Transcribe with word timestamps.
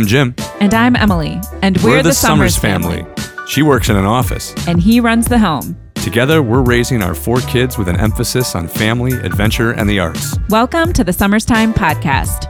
I'm 0.00 0.06
Jim. 0.06 0.34
And 0.60 0.72
I'm 0.72 0.96
Emily. 0.96 1.38
And 1.60 1.76
we're, 1.82 2.02
the, 2.02 2.14
Summers 2.14 2.56
family. 2.56 3.04
She 3.46 3.60
works 3.60 3.90
in 3.90 3.96
an 3.96 4.06
office. 4.06 4.54
And 4.66 4.80
he 4.80 4.98
runs 4.98 5.26
the 5.26 5.38
home. 5.38 5.78
Together, 5.96 6.42
we're 6.42 6.62
raising 6.62 7.02
our 7.02 7.14
four 7.14 7.40
kids 7.40 7.76
with 7.76 7.86
an 7.86 8.00
emphasis 8.00 8.54
on 8.54 8.66
family, 8.66 9.12
adventure, 9.12 9.72
and 9.72 9.90
the 9.90 9.98
arts. 9.98 10.38
Welcome 10.48 10.94
to 10.94 11.04
the 11.04 11.12
Summers 11.12 11.44
Time 11.44 11.74
Podcast. 11.74 12.46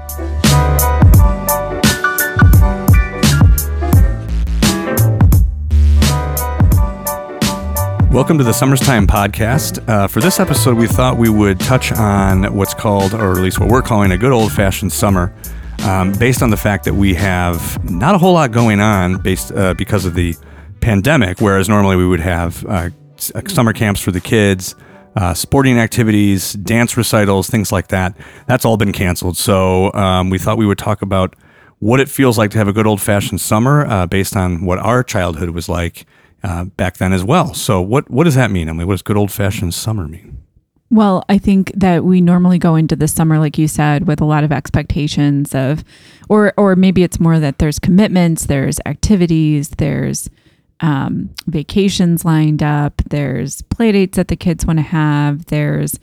Welcome 8.12 8.38
to 8.38 8.44
the 8.44 8.52
Summertime 8.52 9.08
Podcast. 9.08 9.88
Uh, 9.88 10.06
for 10.06 10.20
this 10.20 10.38
episode, 10.38 10.76
we 10.76 10.86
thought 10.86 11.16
we 11.16 11.28
would 11.28 11.58
touch 11.58 11.90
on 11.90 12.54
what's 12.54 12.74
called, 12.74 13.12
or 13.12 13.32
at 13.32 13.38
least 13.38 13.58
what 13.58 13.68
we're 13.68 13.82
calling, 13.82 14.12
a 14.12 14.18
good 14.18 14.30
old 14.30 14.52
fashioned 14.52 14.92
summer, 14.92 15.32
um, 15.84 16.12
based 16.12 16.42
on 16.42 16.50
the 16.50 16.56
fact 16.56 16.84
that 16.84 16.94
we 16.94 17.14
have 17.14 17.82
not 17.90 18.14
a 18.14 18.18
whole 18.18 18.34
lot 18.34 18.52
going 18.52 18.80
on 18.80 19.20
based 19.22 19.52
uh, 19.52 19.74
because 19.74 20.04
of 20.04 20.14
the 20.14 20.34
pandemic, 20.80 21.40
whereas 21.40 21.68
normally 21.68 21.96
we 21.96 22.06
would 22.06 22.20
have 22.20 22.64
uh, 22.66 22.90
uh 23.34 23.40
summer 23.48 23.72
camps 23.72 24.00
for 24.00 24.10
the 24.10 24.20
kids. 24.20 24.74
Uh, 25.16 25.34
sporting 25.34 25.76
activities, 25.76 26.52
dance 26.52 26.96
recitals, 26.96 27.50
things 27.50 27.72
like 27.72 27.88
that. 27.88 28.16
That's 28.46 28.64
all 28.64 28.76
been 28.76 28.92
canceled. 28.92 29.36
So 29.36 29.92
um, 29.92 30.30
we 30.30 30.38
thought 30.38 30.56
we 30.56 30.66
would 30.66 30.78
talk 30.78 31.02
about 31.02 31.34
what 31.80 31.98
it 31.98 32.08
feels 32.08 32.38
like 32.38 32.52
to 32.52 32.58
have 32.58 32.68
a 32.68 32.72
good 32.72 32.86
old 32.86 33.00
fashioned 33.00 33.40
summer 33.40 33.84
uh, 33.86 34.06
based 34.06 34.36
on 34.36 34.64
what 34.64 34.78
our 34.78 35.02
childhood 35.02 35.50
was 35.50 35.68
like 35.68 36.06
uh, 36.44 36.64
back 36.64 36.98
then 36.98 37.12
as 37.12 37.24
well. 37.24 37.54
So, 37.54 37.80
what 37.80 38.08
what 38.08 38.24
does 38.24 38.36
that 38.36 38.50
mean, 38.50 38.68
Emily? 38.68 38.84
What 38.84 38.94
does 38.94 39.02
good 39.02 39.16
old 39.16 39.32
fashioned 39.32 39.74
summer 39.74 40.06
mean? 40.06 40.39
Well, 40.90 41.24
I 41.28 41.38
think 41.38 41.72
that 41.76 42.04
we 42.04 42.20
normally 42.20 42.58
go 42.58 42.74
into 42.74 42.96
the 42.96 43.06
summer, 43.06 43.38
like 43.38 43.56
you 43.56 43.68
said, 43.68 44.08
with 44.08 44.20
a 44.20 44.24
lot 44.24 44.42
of 44.42 44.50
expectations 44.50 45.54
of, 45.54 45.84
or 46.28 46.52
or 46.56 46.74
maybe 46.74 47.04
it's 47.04 47.20
more 47.20 47.38
that 47.38 47.58
there's 47.58 47.78
commitments, 47.78 48.46
there's 48.46 48.80
activities, 48.86 49.68
there's 49.70 50.28
um, 50.80 51.30
vacations 51.46 52.24
lined 52.24 52.62
up, 52.62 53.02
there's 53.08 53.62
play 53.62 53.92
dates 53.92 54.16
that 54.16 54.28
the 54.28 54.36
kids 54.36 54.66
want 54.66 54.80
to 54.80 54.84
have, 54.84 55.46
there's 55.46 56.00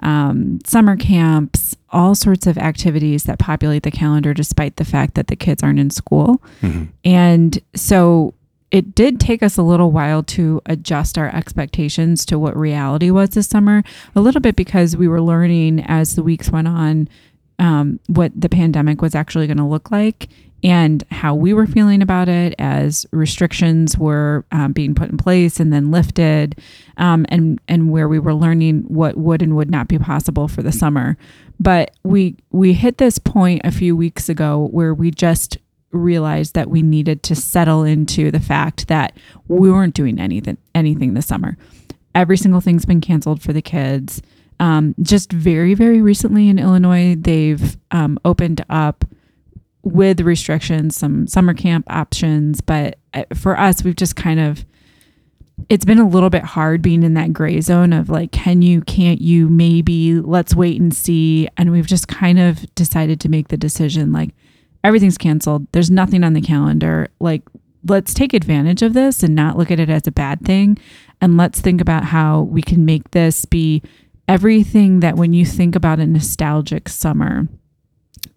um, 0.00 0.58
summer 0.66 0.96
camps, 0.96 1.74
all 1.90 2.14
sorts 2.14 2.46
of 2.46 2.58
activities 2.58 3.24
that 3.24 3.38
populate 3.38 3.84
the 3.84 3.90
calendar, 3.90 4.34
despite 4.34 4.76
the 4.76 4.84
fact 4.84 5.14
that 5.14 5.28
the 5.28 5.36
kids 5.36 5.62
aren't 5.62 5.78
in 5.78 5.88
school. 5.88 6.42
Mm-hmm. 6.60 6.84
And 7.04 7.58
so 7.74 8.34
it 8.70 8.94
did 8.94 9.20
take 9.20 9.42
us 9.42 9.56
a 9.56 9.62
little 9.62 9.92
while 9.92 10.22
to 10.22 10.60
adjust 10.66 11.18
our 11.18 11.34
expectations 11.34 12.24
to 12.26 12.38
what 12.38 12.56
reality 12.56 13.10
was 13.10 13.30
this 13.30 13.46
summer, 13.46 13.82
a 14.14 14.20
little 14.20 14.40
bit 14.40 14.56
because 14.56 14.96
we 14.96 15.08
were 15.08 15.20
learning 15.20 15.80
as 15.86 16.14
the 16.14 16.22
weeks 16.22 16.50
went 16.50 16.68
on 16.68 17.08
um, 17.58 18.00
what 18.08 18.32
the 18.38 18.48
pandemic 18.48 19.00
was 19.00 19.14
actually 19.14 19.46
going 19.46 19.56
to 19.56 19.64
look 19.64 19.90
like 19.90 20.28
and 20.62 21.04
how 21.10 21.34
we 21.34 21.52
were 21.52 21.66
feeling 21.66 22.02
about 22.02 22.28
it 22.28 22.54
as 22.58 23.06
restrictions 23.12 23.96
were 23.96 24.44
um, 24.52 24.72
being 24.72 24.94
put 24.94 25.10
in 25.10 25.16
place 25.16 25.60
and 25.60 25.72
then 25.72 25.90
lifted, 25.90 26.58
um, 26.96 27.26
and 27.28 27.60
and 27.68 27.90
where 27.90 28.08
we 28.08 28.18
were 28.18 28.34
learning 28.34 28.80
what 28.88 29.16
would 29.16 29.42
and 29.42 29.54
would 29.54 29.70
not 29.70 29.86
be 29.86 29.98
possible 29.98 30.48
for 30.48 30.62
the 30.62 30.72
summer. 30.72 31.16
But 31.60 31.92
we 32.02 32.36
we 32.50 32.72
hit 32.72 32.98
this 32.98 33.18
point 33.18 33.60
a 33.64 33.70
few 33.70 33.94
weeks 33.94 34.28
ago 34.28 34.68
where 34.72 34.94
we 34.94 35.10
just 35.10 35.58
realized 35.96 36.54
that 36.54 36.70
we 36.70 36.82
needed 36.82 37.22
to 37.24 37.34
settle 37.34 37.84
into 37.84 38.30
the 38.30 38.40
fact 38.40 38.88
that 38.88 39.16
we 39.48 39.70
weren't 39.70 39.94
doing 39.94 40.18
anything 40.18 40.58
anything 40.74 41.14
this 41.14 41.26
summer. 41.26 41.56
Every 42.14 42.36
single 42.36 42.60
thing's 42.60 42.86
been 42.86 43.00
canceled 43.00 43.42
for 43.42 43.52
the 43.52 43.62
kids. 43.62 44.22
Um, 44.58 44.94
just 45.02 45.32
very 45.32 45.74
very 45.74 46.00
recently 46.00 46.48
in 46.48 46.58
Illinois, 46.58 47.16
they've 47.16 47.76
um, 47.90 48.18
opened 48.24 48.64
up 48.68 49.04
with 49.82 50.20
restrictions 50.20 50.96
some 50.96 51.26
summer 51.26 51.54
camp 51.54 51.86
options, 51.88 52.60
but 52.60 52.98
uh, 53.14 53.24
for 53.34 53.58
us, 53.58 53.84
we've 53.84 53.96
just 53.96 54.16
kind 54.16 54.40
of 54.40 54.64
it's 55.68 55.84
been 55.84 55.98
a 55.98 56.08
little 56.08 56.30
bit 56.30 56.44
hard 56.44 56.82
being 56.82 57.02
in 57.02 57.14
that 57.14 57.32
gray 57.32 57.60
zone 57.60 57.92
of 57.92 58.08
like, 58.08 58.30
can 58.30 58.62
you, 58.62 58.82
can't 58.82 59.20
you, 59.20 59.48
maybe, 59.48 60.20
let's 60.20 60.54
wait 60.54 60.80
and 60.80 60.94
see. 60.94 61.48
And 61.56 61.72
we've 61.72 61.86
just 61.86 62.08
kind 62.08 62.38
of 62.38 62.72
decided 62.74 63.20
to 63.20 63.28
make 63.28 63.48
the 63.48 63.56
decision 63.56 64.12
like, 64.12 64.34
everything's 64.84 65.18
canceled. 65.18 65.66
There's 65.72 65.90
nothing 65.90 66.24
on 66.24 66.32
the 66.32 66.40
calendar. 66.40 67.08
Like, 67.20 67.42
let's 67.88 68.14
take 68.14 68.34
advantage 68.34 68.82
of 68.82 68.94
this 68.94 69.22
and 69.22 69.34
not 69.34 69.56
look 69.56 69.70
at 69.70 69.80
it 69.80 69.90
as 69.90 70.06
a 70.06 70.12
bad 70.12 70.44
thing. 70.44 70.78
And 71.20 71.36
let's 71.36 71.60
think 71.60 71.80
about 71.80 72.04
how 72.04 72.42
we 72.42 72.62
can 72.62 72.84
make 72.84 73.10
this 73.12 73.44
be 73.44 73.82
everything 74.28 75.00
that 75.00 75.16
when 75.16 75.32
you 75.32 75.46
think 75.46 75.76
about 75.76 76.00
a 76.00 76.06
nostalgic 76.06 76.88
summer, 76.88 77.48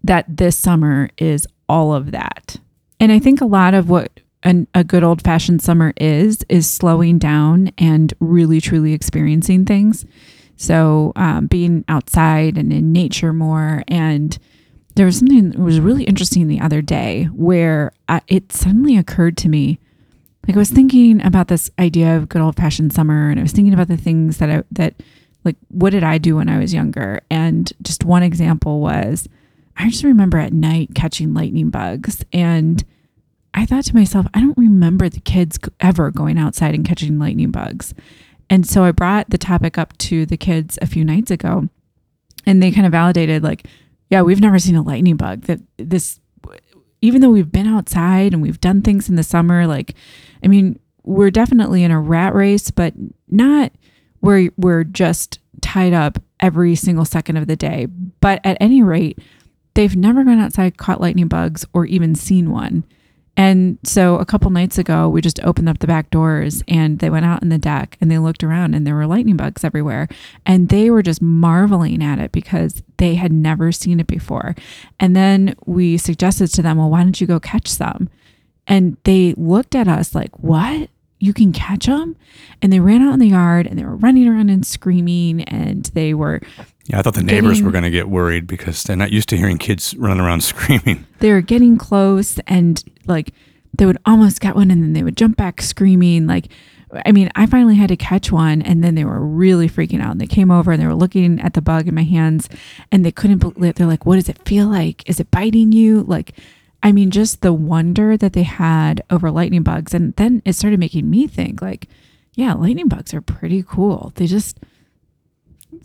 that 0.04 0.26
this 0.28 0.58
summer 0.58 1.10
is 1.18 1.48
all 1.68 1.94
of 1.94 2.12
that. 2.12 2.58
And 3.00 3.12
I 3.12 3.20
think 3.20 3.42
a 3.42 3.46
lot 3.46 3.74
of 3.74 3.90
what 3.90 4.20
an, 4.44 4.68
a 4.74 4.84
good 4.84 5.04
old 5.04 5.22
fashioned 5.22 5.62
summer 5.62 5.94
is, 5.98 6.46
is 6.48 6.70
slowing 6.70 7.18
down 7.18 7.72
and 7.78 8.14
really 8.20 8.62
truly 8.62 8.94
experiencing 8.94 9.66
things. 9.66 10.06
So, 10.56 11.14
um, 11.16 11.48
being 11.48 11.86
outside 11.88 12.58
and 12.58 12.74
in 12.74 12.92
nature 12.92 13.32
more 13.32 13.84
and 13.88 14.38
there 15.00 15.06
was 15.06 15.18
something 15.18 15.52
that 15.52 15.60
was 15.60 15.80
really 15.80 16.04
interesting 16.04 16.50
the 16.50 16.60
other 16.60 16.82
day 16.82 17.24
where 17.32 17.94
I, 18.10 18.20
it 18.28 18.52
suddenly 18.52 18.98
occurred 18.98 19.38
to 19.38 19.48
me 19.48 19.80
like 20.46 20.58
I 20.58 20.60
was 20.60 20.72
thinking 20.72 21.26
about 21.26 21.48
this 21.48 21.72
idea 21.80 22.18
of 22.18 22.28
good 22.28 22.42
old 22.42 22.58
fashioned 22.58 22.92
summer 22.92 23.30
and 23.30 23.40
I 23.40 23.44
was 23.44 23.54
thinking 23.54 23.74
about 23.74 23.88
the 23.88 23.96
things 23.96 24.40
that 24.40 24.50
I 24.50 24.64
that 24.74 24.96
like 25.46 25.56
what 25.70 25.92
did 25.92 26.04
I 26.04 26.18
do 26.18 26.36
when 26.36 26.50
I 26.50 26.60
was 26.60 26.74
younger? 26.74 27.22
And 27.32 27.72
just 27.82 28.04
one 28.04 28.24
example 28.24 28.82
was 28.82 29.30
I 29.78 29.90
just 29.90 30.04
remember 30.04 30.38
at 30.38 30.52
night 30.52 30.90
catching 30.96 31.34
lightning 31.34 31.70
bugs 31.70 32.26
and 32.34 32.84
I 33.54 33.66
thought 33.66 33.86
to 33.86 33.96
myself 33.96 34.26
I 34.34 34.42
don't 34.42 34.58
remember 34.58 35.08
the 35.08 35.22
kids 35.22 35.58
ever 35.80 36.12
going 36.12 36.38
outside 36.38 36.76
and 36.76 36.86
catching 36.86 37.18
lightning 37.18 37.52
bugs. 37.52 37.94
And 38.50 38.68
so 38.68 38.84
I 38.84 38.92
brought 38.92 39.30
the 39.30 39.38
topic 39.38 39.78
up 39.78 39.98
to 40.00 40.26
the 40.26 40.36
kids 40.36 40.78
a 40.82 40.88
few 40.88 41.06
nights 41.06 41.32
ago 41.32 41.70
and 42.46 42.62
they 42.62 42.70
kind 42.70 42.86
of 42.86 42.92
validated 42.92 43.44
like 43.44 43.66
yeah, 44.10 44.22
we've 44.22 44.42
never 44.42 44.60
seen 44.60 44.76
a 44.76 44.82
lightning 44.82 45.16
bug. 45.16 45.44
That 45.44 45.60
this, 45.78 46.20
even 47.02 47.22
though 47.22 47.30
we've 47.30 47.52
been 47.52 47.68
outside 47.68 48.34
and 48.34 48.42
we've 48.42 48.62
done 48.62 48.82
things 48.82 49.10
in 49.10 49.16
the 49.16 49.24
summer, 49.24 49.68
like, 49.68 49.96
I 50.44 50.48
mean, 50.48 50.80
we're 51.04 51.32
definitely 51.32 51.84
in 51.84 51.92
a 51.92 52.00
rat 52.00 52.34
race, 52.34 52.72
but 52.72 52.94
not 53.30 53.72
where 54.20 54.50
we're 54.58 54.84
just 54.84 55.40
tied 55.62 55.94
up 55.94 56.20
every 56.40 56.76
single 56.76 57.06
second 57.06 57.38
of 57.38 57.48
the 57.48 57.56
day. 57.56 57.88
But 58.20 58.42
at 58.44 58.58
any 58.60 58.82
rate, 58.82 59.20
they've 59.74 59.96
never 59.96 60.24
gone 60.24 60.40
outside, 60.40 60.78
caught 60.78 61.02
lightning 61.02 61.28
bugs, 61.28 61.66
or 61.74 61.86
even 61.86 62.16
seen 62.16 62.52
one. 62.52 62.84
And 63.40 63.80
so 63.86 64.18
a 64.18 64.26
couple 64.26 64.52
nights 64.52 64.78
ago, 64.78 65.08
we 65.08 65.22
just 65.22 65.40
opened 65.46 65.70
up 65.70 65.80
the 65.80 65.88
back 65.88 66.10
doors 66.10 66.62
and 66.68 67.00
they 67.00 67.10
went 67.10 67.26
out 67.26 67.42
in 67.42 67.48
the 67.48 67.58
deck 67.58 67.98
and 68.02 68.12
they 68.12 68.18
looked 68.18 68.44
around 68.44 68.74
and 68.74 68.86
there 68.86 68.96
were 68.96 69.08
lightning 69.08 69.38
bugs 69.38 69.64
everywhere. 69.64 70.10
And 70.46 70.68
they 70.68 70.90
were 70.90 71.02
just 71.02 71.22
marveling 71.22 72.04
at 72.04 72.20
it 72.20 72.34
because 72.34 72.84
they 72.98 73.16
had 73.16 73.32
never 73.32 73.72
seen 73.72 74.02
it 74.02 74.08
before. 74.08 74.56
And 75.00 75.16
then 75.16 75.56
we 75.66 75.98
suggested 75.98 76.48
to 76.50 76.62
them, 76.62 76.80
well, 76.80 76.90
why 76.90 77.02
don't 77.02 77.22
you 77.22 77.28
go 77.28 77.40
catch 77.40 77.70
some? 77.70 78.10
And 78.68 78.98
they 79.06 79.34
looked 79.38 79.74
at 79.74 79.88
us 79.88 80.14
like, 80.14 80.38
what? 80.40 80.90
you 81.20 81.34
can 81.34 81.52
catch 81.52 81.86
them. 81.86 82.16
And 82.62 82.72
they 82.72 82.80
ran 82.80 83.02
out 83.02 83.14
in 83.14 83.20
the 83.20 83.28
yard 83.28 83.68
and 83.68 83.78
they 83.78 83.84
were 83.84 83.96
running 83.96 84.28
around 84.28 84.50
and 84.50 84.66
screaming 84.66 85.44
and 85.44 85.86
they 85.88 86.14
were. 86.14 86.42
Yeah, 86.86 87.00
I 87.00 87.02
thought 87.02 87.14
the 87.14 87.22
getting, 87.22 87.44
neighbors 87.44 87.62
were 87.62 87.72
going 87.72 87.84
to 87.84 87.92
get 87.92 88.10
worried 88.10 88.48
because 88.48 88.84
they're 88.84 88.96
not 88.96 89.12
used 89.12 89.30
to 89.30 89.38
hearing 89.38 89.58
kids 89.58 89.96
running 89.96 90.20
around 90.20 90.42
screaming. 90.44 91.06
They 91.20 91.32
were 91.32 91.42
getting 91.42 91.78
close 91.78 92.40
and 92.48 92.84
like 93.10 93.34
they 93.78 93.86
would 93.86 93.98
almost 94.06 94.42
get 94.42 94.56
one 94.56 94.72
and 94.72 94.82
then 94.82 94.94
they 94.94 95.04
would 95.04 95.18
jump 95.18 95.38
back 95.38 95.62
screaming. 95.62 96.28
Like, 96.28 96.48
I 97.06 97.12
mean, 97.12 97.30
I 97.36 97.46
finally 97.46 97.76
had 97.76 97.90
to 97.90 97.96
catch 97.96 98.32
one 98.32 98.62
and 98.62 98.84
then 98.84 98.96
they 98.96 99.06
were 99.06 99.20
really 99.20 99.70
freaking 99.70 100.02
out. 100.02 100.12
And 100.12 100.22
they 100.22 100.28
came 100.28 100.52
over 100.52 100.72
and 100.72 100.82
they 100.82 100.88
were 100.88 100.96
looking 100.96 101.40
at 101.40 101.54
the 101.54 101.62
bug 101.62 101.88
in 101.88 101.96
my 101.96 102.04
hands 102.04 102.50
and 102.92 103.06
they 103.06 103.12
couldn't 103.12 103.40
believe 103.40 103.76
They're 103.76 103.88
like, 103.88 104.06
what 104.06 104.16
does 104.16 104.30
it 104.30 104.46
feel 104.48 104.68
like? 104.68 105.08
Is 105.08 105.20
it 105.20 105.32
biting 105.32 105.72
you? 105.72 106.04
Like, 106.04 106.34
I 106.82 106.92
mean, 106.92 107.12
just 107.12 107.42
the 107.42 107.54
wonder 107.54 108.18
that 108.18 108.34
they 108.34 108.44
had 108.44 109.04
over 109.10 109.30
lightning 109.30 109.64
bugs. 109.64 109.94
And 109.94 110.16
then 110.16 110.42
it 110.46 110.54
started 110.54 110.80
making 110.80 111.10
me 111.10 111.28
think, 111.28 111.62
like, 111.62 111.88
yeah, 112.34 112.54
lightning 112.54 112.88
bugs 112.88 113.14
are 113.14 113.22
pretty 113.22 113.64
cool. 113.68 114.14
They 114.16 114.26
just 114.26 114.60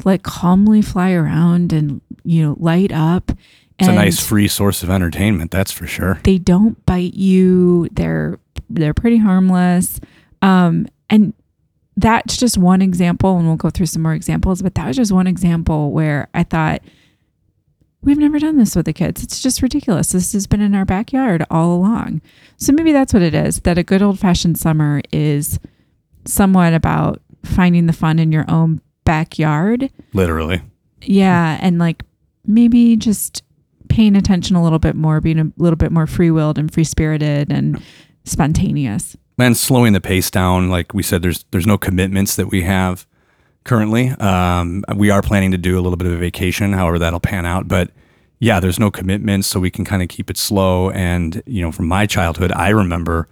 like 0.04 0.22
calmly 0.22 0.82
fly 0.82 1.12
around 1.12 1.72
and, 1.72 2.00
you 2.24 2.42
know, 2.42 2.56
light 2.58 2.92
up. 2.92 3.32
It's 3.78 3.88
a 3.88 3.92
nice 3.92 4.24
free 4.24 4.48
source 4.48 4.82
of 4.82 4.90
entertainment, 4.90 5.50
that's 5.50 5.72
for 5.72 5.86
sure. 5.86 6.20
They 6.22 6.38
don't 6.38 6.84
bite 6.86 7.14
you. 7.14 7.88
They're 7.92 8.38
they're 8.70 8.94
pretty 8.94 9.18
harmless. 9.18 10.00
Um, 10.42 10.86
and 11.10 11.34
that's 11.96 12.36
just 12.36 12.56
one 12.56 12.82
example, 12.82 13.36
and 13.36 13.46
we'll 13.46 13.56
go 13.56 13.70
through 13.70 13.86
some 13.86 14.02
more 14.02 14.14
examples, 14.14 14.62
but 14.62 14.74
that 14.76 14.86
was 14.86 14.96
just 14.96 15.12
one 15.12 15.26
example 15.26 15.90
where 15.90 16.28
I 16.34 16.44
thought, 16.44 16.82
We've 18.04 18.18
never 18.18 18.38
done 18.38 18.58
this 18.58 18.76
with 18.76 18.84
the 18.84 18.92
kids. 18.92 19.22
It's 19.22 19.40
just 19.40 19.62
ridiculous. 19.62 20.12
This 20.12 20.34
has 20.34 20.46
been 20.46 20.60
in 20.60 20.74
our 20.74 20.84
backyard 20.84 21.44
all 21.50 21.74
along. 21.74 22.20
So 22.58 22.70
maybe 22.70 22.92
that's 22.92 23.14
what 23.14 23.22
it 23.22 23.34
is 23.34 23.60
that 23.60 23.78
a 23.78 23.82
good 23.82 24.02
old 24.02 24.18
fashioned 24.18 24.58
summer 24.58 25.00
is 25.10 25.58
somewhat 26.26 26.74
about 26.74 27.22
finding 27.44 27.86
the 27.86 27.94
fun 27.94 28.18
in 28.18 28.30
your 28.30 28.44
own 28.46 28.82
backyard. 29.04 29.90
Literally. 30.12 30.60
Yeah. 31.00 31.58
And 31.62 31.78
like 31.78 32.02
maybe 32.46 32.94
just 32.96 33.42
paying 33.94 34.16
attention 34.16 34.56
a 34.56 34.62
little 34.62 34.80
bit 34.80 34.96
more, 34.96 35.20
being 35.20 35.38
a 35.38 35.52
little 35.56 35.76
bit 35.76 35.92
more 35.92 36.06
free 36.06 36.30
willed 36.30 36.58
and 36.58 36.74
free 36.74 36.82
spirited 36.82 37.52
and 37.52 37.80
spontaneous. 38.24 39.16
and 39.38 39.56
slowing 39.56 39.92
the 39.92 40.00
pace 40.00 40.32
down. 40.32 40.68
Like 40.68 40.92
we 40.92 41.02
said, 41.02 41.22
there's 41.22 41.44
there's 41.52 41.66
no 41.66 41.78
commitments 41.78 42.34
that 42.34 42.48
we 42.48 42.62
have 42.62 43.06
currently. 43.62 44.08
Um, 44.10 44.84
we 44.96 45.10
are 45.10 45.22
planning 45.22 45.52
to 45.52 45.58
do 45.58 45.78
a 45.78 45.80
little 45.80 45.96
bit 45.96 46.08
of 46.08 46.14
a 46.14 46.16
vacation, 46.16 46.72
however 46.72 46.98
that'll 46.98 47.20
pan 47.20 47.46
out. 47.46 47.68
But 47.68 47.90
yeah, 48.40 48.58
there's 48.58 48.80
no 48.80 48.90
commitments, 48.90 49.46
so 49.46 49.60
we 49.60 49.70
can 49.70 49.84
kind 49.84 50.02
of 50.02 50.08
keep 50.08 50.28
it 50.28 50.36
slow. 50.36 50.90
And 50.90 51.40
you 51.46 51.62
know, 51.62 51.70
from 51.70 51.86
my 51.86 52.04
childhood, 52.06 52.50
I 52.50 52.70
remember 52.70 53.28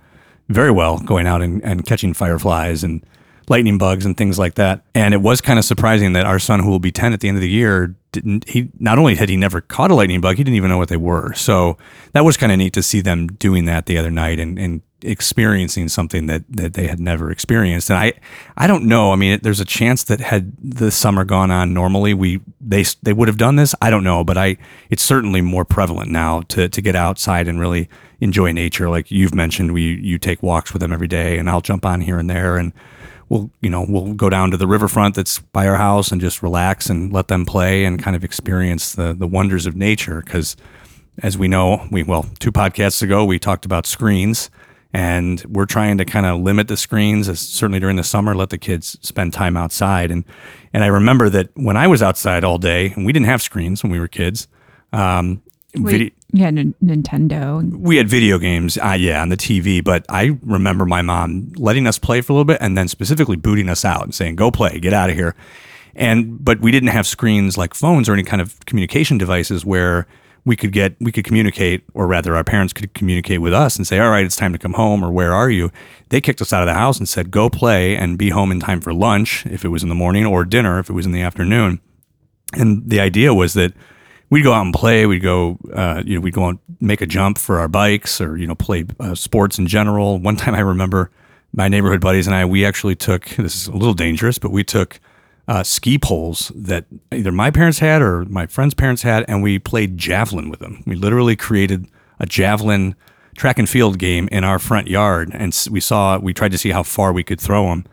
very 0.48 0.70
well 0.70 0.98
going 0.98 1.26
out 1.26 1.42
and, 1.42 1.60
and 1.64 1.84
catching 1.84 2.14
fireflies 2.14 2.84
and 2.84 3.04
lightning 3.52 3.76
bugs 3.76 4.06
and 4.06 4.16
things 4.16 4.38
like 4.38 4.54
that. 4.54 4.82
And 4.94 5.12
it 5.12 5.18
was 5.18 5.42
kind 5.42 5.58
of 5.58 5.64
surprising 5.66 6.14
that 6.14 6.24
our 6.24 6.38
son, 6.38 6.60
who 6.60 6.70
will 6.70 6.80
be 6.80 6.90
10 6.90 7.12
at 7.12 7.20
the 7.20 7.28
end 7.28 7.36
of 7.36 7.42
the 7.42 7.50
year, 7.50 7.94
didn't 8.10 8.48
he 8.48 8.70
not 8.80 8.98
only 8.98 9.14
had 9.14 9.28
he 9.28 9.36
never 9.36 9.60
caught 9.60 9.90
a 9.90 9.94
lightning 9.94 10.22
bug, 10.22 10.38
he 10.38 10.44
didn't 10.44 10.56
even 10.56 10.70
know 10.70 10.78
what 10.78 10.88
they 10.88 10.96
were. 10.96 11.34
So 11.34 11.76
that 12.12 12.24
was 12.24 12.38
kind 12.38 12.50
of 12.50 12.56
neat 12.56 12.72
to 12.72 12.82
see 12.82 13.02
them 13.02 13.26
doing 13.26 13.66
that 13.66 13.84
the 13.84 13.98
other 13.98 14.10
night 14.10 14.40
and, 14.40 14.58
and 14.58 14.80
experiencing 15.02 15.88
something 15.88 16.26
that, 16.26 16.44
that 16.48 16.72
they 16.72 16.86
had 16.86 16.98
never 16.98 17.30
experienced. 17.30 17.90
And 17.90 17.98
I, 17.98 18.14
I 18.56 18.66
don't 18.66 18.84
know. 18.84 19.12
I 19.12 19.16
mean, 19.16 19.38
there's 19.42 19.60
a 19.60 19.66
chance 19.66 20.04
that 20.04 20.20
had 20.20 20.54
the 20.58 20.90
summer 20.90 21.24
gone 21.24 21.50
on 21.50 21.74
normally, 21.74 22.14
we 22.14 22.40
they 22.58 22.84
they 23.02 23.12
would 23.12 23.28
have 23.28 23.38
done 23.38 23.56
this. 23.56 23.74
I 23.82 23.90
don't 23.90 24.04
know, 24.04 24.24
but 24.24 24.38
I 24.38 24.56
it's 24.88 25.02
certainly 25.02 25.42
more 25.42 25.66
prevalent 25.66 26.10
now 26.10 26.40
to 26.48 26.70
to 26.70 26.80
get 26.80 26.96
outside 26.96 27.48
and 27.48 27.60
really 27.60 27.90
enjoy 28.20 28.52
nature. 28.52 28.88
Like 28.88 29.10
you've 29.10 29.34
mentioned, 29.34 29.72
we 29.72 29.96
you 29.96 30.18
take 30.18 30.42
walks 30.42 30.72
with 30.72 30.80
them 30.80 30.92
every 30.92 31.08
day, 31.08 31.36
and 31.36 31.50
I'll 31.50 31.60
jump 31.60 31.84
on 31.84 32.00
here 32.00 32.18
and 32.18 32.30
there 32.30 32.56
and 32.56 32.72
we'll 33.28 33.50
you 33.60 33.70
know 33.70 33.84
we'll 33.88 34.14
go 34.14 34.28
down 34.28 34.50
to 34.50 34.56
the 34.56 34.66
riverfront 34.66 35.14
that's 35.14 35.38
by 35.38 35.66
our 35.66 35.76
house 35.76 36.12
and 36.12 36.20
just 36.20 36.42
relax 36.42 36.88
and 36.88 37.12
let 37.12 37.28
them 37.28 37.44
play 37.44 37.84
and 37.84 38.02
kind 38.02 38.16
of 38.16 38.24
experience 38.24 38.94
the 38.94 39.12
the 39.12 39.26
wonders 39.26 39.66
of 39.66 39.76
nature. 39.76 40.22
Because 40.24 40.56
as 41.22 41.36
we 41.36 41.48
know 41.48 41.86
we 41.90 42.02
well 42.02 42.26
two 42.38 42.52
podcasts 42.52 43.02
ago 43.02 43.24
we 43.24 43.38
talked 43.38 43.64
about 43.64 43.86
screens 43.86 44.50
and 44.94 45.42
we're 45.48 45.66
trying 45.66 45.98
to 45.98 46.04
kind 46.04 46.26
of 46.26 46.40
limit 46.40 46.68
the 46.68 46.76
screens 46.76 47.28
as 47.28 47.40
certainly 47.40 47.80
during 47.80 47.96
the 47.96 48.04
summer 48.04 48.34
let 48.34 48.50
the 48.50 48.58
kids 48.58 48.98
spend 49.02 49.32
time 49.32 49.56
outside. 49.56 50.10
And 50.10 50.24
and 50.72 50.84
I 50.84 50.88
remember 50.88 51.28
that 51.30 51.50
when 51.54 51.76
I 51.76 51.86
was 51.86 52.02
outside 52.02 52.44
all 52.44 52.58
day 52.58 52.92
and 52.96 53.04
we 53.06 53.12
didn't 53.12 53.26
have 53.26 53.42
screens 53.42 53.82
when 53.82 53.92
we 53.92 54.00
were 54.00 54.08
kids 54.08 54.48
um, 54.92 55.42
Wait, 55.74 56.14
yeah, 56.32 56.46
N- 56.46 56.74
Nintendo. 56.82 57.62
we 57.76 57.96
had 57.96 58.08
video 58.08 58.38
games, 58.38 58.78
uh, 58.78 58.96
yeah, 58.98 59.20
on 59.20 59.28
the 59.28 59.36
TV. 59.36 59.82
But 59.84 60.04
I 60.08 60.38
remember 60.42 60.86
my 60.86 61.02
mom 61.02 61.52
letting 61.56 61.86
us 61.86 61.98
play 61.98 62.20
for 62.20 62.32
a 62.32 62.34
little 62.34 62.44
bit, 62.46 62.58
and 62.60 62.76
then 62.76 62.88
specifically 62.88 63.36
booting 63.36 63.68
us 63.68 63.84
out 63.84 64.02
and 64.02 64.14
saying, 64.14 64.36
"Go 64.36 64.50
play, 64.50 64.78
get 64.80 64.92
out 64.92 65.10
of 65.10 65.16
here." 65.16 65.34
And 65.94 66.42
but 66.42 66.60
we 66.60 66.70
didn't 66.70 66.88
have 66.88 67.06
screens 67.06 67.58
like 67.58 67.74
phones 67.74 68.08
or 68.08 68.14
any 68.14 68.22
kind 68.22 68.40
of 68.40 68.58
communication 68.64 69.18
devices 69.18 69.64
where 69.64 70.06
we 70.44 70.56
could 70.56 70.72
get 70.72 70.96
we 71.00 71.12
could 71.12 71.24
communicate, 71.24 71.84
or 71.92 72.06
rather, 72.06 72.34
our 72.34 72.44
parents 72.44 72.72
could 72.72 72.94
communicate 72.94 73.40
with 73.42 73.52
us 73.52 73.76
and 73.76 73.86
say, 73.86 73.98
"All 73.98 74.10
right, 74.10 74.24
it's 74.24 74.34
time 74.36 74.52
to 74.52 74.58
come 74.58 74.72
home," 74.72 75.04
or 75.04 75.12
"Where 75.12 75.34
are 75.34 75.50
you?" 75.50 75.70
They 76.08 76.20
kicked 76.20 76.40
us 76.40 76.52
out 76.52 76.62
of 76.62 76.66
the 76.66 76.74
house 76.74 76.98
and 76.98 77.08
said, 77.08 77.30
"Go 77.30 77.50
play 77.50 77.94
and 77.94 78.16
be 78.16 78.30
home 78.30 78.50
in 78.50 78.58
time 78.58 78.80
for 78.80 78.94
lunch 78.94 79.44
if 79.46 79.64
it 79.64 79.68
was 79.68 79.82
in 79.82 79.90
the 79.90 79.94
morning, 79.94 80.24
or 80.24 80.44
dinner 80.44 80.78
if 80.78 80.88
it 80.88 80.94
was 80.94 81.06
in 81.06 81.12
the 81.12 81.22
afternoon." 81.22 81.80
And 82.54 82.88
the 82.88 83.00
idea 83.00 83.32
was 83.34 83.54
that 83.54 83.72
we'd 84.32 84.42
go 84.42 84.54
out 84.54 84.64
and 84.64 84.72
play. 84.72 85.04
We'd 85.04 85.20
go, 85.20 85.58
uh, 85.74 86.02
you 86.06 86.14
know, 86.14 86.22
we'd 86.22 86.32
go 86.32 86.48
and 86.48 86.58
make 86.80 87.02
a 87.02 87.06
jump 87.06 87.36
for 87.36 87.58
our 87.58 87.68
bikes 87.68 88.18
or, 88.18 88.38
you 88.38 88.46
know, 88.46 88.54
play 88.54 88.86
uh, 88.98 89.14
sports 89.14 89.58
in 89.58 89.66
general. 89.66 90.18
One 90.18 90.36
time 90.36 90.54
I 90.54 90.60
remember 90.60 91.10
my 91.52 91.68
neighborhood 91.68 92.00
buddies 92.00 92.26
and 92.26 92.34
I, 92.34 92.46
we 92.46 92.64
actually 92.64 92.96
took, 92.96 93.26
this 93.26 93.54
is 93.54 93.66
a 93.68 93.72
little 93.72 93.92
dangerous, 93.92 94.38
but 94.38 94.50
we 94.50 94.64
took 94.64 94.98
uh, 95.48 95.62
ski 95.62 95.98
poles 95.98 96.50
that 96.54 96.86
either 97.12 97.30
my 97.30 97.50
parents 97.50 97.80
had 97.80 98.00
or 98.00 98.24
my 98.24 98.46
friend's 98.46 98.72
parents 98.72 99.02
had, 99.02 99.26
and 99.28 99.42
we 99.42 99.58
played 99.58 99.98
javelin 99.98 100.48
with 100.48 100.60
them. 100.60 100.82
We 100.86 100.96
literally 100.96 101.36
created 101.36 101.88
a 102.18 102.24
javelin 102.24 102.94
track 103.36 103.58
and 103.58 103.68
field 103.68 103.98
game 103.98 104.30
in 104.32 104.44
our 104.44 104.58
front 104.58 104.88
yard. 104.88 105.30
And 105.34 105.54
we 105.70 105.80
saw, 105.80 106.18
we 106.18 106.32
tried 106.32 106.52
to 106.52 106.58
see 106.58 106.70
how 106.70 106.84
far 106.84 107.12
we 107.12 107.22
could 107.22 107.40
throw 107.40 107.68
them. 107.68 107.84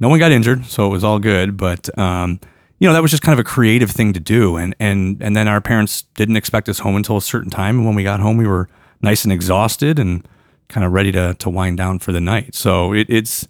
No 0.00 0.08
one 0.08 0.18
got 0.18 0.32
injured, 0.32 0.66
so 0.66 0.86
it 0.86 0.90
was 0.90 1.04
all 1.04 1.20
good. 1.20 1.56
But, 1.56 1.96
um, 1.96 2.40
you 2.78 2.88
know, 2.88 2.92
that 2.92 3.02
was 3.02 3.10
just 3.10 3.22
kind 3.22 3.38
of 3.38 3.38
a 3.38 3.48
creative 3.48 3.90
thing 3.90 4.12
to 4.12 4.20
do. 4.20 4.56
And, 4.56 4.74
and, 4.78 5.22
and 5.22 5.36
then 5.36 5.48
our 5.48 5.60
parents 5.60 6.02
didn't 6.14 6.36
expect 6.36 6.68
us 6.68 6.80
home 6.80 6.96
until 6.96 7.16
a 7.16 7.22
certain 7.22 7.50
time. 7.50 7.78
And 7.78 7.86
when 7.86 7.94
we 7.94 8.02
got 8.02 8.20
home, 8.20 8.36
we 8.36 8.46
were 8.46 8.68
nice 9.00 9.24
and 9.24 9.32
exhausted 9.32 9.98
and 9.98 10.26
kind 10.68 10.84
of 10.84 10.92
ready 10.92 11.12
to, 11.12 11.34
to 11.34 11.50
wind 11.50 11.76
down 11.76 11.98
for 11.98 12.12
the 12.12 12.20
night. 12.20 12.54
So 12.54 12.92
it, 12.92 13.06
it's, 13.08 13.46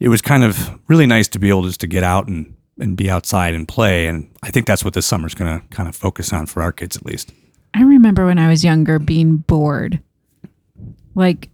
it 0.00 0.08
was 0.08 0.20
kind 0.20 0.44
of 0.44 0.78
really 0.88 1.06
nice 1.06 1.28
to 1.28 1.38
be 1.38 1.48
able 1.48 1.62
just 1.62 1.80
to 1.80 1.86
get 1.86 2.02
out 2.02 2.26
and, 2.26 2.54
and 2.78 2.96
be 2.96 3.10
outside 3.10 3.54
and 3.54 3.68
play. 3.68 4.06
And 4.06 4.30
I 4.42 4.50
think 4.50 4.66
that's 4.66 4.84
what 4.84 4.94
this 4.94 5.06
summer's 5.06 5.34
going 5.34 5.60
to 5.60 5.66
kind 5.68 5.88
of 5.88 5.94
focus 5.94 6.32
on 6.32 6.46
for 6.46 6.62
our 6.62 6.72
kids 6.72 6.96
at 6.96 7.06
least. 7.06 7.32
I 7.74 7.82
remember 7.82 8.26
when 8.26 8.38
I 8.38 8.48
was 8.48 8.64
younger 8.64 8.98
being 8.98 9.38
bored. 9.38 10.00
Like 11.14 11.48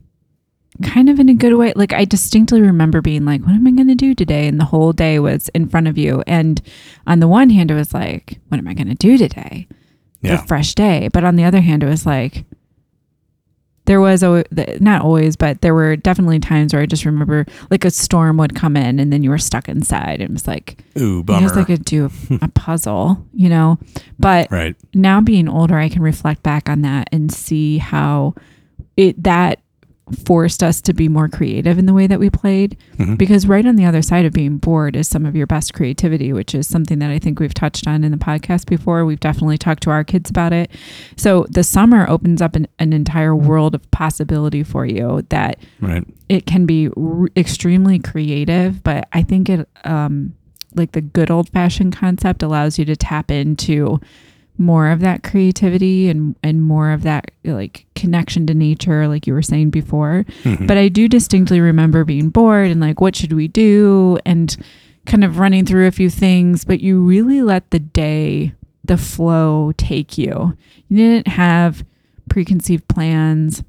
kind 0.82 1.08
of 1.08 1.18
in 1.20 1.28
a 1.28 1.34
good 1.34 1.54
way. 1.54 1.72
Like 1.76 1.92
I 1.92 2.04
distinctly 2.04 2.60
remember 2.60 3.00
being 3.00 3.24
like, 3.24 3.42
what 3.42 3.54
am 3.54 3.66
I 3.66 3.70
going 3.70 3.88
to 3.88 3.94
do 3.94 4.14
today? 4.14 4.46
And 4.46 4.60
the 4.60 4.64
whole 4.64 4.92
day 4.92 5.18
was 5.18 5.48
in 5.50 5.68
front 5.68 5.88
of 5.88 5.98
you. 5.98 6.22
And 6.26 6.60
on 7.06 7.20
the 7.20 7.28
one 7.28 7.50
hand, 7.50 7.70
it 7.70 7.74
was 7.74 7.94
like, 7.94 8.38
what 8.48 8.58
am 8.58 8.68
I 8.68 8.74
going 8.74 8.88
to 8.88 8.94
do 8.94 9.18
today? 9.18 9.66
Yeah. 10.22 10.42
A 10.42 10.46
fresh 10.46 10.74
day. 10.74 11.08
But 11.12 11.24
on 11.24 11.36
the 11.36 11.44
other 11.44 11.60
hand, 11.60 11.82
it 11.82 11.86
was 11.88 12.04
like, 12.04 12.44
there 13.86 14.00
was 14.00 14.22
a 14.22 14.44
not 14.78 15.02
always, 15.02 15.34
but 15.34 15.62
there 15.62 15.74
were 15.74 15.96
definitely 15.96 16.38
times 16.38 16.72
where 16.72 16.82
I 16.82 16.86
just 16.86 17.04
remember 17.04 17.44
like 17.70 17.84
a 17.84 17.90
storm 17.90 18.36
would 18.36 18.54
come 18.54 18.76
in 18.76 19.00
and 19.00 19.12
then 19.12 19.24
you 19.24 19.30
were 19.30 19.38
stuck 19.38 19.68
inside. 19.68 20.20
And 20.20 20.30
it 20.30 20.32
was 20.32 20.46
like, 20.46 20.84
Ooh, 20.98 21.20
I 21.20 21.22
bummer. 21.22 21.48
guess 21.48 21.56
I 21.56 21.64
could 21.64 21.84
do 21.84 22.10
a, 22.30 22.34
a 22.42 22.48
puzzle, 22.54 23.26
you 23.32 23.48
know? 23.48 23.78
But 24.18 24.50
right. 24.50 24.76
now 24.94 25.20
being 25.20 25.48
older, 25.48 25.76
I 25.76 25.88
can 25.88 26.02
reflect 26.02 26.42
back 26.42 26.68
on 26.68 26.82
that 26.82 27.08
and 27.10 27.32
see 27.32 27.78
how 27.78 28.34
it 28.96 29.20
that 29.24 29.60
forced 30.10 30.62
us 30.62 30.80
to 30.82 30.92
be 30.92 31.08
more 31.08 31.28
creative 31.28 31.78
in 31.78 31.86
the 31.86 31.92
way 31.94 32.06
that 32.06 32.18
we 32.20 32.30
played. 32.30 32.76
Mhm. 32.98 33.16
Because 33.18 33.46
right 33.46 33.64
on 33.66 33.76
the 33.76 33.84
other 33.84 34.02
side 34.02 34.24
of 34.24 34.32
being 34.32 34.58
bored 34.58 34.96
is 34.96 35.08
some 35.08 35.24
of 35.26 35.34
your 35.36 35.46
best 35.46 35.74
creativity, 35.74 36.32
which 36.32 36.54
is 36.54 36.66
something 36.66 36.98
that 36.98 37.10
I 37.10 37.18
think 37.18 37.40
we've 37.40 37.54
touched 37.54 37.86
on 37.86 38.04
in 38.04 38.12
the 38.12 38.18
podcast 38.18 38.66
before. 38.66 39.04
We've 39.04 39.20
definitely 39.20 39.58
talked 39.58 39.82
to 39.84 39.90
our 39.90 40.04
kids 40.04 40.30
about 40.30 40.52
it. 40.52 40.70
So 41.16 41.46
the 41.50 41.62
summer 41.64 42.08
opens 42.08 42.42
up 42.42 42.56
an, 42.56 42.66
an 42.78 42.92
entire 42.92 43.34
world 43.34 43.74
of 43.74 43.90
possibility 43.90 44.62
for 44.62 44.84
you 44.86 45.24
that 45.30 45.58
Right. 45.80 46.04
it 46.28 46.46
can 46.46 46.66
be 46.66 46.88
r- 46.96 47.28
extremely 47.36 47.98
creative, 47.98 48.82
but 48.82 49.08
I 49.12 49.22
think 49.22 49.48
it, 49.48 49.68
um, 49.84 50.32
like 50.74 50.92
the 50.92 51.00
good 51.00 51.30
old 51.30 51.48
fashioned 51.48 51.96
concept, 51.96 52.42
allows 52.42 52.78
you 52.78 52.84
to 52.84 52.94
tap 52.96 53.30
into 53.30 54.00
more 54.60 54.90
of 54.90 55.00
that 55.00 55.22
creativity 55.24 56.08
and 56.08 56.36
and 56.42 56.62
more 56.62 56.92
of 56.92 57.02
that 57.02 57.30
like 57.44 57.86
connection 57.96 58.46
to 58.46 58.54
nature, 58.54 59.08
like 59.08 59.26
you 59.26 59.32
were 59.32 59.42
saying 59.42 59.70
before. 59.70 60.24
Mhm. 60.44 60.66
But 60.66 60.76
I 60.76 60.88
do 60.88 61.08
distinctly 61.08 61.60
remember 61.60 62.04
being 62.04 62.28
bored 62.28 62.70
and 62.70 62.80
like, 62.80 63.00
what 63.00 63.16
should 63.16 63.32
we 63.32 63.48
do? 63.48 64.18
And 64.24 64.54
kind 65.06 65.24
of 65.24 65.38
running 65.38 65.64
through 65.64 65.86
a 65.86 65.90
few 65.90 66.10
things, 66.10 66.64
but 66.64 66.80
you 66.80 67.00
really 67.00 67.40
let 67.42 67.70
the 67.70 67.78
day, 67.80 68.52
the 68.84 68.98
flow 68.98 69.72
take 69.78 70.18
you. 70.18 70.56
You 70.88 70.96
didn't 70.96 71.28
have 71.28 71.82
preconceived 72.28 72.86
plans 72.86 73.62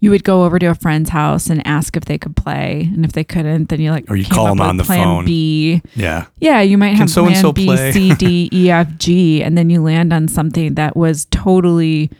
you 0.00 0.10
would 0.10 0.24
go 0.24 0.44
over 0.44 0.58
to 0.58 0.66
a 0.66 0.74
friend's 0.74 1.10
house 1.10 1.48
and 1.50 1.66
ask 1.66 1.96
if 1.96 2.04
they 2.04 2.18
could 2.18 2.36
play, 2.36 2.90
and 2.94 3.04
if 3.04 3.12
they 3.12 3.24
couldn't, 3.24 3.68
then 3.68 3.80
you 3.80 3.90
like 3.90 4.10
Or 4.10 4.16
you 4.16 4.24
call 4.26 4.46
them 4.46 4.60
on 4.60 4.76
the 4.76 4.84
plan 4.84 5.04
phone. 5.04 5.24
B. 5.24 5.82
yeah. 5.94 6.26
Yeah, 6.38 6.60
you 6.60 6.78
might 6.78 6.90
Can 6.90 6.98
have 7.00 7.10
so-and-so 7.10 7.52
plan 7.52 7.54
B, 7.54 7.66
play? 7.66 7.92
C, 7.92 8.14
D, 8.14 8.48
E, 8.52 8.70
F, 8.70 8.88
G, 8.98 9.42
and 9.44 9.56
then 9.58 9.70
you 9.70 9.82
land 9.82 10.12
on 10.12 10.28
something 10.28 10.74
that 10.74 10.96
was 10.96 11.26
totally 11.26 12.10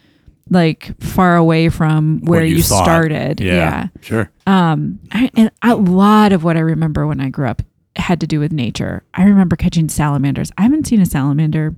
like 0.50 1.00
far 1.02 1.36
away 1.36 1.68
from 1.70 2.20
where 2.20 2.40
What 2.40 2.48
you, 2.48 2.56
you 2.56 2.62
started. 2.62 3.40
Yeah. 3.40 3.54
Yeah. 3.54 3.86
Sure. 4.02 4.30
Um, 4.46 4.98
I, 5.10 5.30
and 5.34 5.50
a 5.62 5.74
lot 5.74 6.32
of 6.32 6.44
what 6.44 6.56
I 6.56 6.60
remember 6.60 7.06
when 7.06 7.20
I 7.20 7.30
grew 7.30 7.48
up 7.48 7.62
had 7.96 8.20
to 8.20 8.26
do 8.26 8.40
with 8.40 8.52
nature. 8.52 9.04
I 9.14 9.24
remember 9.24 9.56
catching 9.56 9.88
salamanders. 9.88 10.50
I 10.58 10.62
haven't 10.62 10.86
seen 10.86 11.00
a 11.00 11.06
salamander. 11.06 11.76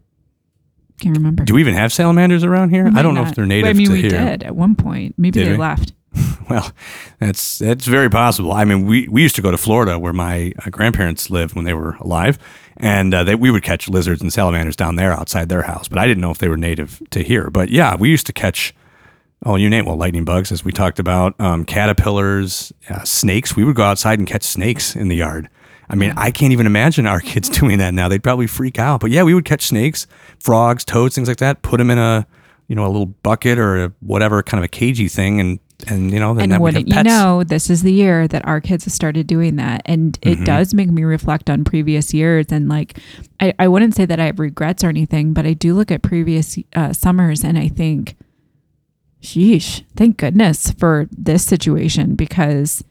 Can't 0.98 1.16
remember. 1.16 1.44
Do 1.44 1.54
we 1.54 1.60
even 1.60 1.74
have 1.74 1.92
salamanders 1.92 2.42
around 2.44 2.70
here? 2.70 2.90
I 2.94 3.02
don't 3.02 3.14
know 3.14 3.24
if 3.24 3.34
they're 3.34 3.46
native 3.46 3.68
I 3.68 3.72
mean, 3.74 3.86
to 3.88 3.92
we 3.92 4.00
here. 4.02 4.10
did 4.10 4.42
at 4.42 4.56
one 4.56 4.74
point. 4.74 5.14
Maybe 5.18 5.40
Did 5.40 5.48
they 5.48 5.52
we? 5.52 5.58
left. 5.58 5.92
Well, 6.48 6.70
that's 7.18 7.58
that's 7.58 7.86
very 7.86 8.08
possible. 8.08 8.52
I 8.52 8.64
mean, 8.64 8.86
we, 8.86 9.08
we 9.08 9.20
used 9.20 9.34
to 9.34 9.42
go 9.42 9.50
to 9.50 9.58
Florida 9.58 9.98
where 9.98 10.12
my 10.12 10.52
uh, 10.64 10.70
grandparents 10.70 11.28
lived 11.28 11.56
when 11.56 11.64
they 11.64 11.74
were 11.74 11.96
alive, 11.96 12.38
and 12.76 13.12
uh, 13.12 13.24
they, 13.24 13.34
we 13.34 13.50
would 13.50 13.64
catch 13.64 13.88
lizards 13.88 14.22
and 14.22 14.32
salamanders 14.32 14.76
down 14.76 14.94
there 14.94 15.12
outside 15.12 15.48
their 15.48 15.62
house. 15.62 15.88
But 15.88 15.98
I 15.98 16.06
didn't 16.06 16.20
know 16.20 16.30
if 16.30 16.38
they 16.38 16.46
were 16.48 16.56
native 16.56 17.02
to 17.10 17.24
here. 17.24 17.50
But 17.50 17.70
yeah, 17.70 17.96
we 17.96 18.10
used 18.10 18.26
to 18.26 18.32
catch. 18.32 18.72
Oh, 19.44 19.56
you 19.56 19.68
name 19.68 19.86
it. 19.86 19.88
Well, 19.88 19.96
lightning 19.96 20.24
bugs, 20.24 20.52
as 20.52 20.64
we 20.64 20.70
talked 20.70 21.00
about, 21.00 21.34
um, 21.40 21.64
caterpillars, 21.64 22.72
uh, 22.88 23.02
snakes. 23.02 23.56
We 23.56 23.64
would 23.64 23.74
go 23.74 23.82
outside 23.82 24.20
and 24.20 24.28
catch 24.28 24.44
snakes 24.44 24.94
in 24.94 25.08
the 25.08 25.16
yard. 25.16 25.48
I 25.88 25.95
mean, 25.95 26.12
I 26.16 26.31
can't 26.31 26.52
even 26.52 26.66
imagine 26.66 27.07
our 27.07 27.21
kids 27.21 27.49
doing 27.61 27.78
that 27.78 27.95
now. 27.95 28.09
They'd 28.09 28.23
probably 28.23 28.47
freak 28.47 28.78
out. 28.78 29.00
But 29.00 29.11
yeah, 29.11 29.23
we 29.23 29.35
would 29.35 29.45
catch 29.45 29.66
snakes, 29.66 30.07
frogs, 30.40 30.85
toads, 30.85 31.14
things 31.14 31.28
like 31.28 31.38
that. 31.38 31.62
Put 31.62 31.78
them 31.78 31.90
in 31.90 31.99
a, 31.99 32.26
you 32.69 32.75
know, 32.75 32.85
a 32.85 32.88
little 32.88 33.07
bucket 33.07 33.59
or 33.59 33.85
a 33.85 33.93
whatever 34.00 34.43
kind 34.43 34.59
of 34.59 34.64
a 34.64 34.69
cagey 34.69 35.09
thing, 35.09 35.40
and 35.40 35.61
and 35.88 36.11
you 36.11 36.19
know, 36.19 36.33
then 36.33 36.52
and 36.52 36.62
wouldn't 36.62 36.88
you 36.88 37.02
know, 37.02 37.45
this 37.45 37.69
is 37.69 37.83
the 37.83 37.93
year 37.93 38.26
that 38.28 38.47
our 38.47 38.62
kids 38.62 38.85
have 38.87 38.95
started 38.95 39.26
doing 39.26 39.57
that. 39.57 39.83
And 39.85 40.19
it 40.23 40.38
Mhm. 40.38 40.45
does 40.47 40.73
make 40.73 40.90
me 40.90 41.05
reflect 41.05 41.50
on 41.50 41.64
previous 41.64 42.14
years. 42.14 42.47
And 42.50 42.66
like, 42.66 42.99
I, 43.40 43.52
I 43.59 43.69
wouldn't 43.69 43.95
say 43.95 44.07
that 44.07 44.19
I 44.19 44.25
have 44.25 44.38
regrets 44.38 44.83
or 44.83 44.88
anything, 44.88 45.35
but 45.35 45.45
I 45.47 45.52
do 45.52 45.75
look 45.75 45.90
at 45.90 46.00
previous 46.00 46.59
uh, 46.75 46.95
summers 46.95 47.45
and 47.45 47.59
I 47.59 47.69
think, 47.69 48.16
sheesh, 49.23 49.83
thank 49.97 50.16
goodness 50.16 50.71
for 50.73 51.09
this 51.12 51.45
situation 51.45 52.14
because 52.14 52.83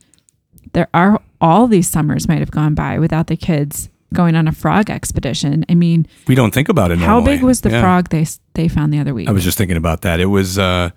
there 0.75 0.89
are 0.93 1.21
all 1.39 1.67
these 1.67 1.89
summers 1.89 2.27
might 2.27 2.39
have 2.39 2.51
gone 2.51 2.75
by 2.75 2.99
without 2.99 3.27
the 3.27 3.37
kids 3.37 3.89
going 4.13 4.35
on 4.35 4.47
a 4.47 4.51
frog 4.51 4.89
expedition. 4.89 5.65
I 5.69 5.73
mean, 5.73 6.05
we 6.27 6.35
don't 6.35 6.53
think 6.53 6.69
about 6.69 6.91
it. 6.91 6.99
how 6.99 7.21
big 7.21 7.41
was 7.41 7.61
the 7.61 7.69
Yeah. 7.71 7.81
frog 7.81 8.09
they 8.09 8.25
they 8.53 8.67
found 8.67 8.93
the 8.93 8.99
other 8.99 9.13
week? 9.13 9.27
I 9.27 9.31
was 9.31 9.43
just 9.43 9.57
thinking 9.57 9.77
about 9.77 10.01
that. 10.01 10.19
It 10.19 10.25
was, 10.27 10.57
uh, 10.59 10.89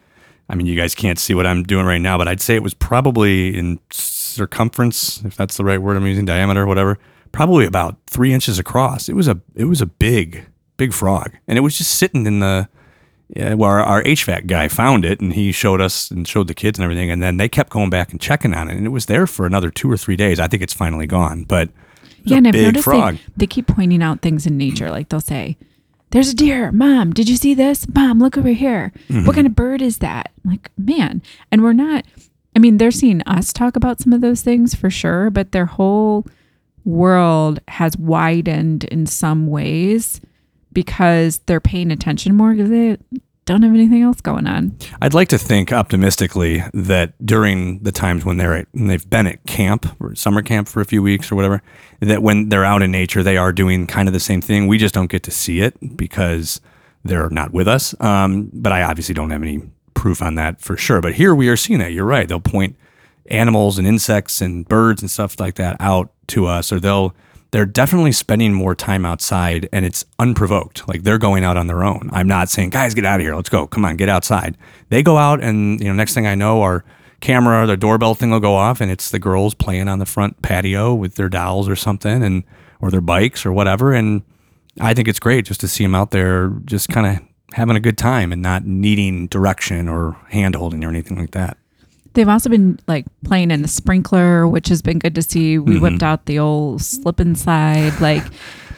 I 0.50 0.54
mean, 0.56 0.66
you 0.66 0.76
guys 0.76 0.94
can't 0.94 1.18
see 1.18 1.32
what 1.35 1.47
I'm 1.47 1.62
doing 1.62 1.87
right 1.87 2.00
now, 2.00 2.18
but 2.18 2.26
I'd 2.28 2.40
say 2.40 2.54
it 2.56 2.62
was 2.62 2.75
probably 2.75 3.56
in 3.56 3.78
circumference, 4.38 5.23
if 5.25 5.37
that's 5.37 5.56
the 5.56 5.64
right 5.64 5.80
word 5.80 5.97
I'm 5.97 6.06
using, 6.06 6.25
diameter, 6.25 6.66
whatever, 6.66 6.99
probably 7.32 7.64
about 7.66 7.97
three 8.06 8.32
inches 8.32 8.58
across. 8.58 9.08
It 9.08 9.14
was 9.14 9.28
a, 9.28 9.40
it 9.54 9.64
was 9.64 9.80
a 9.80 9.87
big, 9.87 10.47
big 10.76 10.92
frog, 10.92 11.32
and 11.49 11.56
it 11.58 11.62
was 11.62 11.76
just 11.78 11.92
sitting 11.92 12.26
in 12.26 12.40
the, 12.40 12.68
yeah, 13.28 13.54
well, 13.54 13.70
our, 13.70 13.80
our 13.80 14.02
HVAC 14.02 14.47
guy 14.47 14.68
found 14.68 15.04
it, 15.04 15.20
and 15.20 15.35
he 15.35 15.52
showed 15.52 15.80
us 15.80 16.11
and 16.11 16.26
showed 16.26 16.49
the 16.49 16.54
kids 16.54 16.78
and 16.78 16.85
everything, 16.85 17.11
and 17.11 17.23
then 17.23 17.37
they 17.37 17.49
kept 17.49 17.70
going 17.70 17.90
back 17.90 18.11
and 18.11 18.20
checking 18.20 18.54
on 18.54 18.70
it, 18.70 18.76
and 18.76 18.87
it 18.87 18.90
was 18.90 19.06
there 19.06 19.26
for 19.26 19.44
another 19.44 19.70
two 19.70 19.90
or 19.90 19.97
three 19.97 20.16
days. 20.16 20.40
I 20.40 20.49
think 20.49 20.62
it's 20.62 20.73
finally 20.73 21.06
gone, 21.06 21.44
but. 21.44 21.68
yeah, 22.25 22.38
and 22.38 22.49
I've 22.49 22.54
noticed. 22.54 22.87
They, 22.87 23.20
they 23.37 23.47
keep 23.47 23.66
pointing 23.66 24.02
out 24.02 24.23
things 24.23 24.47
in 24.47 24.56
nature. 24.56 24.90
Like 24.90 25.11
they'll 25.11 25.20
say, 25.20 25.58
"There's 26.11 26.30
a 26.30 26.35
deer, 26.35 26.73
mom. 26.73 27.12
Did 27.12 27.28
you 27.28 27.37
see 27.37 27.52
this, 27.52 27.87
mom? 27.94 28.18
Look 28.18 28.38
over 28.38 28.49
here. 28.49 28.92
Mm-hmm. 29.08 29.26
What 29.26 29.35
kind 29.35 29.47
of 29.47 29.54
bird 29.54 29.82
is 29.82 29.99
that?" 29.99 30.32
I'm 30.44 30.52
like, 30.52 30.70
man, 30.78 31.23
and 31.52 31.62
we're 31.62 31.75
not. 31.75 32.06
I 32.56 32.61
mean, 32.61 32.78
they're 32.78 32.90
seeing 32.90 33.20
us 33.23 33.52
talk 33.52 33.76
about 33.76 34.00
some 34.00 34.14
of 34.14 34.23
those 34.23 34.40
things 34.40 34.75
for 34.75 34.88
sure, 34.88 35.28
but 35.28 35.52
their 35.52 35.66
whole 35.66 36.26
world 36.85 37.61
has 37.68 37.97
widened 37.99 38.85
in 38.85 39.04
some 39.04 39.49
ways 39.49 40.23
because 40.72 41.38
they're 41.46 41.60
paying 41.60 41.90
attention 41.90 42.34
more 42.34 42.52
because 42.52 42.70
they 42.70 42.98
don't 43.48 43.62
have 43.62 43.72
anything 43.72 44.02
else 44.02 44.20
going 44.20 44.46
on. 44.46 44.76
I'd 45.00 45.14
like 45.14 45.28
to 45.28 45.38
think 45.38 45.72
optimistically 45.72 46.62
that 46.75 47.14
during 47.25 47.78
the 47.78 47.92
times 47.92 48.25
when 48.25 48.37
they're 48.37 48.54
at, 48.54 48.68
when 48.72 48.88
they've 48.88 49.08
been 49.08 49.26
at 49.26 49.44
camp 49.46 49.87
or 50.00 50.14
summer 50.14 50.42
camp 50.42 50.68
for 50.68 50.82
a 50.82 50.84
few 50.84 51.02
weeks 51.02 51.32
or 51.32 51.37
whatever, 51.37 51.62
that 52.00 52.22
when 52.22 52.50
they're 52.50 52.64
out 52.64 52.82
in 52.82 52.90
nature, 52.90 53.22
they 53.22 53.38
are 53.38 53.52
doing 53.52 53.87
kind 53.87 54.06
of 54.06 54.12
the 54.12 54.20
same 54.20 54.42
thing. 54.42 54.66
We 54.66 54.76
just 54.76 54.94
don't 54.94 55.10
get 55.10 55.22
to 55.22 55.30
see 55.30 55.60
it 55.60 55.96
because 55.96 56.60
they're 57.04 57.30
not 57.30 57.52
with 57.52 57.66
us. 57.66 57.98
Um, 58.02 58.50
but 58.52 58.72
I 58.72 58.82
obviously 58.82 59.14
don't 59.14 59.30
have 59.30 59.42
any 59.42 59.62
proof 59.94 60.20
on 60.20 60.34
that 60.34 60.60
for 60.60 60.76
sure. 60.76 61.00
But 61.00 61.14
here 61.14 61.34
we 61.34 61.48
are 61.48 61.56
seeing 61.56 61.78
that. 61.80 61.92
You're 61.92 62.04
right. 62.04 62.28
They'll 62.28 62.40
point 62.40 62.76
animals 63.30 63.78
and 63.78 63.87
insects 63.87 64.42
and 64.42 64.68
birds 64.68 65.00
and 65.00 65.10
stuff 65.10 65.40
like 65.40 65.54
that 65.54 65.76
out 65.80 66.12
to 66.28 66.46
us, 66.46 66.70
or 66.70 66.80
they'll 66.80 67.14
they're 67.50 67.67
definitely 67.67 68.12
spending 68.12 68.52
more 68.52 68.75
time 68.75 69.07
outside 69.07 69.69
and 69.73 69.85
it's 69.85 70.05
unprovoked. 70.19 70.87
Like 70.87 71.02
they're 71.02 71.19
going 71.19 71.45
out 71.45 71.57
on 71.57 71.67
their 71.67 71.83
own. 71.83 72.11
I'm 72.12 72.28
not 72.28 72.50
saying, 72.50 72.71
guys, 72.71 72.95
get 72.95 73.07
out 73.07 73.21
of 73.21 73.25
here. 73.25 73.35
Let's 73.35 73.49
go. 73.49 73.67
Come 73.67 73.85
on, 73.85 73.97
get 73.97 74.09
outside. 74.09 74.57
They 74.90 75.02
go 75.02 75.17
out 75.17 75.43
and, 75.43 75.81
you 75.81 75.87
know, 75.87 75.95
next 75.95 76.14
thing 76.14 76.26
I 76.26 76.35
know, 76.35 76.61
our 76.62 76.85
camera, 77.21 77.67
the 77.67 77.76
doorbell 77.76 78.14
thing 78.14 78.31
will 78.31 78.40
go 78.40 78.55
off 78.55 78.81
and 78.81 78.90
it's 78.90 79.11
the 79.11 79.19
girls 79.19 79.55
playing 79.55 79.88
on 79.88 79.99
the 79.99 80.07
front 80.07 80.43
patio 80.43 80.95
with 80.95 81.14
their 81.14 81.28
dolls 81.28 81.69
or 81.69 81.76
something 81.76 82.23
and, 82.23 82.45
or 82.81 82.90
their 82.90 83.00
bikes 83.00 83.47
or 83.47 83.52
whatever. 83.52 83.93
And 83.93 84.23
I 84.81 84.95
think 84.95 85.09
it's 85.09 85.21
great 85.21 85.47
just 85.47 85.61
to 85.61 85.69
see 85.69 85.85
them 85.85 85.95
out 85.95 86.11
there 86.11 86.50
just 86.64 86.88
kind 86.90 87.07
of 87.07 87.28
having 87.55 87.76
a 87.76 87.81
good 87.81 87.97
time 87.97 88.31
and 88.31 88.43
not 88.43 88.67
needing 88.67 89.26
direction 89.26 89.88
or 89.88 90.17
hand 90.28 90.55
holding 90.55 90.85
or 90.85 90.90
anything 90.90 91.19
like 91.19 91.31
that. 91.31 91.57
They've 92.18 92.28
also 92.28 92.50
been 92.50 92.80
like 92.88 93.06
playing 93.25 93.52
in 93.52 93.62
the 93.62 93.68
sprinkler, 93.68 94.48
which 94.48 94.66
has 94.70 94.82
been 94.82 94.98
good 94.98 95.14
to 95.14 95.22
see. 95.22 95.56
We 95.56 95.75
Mm-hmm. 95.75 95.82
whipped 95.82 96.02
out 96.02 96.26
the 96.26 96.40
old 96.40 96.82
slip 96.82 97.20
and 97.20 97.38
slide. 97.38 98.00
Like 98.00 98.25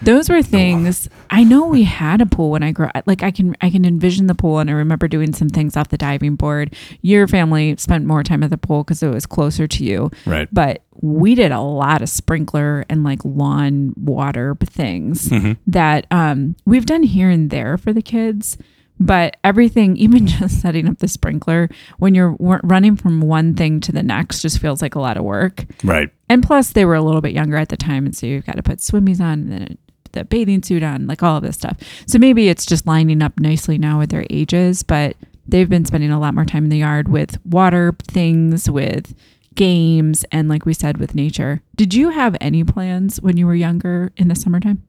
those 0.02 0.28
were 0.28 0.42
things 0.42 1.08
I 1.30 1.44
know 1.44 1.64
we 1.66 1.84
had 1.84 2.20
a 2.20 2.26
pool 2.26 2.50
when 2.50 2.62
I 2.62 2.72
grew 2.72 2.88
up. 2.94 3.04
Like 3.06 3.22
I 3.22 3.30
can 3.30 3.56
I 3.62 3.70
can 3.70 3.86
envision 3.86 4.26
the 4.26 4.34
pool 4.34 4.58
and 4.58 4.68
I 4.68 4.74
remember 4.74 5.08
doing 5.08 5.32
some 5.32 5.48
things 5.48 5.74
off 5.74 5.88
the 5.88 5.96
diving 5.96 6.36
board. 6.36 6.74
Your 7.00 7.26
family 7.26 7.74
spent 7.78 8.04
more 8.04 8.22
time 8.22 8.42
at 8.42 8.50
the 8.50 8.58
pool 8.58 8.84
because 8.84 9.02
it 9.02 9.08
was 9.08 9.24
closer 9.24 9.66
to 9.66 9.84
you. 9.84 10.10
Right. 10.26 10.48
But 10.52 10.82
we 11.00 11.34
did 11.34 11.50
a 11.50 11.60
lot 11.62 12.02
of 12.02 12.10
sprinkler 12.10 12.84
and 12.90 13.04
like 13.04 13.20
lawn 13.24 13.94
water 13.96 14.54
things 14.62 15.28
Mm-hmm. 15.30 15.52
that 15.66 16.06
um, 16.10 16.56
we've 16.66 16.84
done 16.84 17.04
here 17.04 17.30
and 17.30 17.48
there 17.48 17.78
for 17.78 17.94
the 17.94 18.02
kids. 18.02 18.58
But 19.00 19.38
everything, 19.42 19.96
even 19.96 20.26
just 20.26 20.60
setting 20.60 20.86
up 20.86 20.98
the 20.98 21.08
sprinkler, 21.08 21.68
when 21.98 22.14
you're 22.14 22.32
w- 22.32 22.60
running 22.62 22.96
from 22.96 23.22
one 23.22 23.54
thing 23.54 23.80
to 23.80 23.92
the 23.92 24.02
next, 24.02 24.42
just 24.42 24.58
feels 24.58 24.82
like 24.82 24.94
a 24.94 25.00
lot 25.00 25.16
of 25.16 25.24
work. 25.24 25.64
Right. 25.82 26.10
And 26.28 26.42
plus, 26.42 26.72
they 26.72 26.84
were 26.84 26.94
a 26.94 27.02
little 27.02 27.20
bit 27.20 27.32
younger 27.32 27.56
at 27.56 27.70
the 27.70 27.76
time, 27.76 28.06
and 28.06 28.14
so 28.16 28.26
you've 28.26 28.46
got 28.46 28.56
to 28.56 28.62
put 28.62 28.78
swimmies 28.78 29.20
on 29.20 29.40
and 29.40 29.52
then 29.52 29.78
the 30.12 30.24
bathing 30.24 30.62
suit 30.62 30.82
on, 30.82 31.06
like 31.06 31.22
all 31.22 31.36
of 31.36 31.42
this 31.42 31.56
stuff. 31.56 31.76
So 32.06 32.18
maybe 32.18 32.48
it's 32.48 32.66
just 32.66 32.86
lining 32.86 33.22
up 33.22 33.38
nicely 33.38 33.78
now 33.78 33.98
with 33.98 34.10
their 34.10 34.26
ages, 34.28 34.82
but 34.82 35.16
they've 35.46 35.68
been 35.68 35.84
spending 35.84 36.10
a 36.10 36.20
lot 36.20 36.34
more 36.34 36.44
time 36.44 36.64
in 36.64 36.70
the 36.70 36.78
yard 36.78 37.08
with 37.08 37.38
water 37.44 37.94
things, 38.08 38.70
with 38.70 39.14
games, 39.54 40.24
and 40.32 40.48
like 40.48 40.64
we 40.64 40.74
said, 40.74 40.98
with 40.98 41.14
nature. 41.14 41.62
Did 41.76 41.94
you 41.94 42.10
have 42.10 42.36
any 42.40 42.64
plans 42.64 43.20
when 43.20 43.36
you 43.36 43.46
were 43.46 43.54
younger 43.54 44.12
in 44.16 44.28
the 44.28 44.34
summertime? 44.34 44.86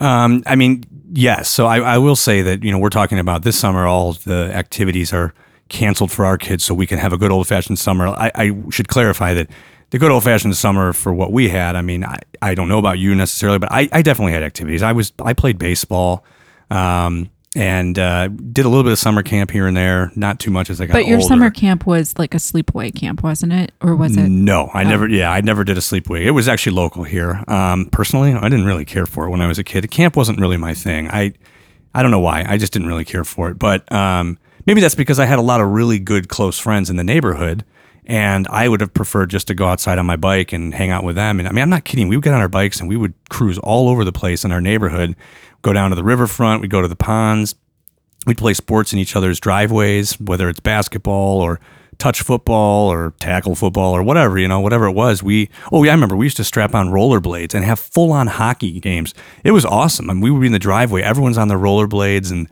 Um, 0.00 0.42
I 0.46 0.54
mean, 0.54 0.84
yes. 1.12 1.48
So 1.48 1.66
I, 1.66 1.78
I 1.78 1.98
will 1.98 2.16
say 2.16 2.42
that, 2.42 2.62
you 2.62 2.70
know, 2.70 2.78
we're 2.78 2.88
talking 2.88 3.18
about 3.18 3.42
this 3.42 3.58
summer, 3.58 3.86
all 3.86 4.12
the 4.12 4.50
activities 4.54 5.12
are 5.12 5.34
canceled 5.68 6.10
for 6.10 6.24
our 6.24 6.38
kids 6.38 6.64
so 6.64 6.74
we 6.74 6.86
can 6.86 6.98
have 6.98 7.12
a 7.12 7.18
good 7.18 7.30
old 7.30 7.46
fashioned 7.46 7.78
summer. 7.78 8.08
I, 8.08 8.30
I 8.34 8.52
should 8.70 8.88
clarify 8.88 9.34
that 9.34 9.50
the 9.90 9.98
good 9.98 10.10
old 10.10 10.24
fashioned 10.24 10.56
summer 10.56 10.92
for 10.92 11.12
what 11.12 11.32
we 11.32 11.48
had, 11.48 11.76
I 11.76 11.82
mean, 11.82 12.04
I, 12.04 12.18
I 12.42 12.54
don't 12.54 12.68
know 12.68 12.78
about 12.78 12.98
you 12.98 13.14
necessarily, 13.14 13.58
but 13.58 13.72
I, 13.72 13.88
I 13.92 14.02
definitely 14.02 14.32
had 14.32 14.42
activities. 14.42 14.82
I 14.82 14.92
was, 14.92 15.12
I 15.18 15.32
played 15.32 15.58
baseball, 15.58 16.24
um, 16.70 17.30
and 17.58 17.98
uh, 17.98 18.28
did 18.28 18.64
a 18.64 18.68
little 18.68 18.84
bit 18.84 18.92
of 18.92 18.98
summer 19.00 19.22
camp 19.24 19.50
here 19.50 19.66
and 19.66 19.76
there, 19.76 20.12
not 20.14 20.38
too 20.38 20.50
much 20.52 20.70
as 20.70 20.80
I 20.80 20.86
got 20.86 20.92
But 20.92 21.06
your 21.06 21.16
older. 21.16 21.26
summer 21.26 21.50
camp 21.50 21.86
was 21.86 22.16
like 22.16 22.32
a 22.32 22.38
sleepaway 22.38 22.94
camp, 22.94 23.24
wasn't 23.24 23.52
it? 23.52 23.72
Or 23.80 23.96
was 23.96 24.16
it? 24.16 24.28
No, 24.28 24.70
I 24.72 24.84
never. 24.84 25.08
Yeah, 25.08 25.32
I 25.32 25.40
never 25.40 25.64
did 25.64 25.76
a 25.76 25.80
sleepaway. 25.80 26.22
It 26.24 26.30
was 26.30 26.46
actually 26.48 26.76
local 26.76 27.02
here. 27.02 27.42
Um, 27.48 27.86
personally, 27.86 28.32
I 28.32 28.48
didn't 28.48 28.64
really 28.64 28.84
care 28.84 29.06
for 29.06 29.26
it 29.26 29.30
when 29.30 29.40
I 29.40 29.48
was 29.48 29.58
a 29.58 29.64
kid. 29.64 29.90
Camp 29.90 30.16
wasn't 30.16 30.38
really 30.38 30.56
my 30.56 30.72
thing. 30.72 31.08
I, 31.10 31.32
I 31.94 32.02
don't 32.02 32.12
know 32.12 32.20
why. 32.20 32.44
I 32.48 32.58
just 32.58 32.72
didn't 32.72 32.86
really 32.88 33.04
care 33.04 33.24
for 33.24 33.50
it. 33.50 33.58
But 33.58 33.90
um, 33.90 34.38
maybe 34.64 34.80
that's 34.80 34.94
because 34.94 35.18
I 35.18 35.26
had 35.26 35.40
a 35.40 35.42
lot 35.42 35.60
of 35.60 35.68
really 35.68 35.98
good 35.98 36.28
close 36.28 36.60
friends 36.60 36.90
in 36.90 36.96
the 36.96 37.04
neighborhood, 37.04 37.64
and 38.08 38.48
I 38.48 38.68
would 38.68 38.80
have 38.80 38.92
preferred 38.92 39.30
just 39.30 39.46
to 39.46 39.54
go 39.54 39.66
outside 39.66 39.98
on 39.98 40.06
my 40.06 40.16
bike 40.16 40.52
and 40.52 40.74
hang 40.74 40.90
out 40.90 41.04
with 41.04 41.14
them. 41.14 41.38
And 41.38 41.46
I 41.46 41.52
mean, 41.52 41.62
I'm 41.62 41.70
not 41.70 41.84
kidding. 41.84 42.08
We 42.08 42.16
would 42.16 42.24
get 42.24 42.34
on 42.34 42.40
our 42.40 42.48
bikes 42.48 42.80
and 42.80 42.88
we 42.88 42.96
would 42.96 43.14
cruise 43.28 43.58
all 43.58 43.88
over 43.88 44.04
the 44.04 44.12
place 44.12 44.44
in 44.44 44.50
our 44.50 44.60
neighborhood. 44.60 45.14
Go 45.62 45.72
down 45.72 45.90
to 45.90 45.96
the 45.96 46.04
riverfront. 46.04 46.62
We'd 46.62 46.70
go 46.70 46.82
to 46.82 46.88
the 46.88 46.96
ponds 46.96 47.54
we'd 48.28 48.38
play 48.38 48.54
sports 48.54 48.92
in 48.92 48.98
each 48.98 49.16
other's 49.16 49.40
driveways, 49.40 50.20
whether 50.20 50.48
it's 50.48 50.60
basketball 50.60 51.40
or 51.40 51.58
touch 51.96 52.22
football 52.22 52.88
or 52.88 53.12
tackle 53.18 53.56
football 53.56 53.96
or 53.96 54.02
whatever, 54.02 54.38
you 54.38 54.46
know, 54.46 54.60
whatever 54.60 54.86
it 54.86 54.92
was. 54.92 55.22
We, 55.22 55.48
oh, 55.72 55.82
yeah, 55.82 55.90
I 55.90 55.94
remember 55.94 56.14
we 56.14 56.26
used 56.26 56.36
to 56.36 56.44
strap 56.44 56.74
on 56.74 56.90
rollerblades 56.90 57.54
and 57.54 57.64
have 57.64 57.80
full 57.80 58.12
on 58.12 58.28
hockey 58.28 58.78
games. 58.78 59.14
It 59.42 59.50
was 59.50 59.64
awesome. 59.64 60.10
I 60.10 60.12
mean, 60.12 60.20
we 60.20 60.30
would 60.30 60.40
be 60.40 60.46
in 60.46 60.52
the 60.52 60.60
driveway, 60.60 61.02
everyone's 61.02 61.38
on 61.38 61.48
their 61.48 61.58
rollerblades. 61.58 62.30
And 62.30 62.48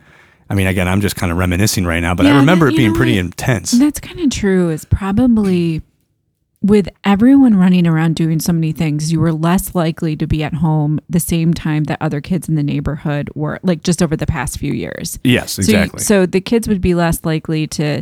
I 0.49 0.55
mean, 0.55 0.67
again, 0.67 0.87
I'm 0.87 1.01
just 1.01 1.15
kind 1.15 1.31
of 1.31 1.37
reminiscing 1.37 1.85
right 1.85 1.99
now, 1.99 2.15
but 2.15 2.25
I 2.25 2.37
remember 2.37 2.67
that- 2.67 2.73
it 2.73 2.77
being 2.77 2.93
pretty 2.93 3.13
what? 3.13 3.25
intense. 3.25 3.71
That's 3.71 3.99
kind 3.99 4.19
of 4.19 4.29
true. 4.29 4.69
Is 4.69 4.85
probably 4.85 5.81
with 6.63 6.89
everyone 7.03 7.55
running 7.55 7.85
around 7.85 8.15
doing 8.15 8.39
so 8.39 8.51
many 8.51 8.71
things, 8.71 9.11
you 9.11 9.19
were 9.19 9.31
less 9.31 9.75
likely 9.75 10.15
to 10.15 10.25
be 10.25 10.43
at 10.43 10.55
home 10.55 10.99
the 11.09 11.19
same 11.19 11.53
time 11.53 11.83
that 11.83 11.97
other 12.01 12.19
kids 12.19 12.49
in 12.49 12.55
the 12.55 12.63
neighborhood 12.63 13.29
were, 13.35 13.59
like 13.61 13.83
just 13.83 14.01
over 14.01 14.15
the 14.15 14.25
past 14.25 14.57
few 14.57 14.73
years. 14.73 15.19
Yes, 15.23 15.53
So 15.53 15.61
you- 15.61 15.65
exactly. 15.77 15.99
So, 16.01 16.25
the 16.25 16.41
kids 16.41 16.67
would 16.67 16.81
be 16.81 16.95
less 16.95 17.23
likely 17.23 17.67
to 17.67 18.01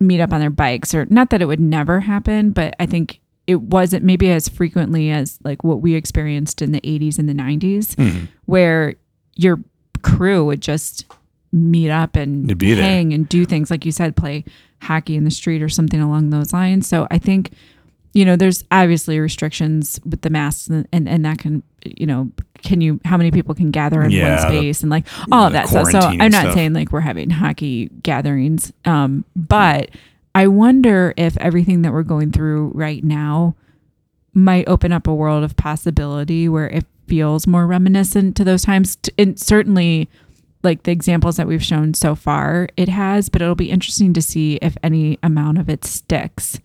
meet 0.00 0.20
up 0.20 0.32
on 0.32 0.40
their 0.40 0.48
bikes, 0.50 0.94
or 0.94 1.06
not 1.10 1.28
that 1.30 1.42
it 1.42 1.46
would 1.46 1.60
never 1.60 2.00
happen, 2.00 2.50
but 2.52 2.74
I 2.80 2.86
think 2.86 3.20
it 3.46 3.60
wasn't 3.60 4.04
maybe 4.04 4.30
as 4.30 4.48
frequently 4.48 5.10
as 5.10 5.38
like 5.44 5.62
what 5.64 5.82
we 5.82 5.94
experienced 5.94 6.62
in 6.62 6.72
the 6.72 6.80
80s 6.82 7.18
and 7.18 7.28
the 7.28 7.34
90s, 7.34 7.94
Mm-hmm. 7.96 8.24
where 8.46 8.94
your 9.36 9.60
crew 10.02 10.44
would 10.46 10.62
just 10.62 11.04
meet 11.52 11.90
up 11.90 12.16
and 12.16 12.48
To 12.48 12.54
be 12.54 12.74
there. 12.74 12.84
hang 12.84 13.12
and 13.12 13.28
do 13.28 13.44
things 13.44 13.70
like 13.70 13.84
you 13.84 13.92
said, 13.92 14.16
play 14.16 14.44
hockey 14.82 15.16
in 15.16 15.24
the 15.24 15.30
street 15.30 15.62
or 15.62 15.68
something 15.68 16.00
along 16.00 16.30
those 16.30 16.52
lines. 16.52 16.86
So 16.86 17.06
I 17.10 17.18
think 17.18 17.52
you 18.14 18.24
know 18.24 18.36
there's 18.36 18.64
obviously 18.70 19.18
restrictions 19.20 20.00
with 20.04 20.22
the 20.22 20.30
masks 20.30 20.66
and, 20.68 20.88
and 20.92 21.08
and 21.08 21.24
that 21.24 21.38
can 21.38 21.62
you 21.84 22.06
know 22.06 22.30
can 22.62 22.80
you 22.80 22.98
how 23.04 23.16
many 23.18 23.30
people 23.30 23.54
can 23.54 23.70
gather 23.70 24.02
in 24.02 24.10
Yeah, 24.10 24.40
one 24.42 24.48
space 24.50 24.80
and 24.82 24.90
like 24.90 25.06
all 25.30 25.46
of 25.46 25.52
that 25.52 25.68
stuff 25.68 25.90
so 25.90 25.98
i'm 26.00 26.16
not 26.16 26.32
stuff. 26.40 26.54
saying 26.54 26.72
like 26.72 26.90
we're 26.90 27.00
having 27.00 27.28
hockey 27.30 27.88
gatherings 28.02 28.72
um 28.86 29.24
but 29.36 29.90
i 30.34 30.46
wonder 30.46 31.12
if 31.18 31.36
everything 31.36 31.82
that 31.82 31.92
we're 31.92 32.02
going 32.02 32.32
through 32.32 32.72
right 32.74 33.04
now 33.04 33.54
might 34.34 34.66
open 34.68 34.90
up 34.90 35.06
a 35.06 35.14
world 35.14 35.44
of 35.44 35.54
possibility 35.56 36.48
where 36.48 36.68
it 36.68 36.86
feels 37.06 37.46
more 37.46 37.66
reminiscent 37.66 38.36
to 38.36 38.42
those 38.44 38.62
times 38.62 38.96
T- 38.96 39.12
and 39.18 39.38
certainly 39.38 40.08
like 40.62 40.82
the 40.82 40.90
examples 40.90 41.36
that 41.36 41.46
we've 41.46 41.62
shown 41.62 41.94
so 41.94 42.14
far, 42.14 42.68
it 42.76 42.88
has, 42.88 43.28
but 43.28 43.42
it'll 43.42 43.54
be 43.54 43.70
interesting 43.70 44.12
to 44.14 44.22
see 44.22 44.56
if 44.56 44.76
any 44.82 45.18
amount 45.22 45.58
of 45.58 45.68
it 45.68 45.84
sticks 45.84 46.60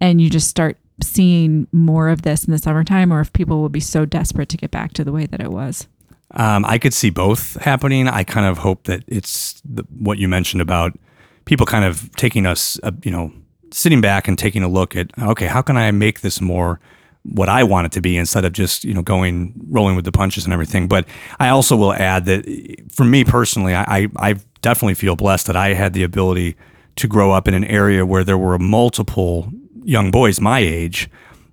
and 0.00 0.20
you 0.20 0.30
just 0.30 0.48
start 0.48 0.78
seeing 1.02 1.66
more 1.72 2.08
of 2.08 2.22
this 2.22 2.44
in 2.44 2.52
the 2.52 2.58
summertime 2.58 3.12
or 3.12 3.20
if 3.20 3.32
people 3.32 3.60
will 3.60 3.68
be 3.68 3.80
so 3.80 4.04
desperate 4.04 4.48
to 4.48 4.56
get 4.56 4.70
back 4.70 4.92
to 4.94 5.04
the 5.04 5.12
way 5.12 5.26
that 5.26 5.40
it 5.40 5.50
was. 5.50 5.88
Um, 6.32 6.64
I 6.64 6.78
could 6.78 6.94
see 6.94 7.10
both 7.10 7.60
happening. 7.62 8.08
I 8.08 8.24
kind 8.24 8.46
of 8.46 8.58
hope 8.58 8.84
that 8.84 9.04
it's 9.06 9.60
the, 9.64 9.84
what 9.98 10.18
you 10.18 10.28
mentioned 10.28 10.62
about 10.62 10.98
people 11.44 11.66
kind 11.66 11.84
of 11.84 12.10
taking 12.16 12.46
us, 12.46 12.80
uh, 12.82 12.90
you 13.04 13.10
know, 13.10 13.32
sitting 13.70 14.00
back 14.00 14.26
and 14.26 14.38
taking 14.38 14.62
a 14.62 14.68
look 14.68 14.96
at, 14.96 15.10
okay, 15.18 15.46
how 15.46 15.62
can 15.62 15.76
I 15.76 15.90
make 15.90 16.20
this 16.20 16.40
more 16.40 16.80
what 17.30 17.48
I 17.48 17.64
want 17.64 17.86
it 17.86 17.92
to 17.92 18.00
be 18.00 18.16
instead 18.16 18.44
of 18.44 18.52
just, 18.52 18.84
you 18.84 18.94
know, 18.94 19.02
going, 19.02 19.54
rolling 19.68 19.96
with 19.96 20.04
the 20.04 20.12
punches 20.12 20.44
and 20.44 20.52
everything. 20.52 20.88
But 20.88 21.06
I 21.38 21.48
also 21.48 21.76
will 21.76 21.92
add 21.92 22.24
that 22.26 22.44
for 22.90 23.04
me 23.04 23.24
personally, 23.24 23.74
I, 23.74 24.08
I 24.16 24.36
definitely 24.62 24.94
feel 24.94 25.16
blessed 25.16 25.46
that 25.46 25.56
I 25.56 25.74
had 25.74 25.92
the 25.92 26.02
ability 26.02 26.56
to 26.96 27.08
grow 27.08 27.32
up 27.32 27.46
in 27.46 27.54
an 27.54 27.64
area 27.64 28.06
where 28.06 28.24
there 28.24 28.38
were 28.38 28.58
multiple 28.58 29.50
young 29.82 30.10
boys 30.10 30.40
my 30.40 30.60
age. 30.60 31.08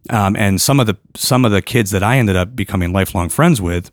Um, 0.09 0.35
and 0.35 0.59
some 0.59 0.79
of 0.79 0.87
the 0.87 0.97
some 1.15 1.45
of 1.45 1.51
the 1.51 1.61
kids 1.61 1.91
that 1.91 2.03
I 2.03 2.17
ended 2.17 2.35
up 2.35 2.55
becoming 2.55 2.91
lifelong 2.91 3.29
friends 3.29 3.61
with 3.61 3.89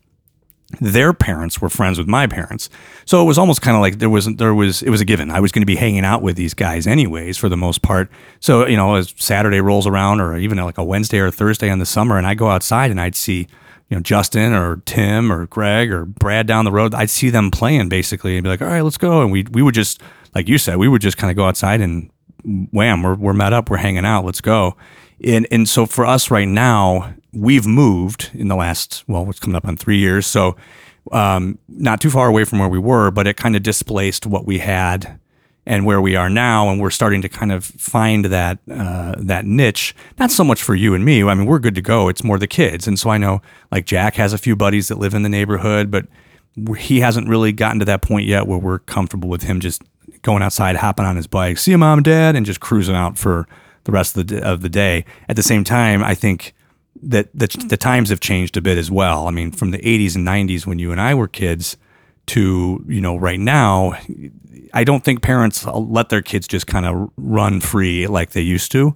their 0.79 1.13
parents 1.13 1.61
were 1.61 1.69
friends 1.69 1.97
with 1.97 2.07
my 2.07 2.27
parents. 2.27 2.69
So 3.05 3.21
it 3.21 3.25
was 3.25 3.37
almost 3.37 3.61
kind 3.61 3.75
of 3.75 3.81
like 3.81 3.99
there 3.99 4.09
was 4.09 4.25
there 4.35 4.53
was 4.53 4.81
it 4.83 4.89
was 4.89 5.01
a 5.01 5.05
given. 5.05 5.31
I 5.31 5.39
was 5.39 5.51
going 5.51 5.61
to 5.61 5.67
be 5.67 5.75
hanging 5.75 6.05
out 6.05 6.21
with 6.21 6.35
these 6.35 6.53
guys 6.53 6.87
anyways 6.87 7.37
for 7.37 7.49
the 7.49 7.57
most 7.57 7.81
part. 7.81 8.09
So, 8.39 8.67
you 8.67 8.77
know, 8.77 8.95
as 8.95 9.13
Saturday 9.17 9.61
rolls 9.61 9.87
around 9.87 10.21
or 10.21 10.37
even 10.37 10.57
like 10.57 10.77
a 10.77 10.83
Wednesday 10.83 11.19
or 11.19 11.31
Thursday 11.31 11.69
in 11.69 11.79
the 11.79 11.85
summer 11.85 12.17
and 12.17 12.25
I 12.27 12.33
go 12.33 12.49
outside 12.49 12.91
and 12.91 13.01
I'd 13.01 13.15
see, 13.15 13.47
you 13.89 13.97
know, 13.97 14.01
Justin 14.01 14.53
or 14.53 14.77
Tim 14.85 15.31
or 15.31 15.47
Greg 15.47 15.91
or 15.91 16.05
Brad 16.05 16.47
down 16.47 16.65
the 16.65 16.71
road, 16.71 16.93
I'd 16.93 17.09
see 17.09 17.29
them 17.29 17.51
playing 17.51 17.89
basically 17.89 18.37
and 18.37 18.43
be 18.43 18.49
like, 18.49 18.61
"All 18.61 18.67
right, 18.67 18.81
let's 18.81 18.97
go." 18.97 19.21
And 19.21 19.31
we 19.31 19.45
we 19.51 19.61
would 19.61 19.75
just 19.75 20.01
like 20.33 20.47
you 20.47 20.57
said, 20.57 20.77
we 20.77 20.87
would 20.87 21.01
just 21.01 21.17
kind 21.17 21.29
of 21.31 21.37
go 21.37 21.45
outside 21.45 21.81
and 21.81 22.09
wham, 22.43 23.03
we're 23.03 23.15
we're 23.15 23.33
met 23.33 23.53
up, 23.53 23.69
we're 23.69 23.77
hanging 23.77 24.05
out, 24.05 24.25
let's 24.25 24.41
go. 24.41 24.75
And 25.23 25.47
and 25.51 25.67
so 25.67 25.85
for 25.85 26.05
us 26.05 26.31
right 26.31 26.47
now, 26.47 27.13
we've 27.33 27.67
moved 27.67 28.31
in 28.33 28.47
the 28.47 28.55
last 28.55 29.03
well, 29.07 29.25
what's 29.25 29.39
coming 29.39 29.55
up 29.55 29.65
on 29.65 29.77
three 29.77 29.97
years, 29.97 30.25
so 30.25 30.55
um, 31.11 31.57
not 31.67 32.01
too 32.01 32.09
far 32.09 32.27
away 32.27 32.43
from 32.43 32.59
where 32.59 32.69
we 32.69 32.79
were, 32.79 33.11
but 33.11 33.27
it 33.27 33.37
kind 33.37 33.55
of 33.55 33.63
displaced 33.63 34.25
what 34.25 34.45
we 34.45 34.59
had 34.59 35.19
and 35.65 35.85
where 35.85 36.01
we 36.01 36.15
are 36.15 36.29
now, 36.29 36.69
and 36.69 36.81
we're 36.81 36.89
starting 36.89 37.21
to 37.21 37.29
kind 37.29 37.51
of 37.51 37.63
find 37.63 38.25
that 38.25 38.59
uh, 38.71 39.13
that 39.17 39.45
niche. 39.45 39.95
Not 40.19 40.31
so 40.31 40.43
much 40.43 40.61
for 40.61 40.73
you 40.75 40.93
and 40.95 41.05
me. 41.05 41.23
I 41.23 41.33
mean, 41.35 41.45
we're 41.45 41.59
good 41.59 41.75
to 41.75 41.81
go. 41.81 42.07
It's 42.07 42.23
more 42.23 42.39
the 42.39 42.47
kids, 42.47 42.87
and 42.87 42.97
so 42.97 43.09
I 43.09 43.17
know 43.17 43.41
like 43.71 43.85
Jack 43.85 44.15
has 44.15 44.33
a 44.33 44.37
few 44.37 44.55
buddies 44.55 44.87
that 44.87 44.97
live 44.97 45.13
in 45.13 45.23
the 45.23 45.29
neighborhood, 45.29 45.91
but 45.91 46.07
he 46.77 46.99
hasn't 46.99 47.27
really 47.27 47.51
gotten 47.51 47.79
to 47.79 47.85
that 47.85 48.01
point 48.01 48.27
yet 48.27 48.47
where 48.47 48.57
we're 48.57 48.79
comfortable 48.79 49.29
with 49.29 49.43
him 49.43 49.59
just 49.59 49.83
going 50.23 50.43
outside, 50.43 50.75
hopping 50.75 51.05
on 51.05 51.15
his 51.15 51.27
bike, 51.27 51.57
see 51.57 51.73
a 51.73 51.77
mom 51.77 51.99
and 51.99 52.05
dad, 52.05 52.35
and 52.35 52.45
just 52.45 52.59
cruising 52.59 52.95
out 52.95 53.17
for 53.17 53.47
the 53.83 53.91
rest 53.91 54.17
of 54.17 54.27
the 54.27 54.43
of 54.43 54.61
the 54.61 54.69
day. 54.69 55.05
At 55.29 55.35
the 55.35 55.43
same 55.43 55.63
time, 55.63 56.03
I 56.03 56.15
think 56.15 56.53
that 57.01 57.29
the, 57.33 57.47
the 57.67 57.77
times 57.77 58.09
have 58.09 58.19
changed 58.19 58.57
a 58.57 58.61
bit 58.61 58.77
as 58.77 58.91
well. 58.91 59.27
I 59.27 59.31
mean, 59.31 59.51
from 59.51 59.71
the 59.71 59.79
80s 59.79 60.15
and 60.15 60.27
90s 60.27 60.65
when 60.65 60.79
you 60.79 60.91
and 60.91 61.01
I 61.01 61.13
were 61.15 61.27
kids 61.27 61.77
to, 62.27 62.83
you 62.87 63.01
know, 63.01 63.17
right 63.17 63.39
now, 63.39 63.93
I 64.73 64.83
don't 64.83 65.03
think 65.03 65.21
parents 65.21 65.65
let 65.65 66.09
their 66.09 66.21
kids 66.21 66.47
just 66.47 66.67
kind 66.67 66.85
of 66.85 67.09
run 67.17 67.59
free 67.59 68.07
like 68.07 68.31
they 68.31 68.41
used 68.41 68.71
to 68.73 68.95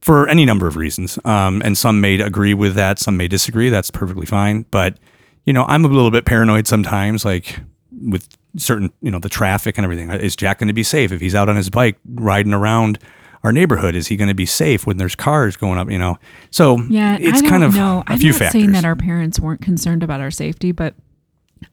for 0.00 0.28
any 0.28 0.44
number 0.44 0.66
of 0.66 0.76
reasons. 0.76 1.18
Um, 1.24 1.60
and 1.64 1.76
some 1.76 2.00
may 2.00 2.20
agree 2.20 2.54
with 2.54 2.74
that, 2.74 2.98
some 2.98 3.16
may 3.16 3.28
disagree. 3.28 3.68
That's 3.68 3.90
perfectly 3.90 4.26
fine. 4.26 4.64
But, 4.70 4.98
you 5.44 5.52
know, 5.52 5.64
I'm 5.64 5.84
a 5.84 5.88
little 5.88 6.10
bit 6.10 6.24
paranoid 6.24 6.66
sometimes, 6.66 7.24
like 7.24 7.60
with 8.00 8.28
certain, 8.56 8.92
you 9.02 9.10
know, 9.10 9.18
the 9.18 9.28
traffic 9.28 9.76
and 9.76 9.84
everything. 9.84 10.10
Is 10.10 10.36
Jack 10.36 10.58
going 10.58 10.68
to 10.68 10.74
be 10.74 10.82
safe 10.82 11.12
if 11.12 11.20
he's 11.20 11.34
out 11.34 11.48
on 11.48 11.56
his 11.56 11.68
bike 11.68 11.98
riding 12.14 12.54
around? 12.54 12.98
Our 13.42 13.52
neighborhood? 13.52 13.94
Is 13.94 14.08
he 14.08 14.16
going 14.16 14.28
to 14.28 14.34
be 14.34 14.46
safe 14.46 14.86
when 14.86 14.96
there's 14.96 15.14
cars 15.14 15.56
going 15.56 15.78
up? 15.78 15.90
You 15.90 15.98
know, 15.98 16.18
so 16.50 16.78
yeah, 16.88 17.16
it's 17.20 17.42
kind 17.42 17.64
of 17.64 17.74
know. 17.74 18.04
a 18.06 18.12
I'm 18.12 18.18
few 18.18 18.32
not 18.32 18.38
factors. 18.38 18.60
Saying 18.60 18.72
that 18.72 18.84
our 18.84 18.96
parents 18.96 19.40
weren't 19.40 19.62
concerned 19.62 20.02
about 20.02 20.20
our 20.20 20.30
safety, 20.30 20.72
but 20.72 20.94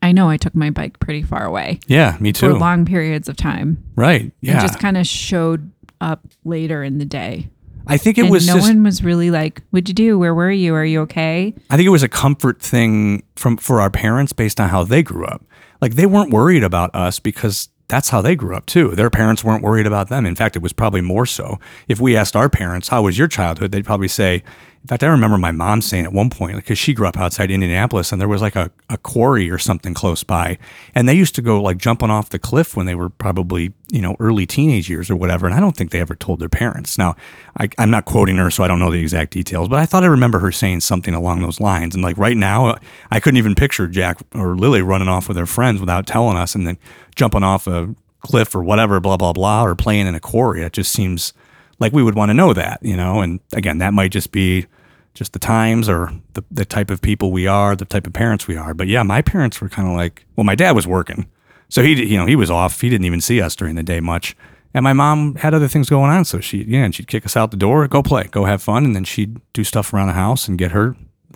I 0.02 0.12
know 0.12 0.30
I 0.30 0.38
took 0.38 0.56
my 0.56 0.70
bike 0.70 1.00
pretty 1.00 1.24
far 1.24 1.46
away. 1.46 1.80
Yeah, 1.88 2.18
me 2.20 2.34
too. 2.34 2.54
For 2.54 2.58
long 2.58 2.86
periods 2.86 3.30
of 3.30 3.38
time. 3.38 3.84
Right. 3.96 4.32
Yeah. 4.41 4.58
It 4.58 4.62
just 4.62 4.80
kind 4.80 4.98
of 4.98 5.08
showed 5.08 5.72
up 6.02 6.22
later 6.44 6.84
in 6.84 6.98
the 6.98 7.06
day. 7.06 7.50
I 7.89 7.98
think 7.98 8.18
it 8.18 8.24
and 8.24 8.32
was 8.32 8.46
no 8.46 8.56
just, 8.56 8.68
one 8.68 8.84
was 8.84 9.02
really 9.02 9.32
like, 9.32 9.62
"What'd 9.72 9.88
you 9.88 9.96
do? 9.96 10.20
Where 10.20 10.36
were 10.36 10.52
you? 10.52 10.76
Are 10.76 10.84
you 10.84 11.02
okay?" 11.02 11.54
I 11.70 11.78
think 11.78 11.88
it 11.88 11.91
was 11.91 12.04
a 12.04 12.10
comfort 12.10 12.62
thing 12.62 13.24
from 13.38 13.56
for 13.56 13.80
our 13.80 13.89
parents 13.89 14.34
based 14.34 14.60
on 14.60 14.70
how 14.70 14.84
they 14.84 15.02
grew 15.02 15.26
up. 15.26 15.46
Like 15.82 15.96
they 15.96 16.06
weren't 16.06 16.32
worried 16.32 16.63
about 16.63 16.94
us 16.94 17.20
because 17.20 17.70
that's 17.89 18.10
how 18.10 18.21
they 18.21 18.36
grew 18.36 18.56
up 18.56 18.65
too. 18.65 18.91
Their 18.91 19.10
parents 19.10 19.43
weren't 19.43 19.63
worried 19.63 19.88
about 19.88 20.10
them. 20.10 20.26
In 20.26 20.36
fact, 20.36 20.56
it 20.56 20.62
was 20.62 20.73
probably 20.73 21.02
more 21.02 21.26
so. 21.26 21.60
If 21.88 22.00
we 22.00 22.17
asked 22.17 22.36
our 22.36 22.50
parents, 22.50 22.89
how 22.89 23.04
was 23.04 23.17
your 23.17 23.28
childhood? 23.28 23.71
They'd 23.71 23.86
probably 23.86 24.10
say, 24.10 24.43
in 24.82 24.88
fact, 24.88 25.04
I 25.04 25.08
remember 25.08 25.38
my 25.38 25.52
mom 25.52 25.82
saying 25.82 26.06
at 26.06 26.13
one 26.13 26.30
point, 26.30 26.56
because 26.56 26.78
she 26.78 26.94
grew 26.94 27.08
up 27.08 27.18
outside 27.18 27.52
Indianapolis 27.52 28.12
and 28.12 28.22
there 28.22 28.28
was 28.28 28.42
like 28.42 28.56
a, 28.56 28.72
a 28.90 28.98
quarry 28.98 29.50
or 29.50 29.58
something 29.58 29.94
close 29.94 30.24
by. 30.24 30.58
And 30.96 31.10
they 31.10 31.13
used 31.13 31.36
to 31.36 31.42
go 31.42 31.62
like 31.62 31.78
jumping 31.78 32.10
off 32.10 32.30
the 32.30 32.40
cliff 32.40 32.76
when 32.76 32.86
they 32.86 32.96
were 32.96 33.10
probably, 33.10 33.74
you 33.92 34.02
know, 34.02 34.16
early 34.20 34.46
teenage 34.46 34.90
years 34.90 35.10
or 35.10 35.16
whatever. 35.18 35.46
And 35.46 35.54
I 35.54 35.60
don't 35.60 35.76
think 35.76 35.92
they 35.92 36.00
ever 36.00 36.16
told 36.16 36.40
their 36.40 36.48
parents. 36.48 36.98
Now, 36.98 37.16
I, 37.60 37.68
I'm 37.78 37.92
not 37.92 38.06
quoting 38.06 38.38
her, 38.38 38.50
so 38.50 38.63
I 38.63 38.68
don't 38.68 38.80
know 38.80 38.92
the 38.92 39.02
exact 39.02 39.34
details, 39.34 39.68
but 39.68 39.80
I 39.80 39.86
thought 39.86 40.04
I 40.04 40.08
remember 40.08 40.40
her 40.40 40.52
saying 40.54 40.80
something 40.80 41.13
along 41.13 41.42
those 41.42 41.60
lines. 41.60 41.94
And 41.94 42.04
like 42.04 42.18
right 42.18 42.38
now, 42.38 42.68
uh, 42.68 42.80
I 43.12 43.20
couldn't 43.20 43.40
even 43.40 43.56
picture 43.56 43.88
Jack 43.88 44.20
or 44.34 44.56
Lily 44.56 44.82
running 44.82 45.10
off 45.10 45.28
with 45.28 45.36
their 45.36 45.46
friends 45.46 45.82
without 45.82 46.08
telling 46.08 46.38
us 46.38 46.56
and 46.56 46.66
then 46.66 46.78
jumping 47.16 47.44
off 47.44 47.68
a 47.68 47.94
cliff 48.22 48.56
or 48.56 48.63
whatever, 48.63 49.00
blah, 49.00 49.18
blah, 49.18 49.34
blah, 49.34 49.66
or 49.66 49.76
playing 49.76 50.08
in 50.08 50.16
a 50.16 50.20
quarry. 50.20 50.62
It 50.62 50.74
just 50.74 50.94
seems 50.94 51.34
like 51.80 51.94
we 51.94 52.04
would 52.04 52.16
want 52.16 52.30
to 52.30 52.34
know 52.34 52.54
that, 52.54 52.80
you 52.82 52.98
know? 52.98 53.22
And 53.22 53.40
again, 53.54 53.78
that 53.80 53.94
might 53.94 54.12
just 54.12 54.32
be 54.32 54.66
just 55.13 55.34
the 55.34 55.40
times 55.40 55.90
or 55.90 56.12
the, 56.34 56.44
the 56.52 56.66
type 56.66 56.92
of 56.92 57.02
people 57.02 57.32
we 57.32 57.48
are, 57.48 57.76
the 57.76 57.86
type 57.86 58.06
of 58.06 58.13
parents 58.13 58.48
we 58.48 58.56
are. 58.56 58.74
But 58.74 58.88
yeah, 58.88 59.04
my 59.04 59.22
parents 59.22 59.60
were 59.60 59.70
kind 59.70 59.88
of 59.88 59.96
like, 59.96 60.26
well, 60.36 60.44
my 60.44 60.56
dad 60.56 60.72
was 60.72 60.88
working. 60.88 61.28
So 61.70 61.82
he, 61.82 62.06
you 62.06 62.18
know, 62.18 62.26
he 62.26 62.36
was 62.36 62.52
off. 62.52 62.82
He 62.82 62.90
didn't 62.90 63.06
even 63.06 63.22
see 63.22 63.42
us 63.42 63.56
during 63.56 63.76
the 63.76 63.84
day 63.84 64.00
much. 64.00 64.36
And 64.74 64.84
my 64.84 64.94
mom 64.94 65.36
had 65.36 65.54
other 65.54 65.68
things 65.68 65.90
going 65.90 66.12
on. 66.12 66.24
So 66.24 66.40
she, 66.40 66.63
yeah, 66.63 66.84
and 66.84 66.94
she'd 66.94 67.08
kick 67.08 67.26
us 67.26 67.36
out 67.36 67.52
the 67.52 67.58
door, 67.58 67.88
go 67.88 68.04
play, 68.04 68.26
go 68.26 68.46
have 68.46 68.62
fun. 68.62 68.86
And 68.86 68.96
then 68.96 69.04
she'd 69.04 69.42
do 69.54 69.63
stuff 69.63 69.94
around 69.94 70.08
the 70.08 70.13
house 70.13 70.48
and 70.48 70.58
get 70.58 70.72
her 70.72 70.96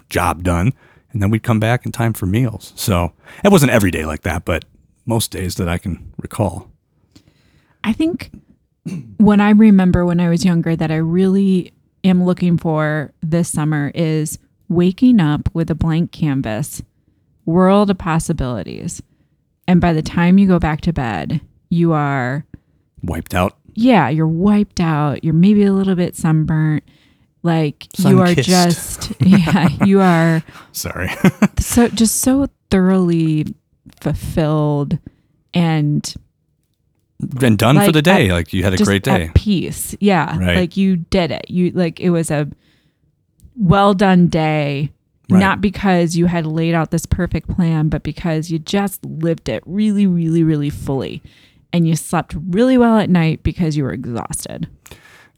job 0.10 0.44
done. 0.44 0.74
And 1.12 1.22
then 1.22 1.30
we'd 1.30 1.44
come 1.44 1.60
back 1.60 1.86
in 1.86 1.92
time 1.92 2.14
for 2.14 2.26
meals. 2.26 2.74
So 2.76 3.14
it 3.44 3.52
wasn't 3.52 3.72
every 3.72 3.92
day 3.92 4.06
like 4.06 4.22
that, 4.22 4.46
but 4.46 4.66
most 5.06 5.32
days 5.32 5.56
that 5.56 5.68
I 5.68 5.78
can 5.78 6.14
recall. 6.18 6.70
I 7.84 7.94
think 7.94 8.32
when 9.18 9.40
I 9.40 9.52
remember 9.52 10.06
when 10.06 10.20
I 10.20 10.30
was 10.30 10.44
younger 10.46 10.76
that 10.76 10.92
I 10.92 10.98
really 10.98 11.74
am 12.04 12.26
looking 12.26 12.58
for 12.58 13.14
this 13.22 13.50
summer 13.50 13.92
is 13.94 14.40
waking 14.70 15.20
up 15.20 15.50
with 15.54 15.70
a 15.70 15.76
blank 15.76 16.12
canvas, 16.12 16.82
world 17.46 17.90
of 17.90 17.98
possibilities. 17.98 19.02
And 19.68 19.80
by 19.80 19.94
the 19.94 20.02
time 20.02 20.38
you 20.38 20.48
go 20.48 20.60
back 20.60 20.82
to 20.82 20.94
bed, 20.94 21.42
you 21.70 21.94
are 21.94 22.46
wiped 23.04 23.34
out. 23.34 23.58
Yeah, 23.74 24.10
you're 24.10 24.28
wiped 24.28 24.80
out. 24.80 25.24
You're 25.24 25.34
maybe 25.34 25.64
a 25.64 25.74
little 25.74 25.96
bit 25.96 26.16
sunburnt. 26.16 26.84
Like 27.44 27.88
Sun 27.96 28.12
you 28.12 28.22
are 28.22 28.36
kissed. 28.36 28.48
just 28.48 29.14
yeah, 29.22 29.68
you 29.84 30.00
are 30.00 30.44
sorry. 30.74 31.10
so 31.60 31.88
just 31.88 32.18
so 32.18 32.48
thoroughly 32.70 33.46
fulfilled 34.00 35.00
and 35.54 36.14
and 37.42 37.58
done 37.58 37.76
like 37.76 37.86
for 37.86 37.92
the 37.92 38.02
day. 38.02 38.30
At, 38.30 38.34
like 38.34 38.54
you 38.54 38.64
had 38.64 38.74
a 38.74 38.84
great 38.84 39.04
day. 39.04 39.32
peace. 39.36 39.96
Yeah. 40.00 40.38
Right. 40.38 40.58
Like 40.58 40.78
you 40.78 40.98
did 40.98 41.32
it. 41.32 41.50
You 41.50 41.72
like 41.72 42.00
it 42.00 42.10
was 42.10 42.32
a 42.32 42.48
well 43.56 43.94
done 43.94 44.28
day. 44.28 44.92
Right. 45.30 45.40
Not 45.40 45.62
because 45.62 46.18
you 46.18 46.26
had 46.26 46.46
laid 46.46 46.74
out 46.74 46.92
this 46.92 47.06
perfect 47.06 47.48
plan, 47.48 47.88
but 47.88 48.04
because 48.04 48.52
you 48.52 48.60
just 48.60 49.06
lived 49.06 49.48
it 49.48 49.64
really, 49.66 50.06
really, 50.06 50.44
really 50.44 50.70
fully. 50.70 51.22
And 51.72 51.88
you 51.88 51.96
slept 51.96 52.36
really 52.50 52.78
well 52.78 52.98
at 52.98 53.10
night 53.10 53.44
because 53.44 53.78
you 53.78 53.86
were 53.86 53.94
exhausted. 53.94 54.68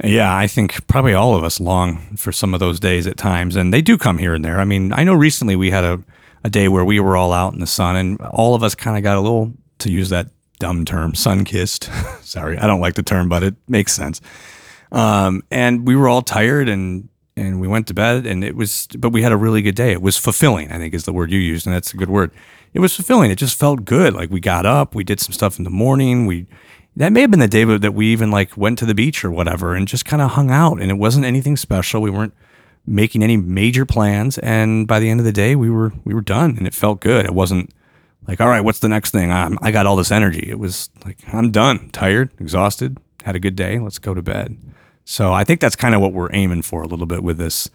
Yeah, 0.04 0.36
I 0.36 0.48
think 0.48 0.88
probably 0.88 1.14
all 1.14 1.36
of 1.36 1.44
us 1.44 1.60
long 1.60 2.00
for 2.18 2.32
some 2.32 2.56
of 2.56 2.60
those 2.60 2.80
days 2.80 3.06
at 3.06 3.18
times. 3.18 3.56
And 3.56 3.72
they 3.72 3.84
do 3.84 4.00
come 4.00 4.18
here 4.18 4.34
and 4.34 4.44
there. 4.44 4.60
I 4.60 4.66
mean, 4.66 4.92
I 4.94 5.04
know 5.04 5.14
recently 5.14 5.56
we 5.56 5.70
had 5.70 5.84
a, 5.84 6.04
a 6.44 6.50
day 6.50 6.68
where 6.68 6.84
we 6.84 7.00
were 7.00 7.16
all 7.16 7.32
out 7.32 7.54
in 7.54 7.60
the 7.60 7.68
sun 7.68 7.96
and 7.96 8.20
all 8.22 8.56
of 8.56 8.64
us 8.64 8.74
kind 8.74 8.98
of 8.98 9.04
got 9.04 9.18
a 9.18 9.22
little, 9.22 9.54
to 9.80 9.92
use 9.92 10.10
that 10.10 10.30
dumb 10.64 10.86
term, 10.86 11.14
sun 11.14 11.44
kissed. 11.44 11.90
Sorry, 12.22 12.58
I 12.58 12.68
don't 12.68 12.80
like 12.80 12.94
the 12.94 13.04
term, 13.04 13.28
but 13.28 13.44
it 13.44 13.54
makes 13.68 13.92
sense. 13.92 14.22
Um, 14.94 15.44
and 15.52 15.86
we 15.86 15.94
were 15.94 16.08
all 16.08 16.22
tired 16.22 16.70
and 16.70 17.10
and 17.36 17.60
we 17.60 17.68
went 17.68 17.88
to 17.88 17.94
bed 17.94 18.26
and 18.26 18.44
it 18.46 18.56
was 18.56 18.88
but 18.98 19.10
we 19.10 19.24
had 19.24 19.34
a 19.34 19.38
really 19.38 19.62
good 19.62 19.76
day. 19.76 19.92
It 19.92 20.02
was 20.02 20.16
fulfilling, 20.16 20.72
I 20.72 20.78
think 20.78 20.94
is 20.94 21.04
the 21.04 21.12
word 21.12 21.32
you 21.32 21.40
used, 21.40 21.68
and 21.68 21.76
that's 21.76 21.94
a 21.94 21.98
good 21.98 22.10
word. 22.10 22.32
It 22.74 22.80
was 22.80 22.96
fulfilling. 22.96 23.30
It 23.30 23.36
just 23.36 23.60
felt 23.60 23.84
good. 23.84 24.14
Like 24.14 24.30
we 24.30 24.40
got 24.40 24.66
up, 24.66 24.96
we 24.96 25.04
did 25.04 25.20
some 25.20 25.34
stuff 25.34 25.58
in 25.58 25.66
the 25.66 25.70
morning, 25.70 26.28
we 26.28 26.48
that 26.96 27.12
may 27.12 27.22
have 27.22 27.32
been 27.32 27.42
the 27.42 27.48
day 27.50 27.66
that 27.66 27.94
we 27.94 28.06
even 28.14 28.32
like 28.32 28.56
went 28.56 28.80
to 28.80 28.86
the 28.86 28.96
beach 28.96 29.26
or 29.26 29.32
whatever 29.32 29.76
and 29.76 29.86
just 29.86 30.06
kind 30.06 30.22
of 30.22 30.32
hung 30.32 30.50
out 30.50 30.80
and 30.82 30.90
it 30.90 30.98
wasn't 30.98 31.26
anything 31.26 31.58
special. 31.58 32.02
We 32.02 32.10
weren't 32.10 32.36
making 32.86 33.22
any 33.22 33.36
major 33.36 33.86
plans 33.86 34.38
and 34.38 34.88
by 34.88 35.02
the 35.02 35.10
end 35.10 35.20
of 35.20 35.26
the 35.26 35.34
day 35.34 35.58
we 35.58 35.70
were 35.70 35.92
we 36.06 36.14
were 36.14 36.22
done 36.38 36.56
and 36.58 36.66
it 36.66 36.74
felt 36.74 37.02
good. 37.02 37.26
It 37.26 37.34
wasn't 37.34 37.74
like, 38.28 38.42
all 38.42 38.48
right, 38.48 38.62
what's 38.62 38.80
the 38.80 38.90
next 38.90 39.12
thing? 39.12 39.32
I'm, 39.32 39.58
I 39.62 39.72
got 39.72 39.86
all 39.86 39.96
this 39.96 40.12
energy. 40.12 40.48
It 40.50 40.60
was 40.60 40.90
like, 41.06 41.18
I'm 41.34 41.52
done, 41.52 41.90
tired, 41.90 42.32
exhausted, 42.40 42.98
had 43.24 43.36
a 43.36 43.40
good 43.40 43.56
day. 43.56 43.80
Let's 43.80 44.00
go 44.00 44.14
to 44.14 44.22
bed. 44.22 44.58
So 45.06 45.34
I 45.34 45.44
think 45.44 45.60
that's 45.60 45.76
kind 45.76 45.94
of 45.94 46.02
what 46.02 46.14
we're 46.14 46.34
aiming 46.34 46.62
for 46.62 46.82
a 46.82 46.88
little 46.88 47.06
bit 47.06 47.24
with 47.24 47.38
this 47.38 47.70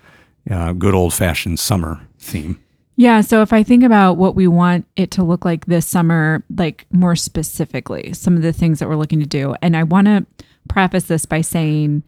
uh, 0.50 0.72
good 0.72 0.94
old 0.94 1.12
fashioned 1.12 1.58
summer 1.58 2.00
theme. 2.18 2.62
Yeah. 2.96 3.20
So 3.20 3.42
if 3.42 3.52
I 3.52 3.62
think 3.62 3.84
about 3.84 4.14
what 4.14 4.34
we 4.34 4.48
want 4.48 4.86
it 4.96 5.10
to 5.12 5.22
look 5.22 5.44
like 5.44 5.66
this 5.66 5.86
summer, 5.86 6.42
like 6.56 6.86
more 6.90 7.14
specifically, 7.14 8.12
some 8.12 8.34
of 8.34 8.42
the 8.42 8.52
things 8.52 8.78
that 8.78 8.88
we're 8.88 8.96
looking 8.96 9.20
to 9.20 9.26
do, 9.26 9.54
and 9.62 9.76
I 9.76 9.84
want 9.84 10.06
to 10.06 10.26
preface 10.68 11.04
this 11.04 11.24
by 11.24 11.42
saying, 11.42 12.02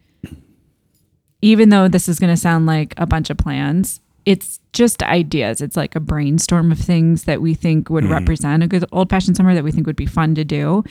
even 1.41 1.69
though 1.69 1.87
this 1.87 2.09
is 2.09 2.19
going 2.19 2.33
to 2.33 2.37
sound 2.39 2.65
like 2.65 2.93
a 2.97 3.05
bunch 3.05 3.29
of 3.29 3.37
plans, 3.37 4.01
it's 4.25 4.59
just 4.73 5.01
ideas. 5.03 5.61
It's 5.61 5.75
like 5.75 5.95
a 5.95 5.99
brainstorm 5.99 6.71
of 6.71 6.79
things 6.79 7.23
that 7.25 7.41
we 7.41 7.53
think 7.53 7.89
would 7.89 8.05
represent 8.05 8.63
a 8.63 8.67
good 8.67 8.85
old 8.91 9.09
fashioned 9.09 9.35
summer 9.37 9.53
that 9.53 9.63
we 9.63 9.71
think 9.71 9.87
would 9.87 9.95
be 9.95 10.05
fun 10.05 10.35
to 10.35 10.43
do. 10.45 10.83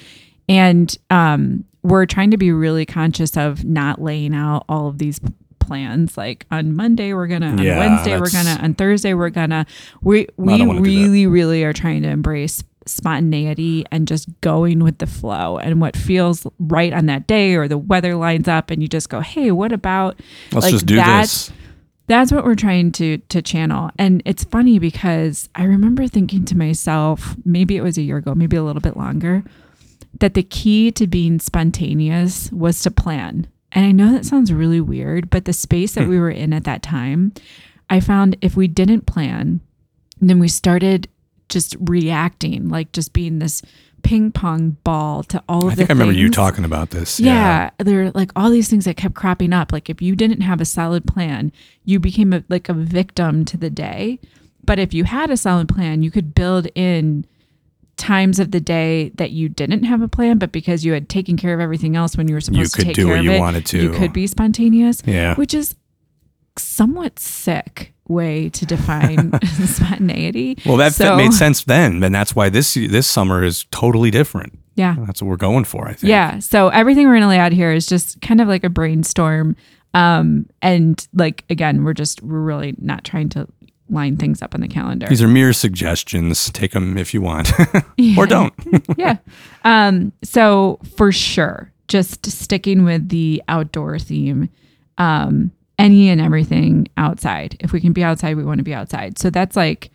And 0.49 0.97
um, 1.11 1.65
we're 1.83 2.07
trying 2.07 2.31
to 2.33 2.37
be 2.37 2.51
really 2.53 2.85
conscious 2.85 3.37
of 3.37 3.65
not 3.65 4.01
laying 4.03 4.35
out 4.35 4.65
all 4.69 4.89
of 4.89 4.99
these 4.99 5.21
plans 5.61 6.17
like 6.19 6.47
on 6.51 6.75
Monday 6.75 7.13
we're 7.15 7.29
gonna 7.29 7.47
on 7.51 7.59
Yeah, 7.59 7.79
Wednesday 7.79 8.19
we're 8.19 8.31
gonna 8.31 8.59
on 8.61 8.75
Thursday 8.75 9.15
we're 9.15 9.31
gonna 9.31 9.65
we 10.03 10.27
we 10.37 10.59
don't 10.59 10.67
wanna 10.67 10.81
do 10.81 10.91
that. 10.91 10.97
really 11.07 11.27
really 11.29 11.63
are 11.63 11.73
trying 11.73 12.03
to 12.03 12.09
embrace 12.09 12.65
spontaneity 12.87 13.85
and 13.93 14.09
just 14.09 14.29
going 14.41 14.83
with 14.83 14.99
the 14.99 15.07
flow 15.07 15.59
and 15.59 15.81
what 15.81 15.97
feels 15.97 16.47
right 16.59 16.93
on 16.93 17.07
that 17.07 17.27
day 17.27 17.55
or 17.55 17.69
the 17.69 17.79
weather 17.79 18.17
lines 18.17 18.49
up 18.49 18.71
and 18.71 18.83
you 18.83 18.89
just 18.89 19.09
go 19.09 19.21
hey 19.21 19.51
what 19.53 19.71
about 19.73 20.19
Let's 20.53 20.65
like 20.67 20.73
just 20.73 20.87
do 20.87 20.97
that's 20.97 21.49
this. 21.49 21.57
That's 22.11 22.33
what 22.33 22.45
we're 22.45 22.57
trying 22.57 22.91
to 22.91 23.19
to 23.29 23.41
channel. 23.41 23.91
And 23.97 24.21
it's 24.25 24.43
funny 24.45 24.79
because 24.79 25.49
i 25.55 25.63
remember 25.65 26.07
thinking 26.07 26.45
to 26.47 26.57
myself 26.57 27.37
maybe 27.45 27.77
it 27.77 27.83
was 27.83 27.97
a 27.97 28.03
year 28.03 28.17
ago 28.17 28.35
maybe 28.35 28.57
a 28.57 28.65
little 28.65 28.83
bit 28.83 28.97
longer 28.97 29.45
that 30.19 30.35
the 30.35 30.43
key 30.43 30.91
to 30.91 31.07
being 31.07 31.39
spontaneous 31.39 32.51
was 32.51 32.83
to 32.83 32.91
plan. 32.91 33.47
And 33.73 33.87
i 33.87 33.93
know 33.93 34.11
that 34.13 34.27
sounds 34.27 34.53
really 34.53 34.81
weird 34.81 35.31
but 35.31 35.45
the 35.45 35.53
space 35.53 35.95
that 35.95 36.05
hmm. 36.05 36.11
we 36.11 36.19
were 36.19 36.31
in 36.31 36.53
at 36.53 36.65
that 36.65 36.83
time 36.83 37.33
i 37.89 38.01
found 38.01 38.37
if 38.41 38.57
we 38.57 38.67
didn't 38.67 39.07
plan 39.07 39.61
then 40.21 40.41
we 40.41 40.49
started 40.49 41.09
just 41.49 41.77
reacting 41.79 42.69
like 42.69 42.91
just 42.93 43.13
being 43.13 43.39
this 43.39 43.63
ping 44.11 44.33
pong 44.33 44.77
ball 44.83 45.23
to 45.23 45.41
all 45.49 45.67
of 45.67 45.67
I 45.67 45.71
the 45.71 45.77
think 45.77 45.91
I 45.91 45.93
remember 45.93 46.13
you 46.13 46.31
talking 46.31 46.65
about 46.65 46.91
this. 46.91 47.21
Yeah, 47.21 47.71
there 47.79 48.03
are 48.03 48.11
like 48.11 48.33
all 48.35 48.51
these 48.51 48.69
things 48.69 48.85
that 48.87 48.97
kept 48.97 49.15
cropping 49.15 49.53
up. 49.53 49.71
Like 49.73 49.89
if 49.89 50.03
you 50.03 50.17
didn't 50.17 50.41
have 50.41 50.61
a 50.61 50.65
solid 50.65 51.07
plan, 51.07 51.53
you 51.85 52.01
became 52.01 52.33
a, 52.33 52.43
like 52.49 52.69
a 52.69 52.73
victim 52.73 53.45
to 53.45 53.57
the 53.57 53.71
day. 53.71 54.19
But 54.65 54.81
if 54.81 54.93
you 54.93 55.05
had 55.05 55.31
a 55.31 55.37
solid 55.37 55.69
plan, 55.69 56.03
you 56.03 56.11
could 56.11 56.35
build 56.35 56.67
in 56.75 57.25
times 57.97 58.41
of 58.41 58.51
the 58.51 58.59
day 58.59 59.11
that 59.15 59.31
you 59.31 59.49
didn't 59.49 59.85
have 59.85 60.03
a 60.03 60.09
plan, 60.09 60.39
but 60.39 60.51
because 60.51 60.85
you 60.85 60.93
had 60.93 61.09
taken 61.09 61.37
care 61.37 61.55
of 61.55 61.61
everything 61.61 61.95
else 61.95 62.17
when 62.17 62.27
you 62.27 62.35
were 62.35 62.41
supposed 62.41 62.73
could 62.75 62.81
to 62.81 62.87
take 62.87 62.97
do 62.97 63.05
care 63.05 63.13
what 63.13 63.19
of 63.21 63.25
you 63.25 63.31
it, 63.31 63.39
wanted 63.39 63.65
to. 63.67 63.81
you 63.81 63.91
could 63.93 64.13
be 64.13 64.27
spontaneous. 64.27 65.05
Yeah. 65.07 65.37
which 65.37 65.55
is 65.55 65.77
somewhat 66.61 67.19
sick 67.19 67.95
way 68.09 68.49
to 68.51 68.67
define 68.67 69.33
spontaneity. 69.67 70.59
Well, 70.67 70.77
that, 70.79 70.93
so, 70.93 71.05
that 71.05 71.17
made 71.17 71.33
sense 71.33 71.65
then, 71.65 72.03
and 72.03 72.15
that's 72.15 72.35
why 72.35 72.49
this 72.49 72.75
this 72.75 73.07
summer 73.07 73.43
is 73.43 73.65
totally 73.71 74.11
different. 74.11 74.59
Yeah, 74.77 74.97
That's 75.01 75.21
what 75.21 75.29
we're 75.29 75.37
going 75.37 75.65
for, 75.65 75.89
I 75.89 75.93
think. 75.93 76.09
Yeah. 76.09 76.39
So 76.39 76.69
everything 76.69 77.07
we're 77.07 77.15
gonna 77.15 77.29
lay 77.29 77.39
out 77.39 77.53
here 77.53 77.73
is 77.73 77.87
just 77.87 78.21
kind 78.23 78.41
of 78.41 78.49
like 78.49 78.65
a 78.65 78.71
brainstorm. 78.71 79.57
Um, 79.93 80.47
and 80.63 81.07
like 81.13 81.45
again, 81.51 81.85
we're 81.85 81.93
just 81.93 82.23
we're 82.23 82.41
really 82.41 82.75
not 82.79 83.05
trying 83.05 83.29
to 83.31 83.47
line 83.91 84.17
things 84.17 84.41
up 84.41 84.55
on 84.55 84.61
the 84.61 84.69
calendar. 84.69 85.07
These 85.09 85.21
are 85.23 85.29
mere 85.29 85.53
suggestions. 85.53 86.51
Take 86.51 86.73
them 86.73 86.97
if 86.97 87.13
you 87.13 87.21
want, 87.21 87.53
or 88.17 88.27
don't. 88.27 88.55
yeah. 88.97 89.19
Um, 89.65 90.13
so 90.23 90.79
for 90.97 91.13
sure, 91.13 91.73
just 91.89 92.25
sticking 92.25 92.85
with 92.85 93.09
the 93.09 93.43
outdoor 93.49 93.99
theme. 93.99 94.49
Um, 94.97 95.51
any 95.81 96.09
and 96.09 96.21
everything 96.21 96.87
outside. 96.97 97.57
If 97.61 97.73
we 97.73 97.81
can 97.81 97.93
be 97.93 98.05
outside, 98.05 98.37
we 98.37 98.45
want 98.45 98.59
to 98.59 98.65
be 98.65 98.75
outside. 98.75 99.19
So 99.19 99.31
that's 99.31 99.57
like, 99.57 99.91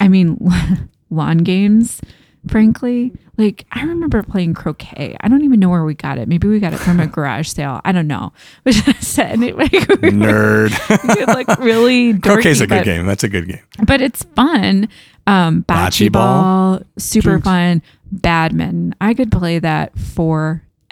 I 0.00 0.08
mean, 0.08 0.36
lawn 1.10 1.38
games, 1.38 2.00
frankly. 2.48 3.12
Like, 3.38 3.64
I 3.72 3.84
remember 3.84 4.22
playing 4.22 4.54
croquet. 4.54 5.16
I 5.20 5.28
don't 5.28 5.42
even 5.42 5.58
know 5.58 5.70
where 5.70 5.84
we 5.84 5.94
got 5.94 6.18
it. 6.18 6.28
Maybe 6.28 6.48
we 6.48 6.60
got 6.60 6.74
it 6.74 6.78
from 6.78 7.00
a 7.00 7.06
garage 7.06 7.48
sale. 7.48 7.80
I 7.84 7.92
don't 7.92 8.06
know. 8.06 8.32
But 8.64 8.74
just 8.74 9.18
and 9.18 9.42
it, 9.42 9.56
like, 9.58 9.72
we 9.72 9.78
were 9.78 10.68
Nerd. 10.68 11.26
like 11.28 11.48
really 11.58 12.12
dorky, 12.12 12.22
Croquet's 12.22 12.60
a 12.60 12.66
good 12.66 12.78
but- 12.80 12.84
game. 12.84 13.06
That's 13.06 13.24
a 13.24 13.28
good 13.28 13.48
game. 13.48 13.60
but 13.86 14.00
it's 14.02 14.22
fun. 14.36 14.88
Um, 15.26 15.64
bocce, 15.64 16.10
ball. 16.10 16.78
ball, 16.78 16.82
super 16.98 17.36
Dude. 17.36 17.44
fun. 17.44 17.82
Badminton, 18.10 18.94
I 19.00 19.14
could 19.14 19.30
play 19.32 19.58
that 19.60 19.96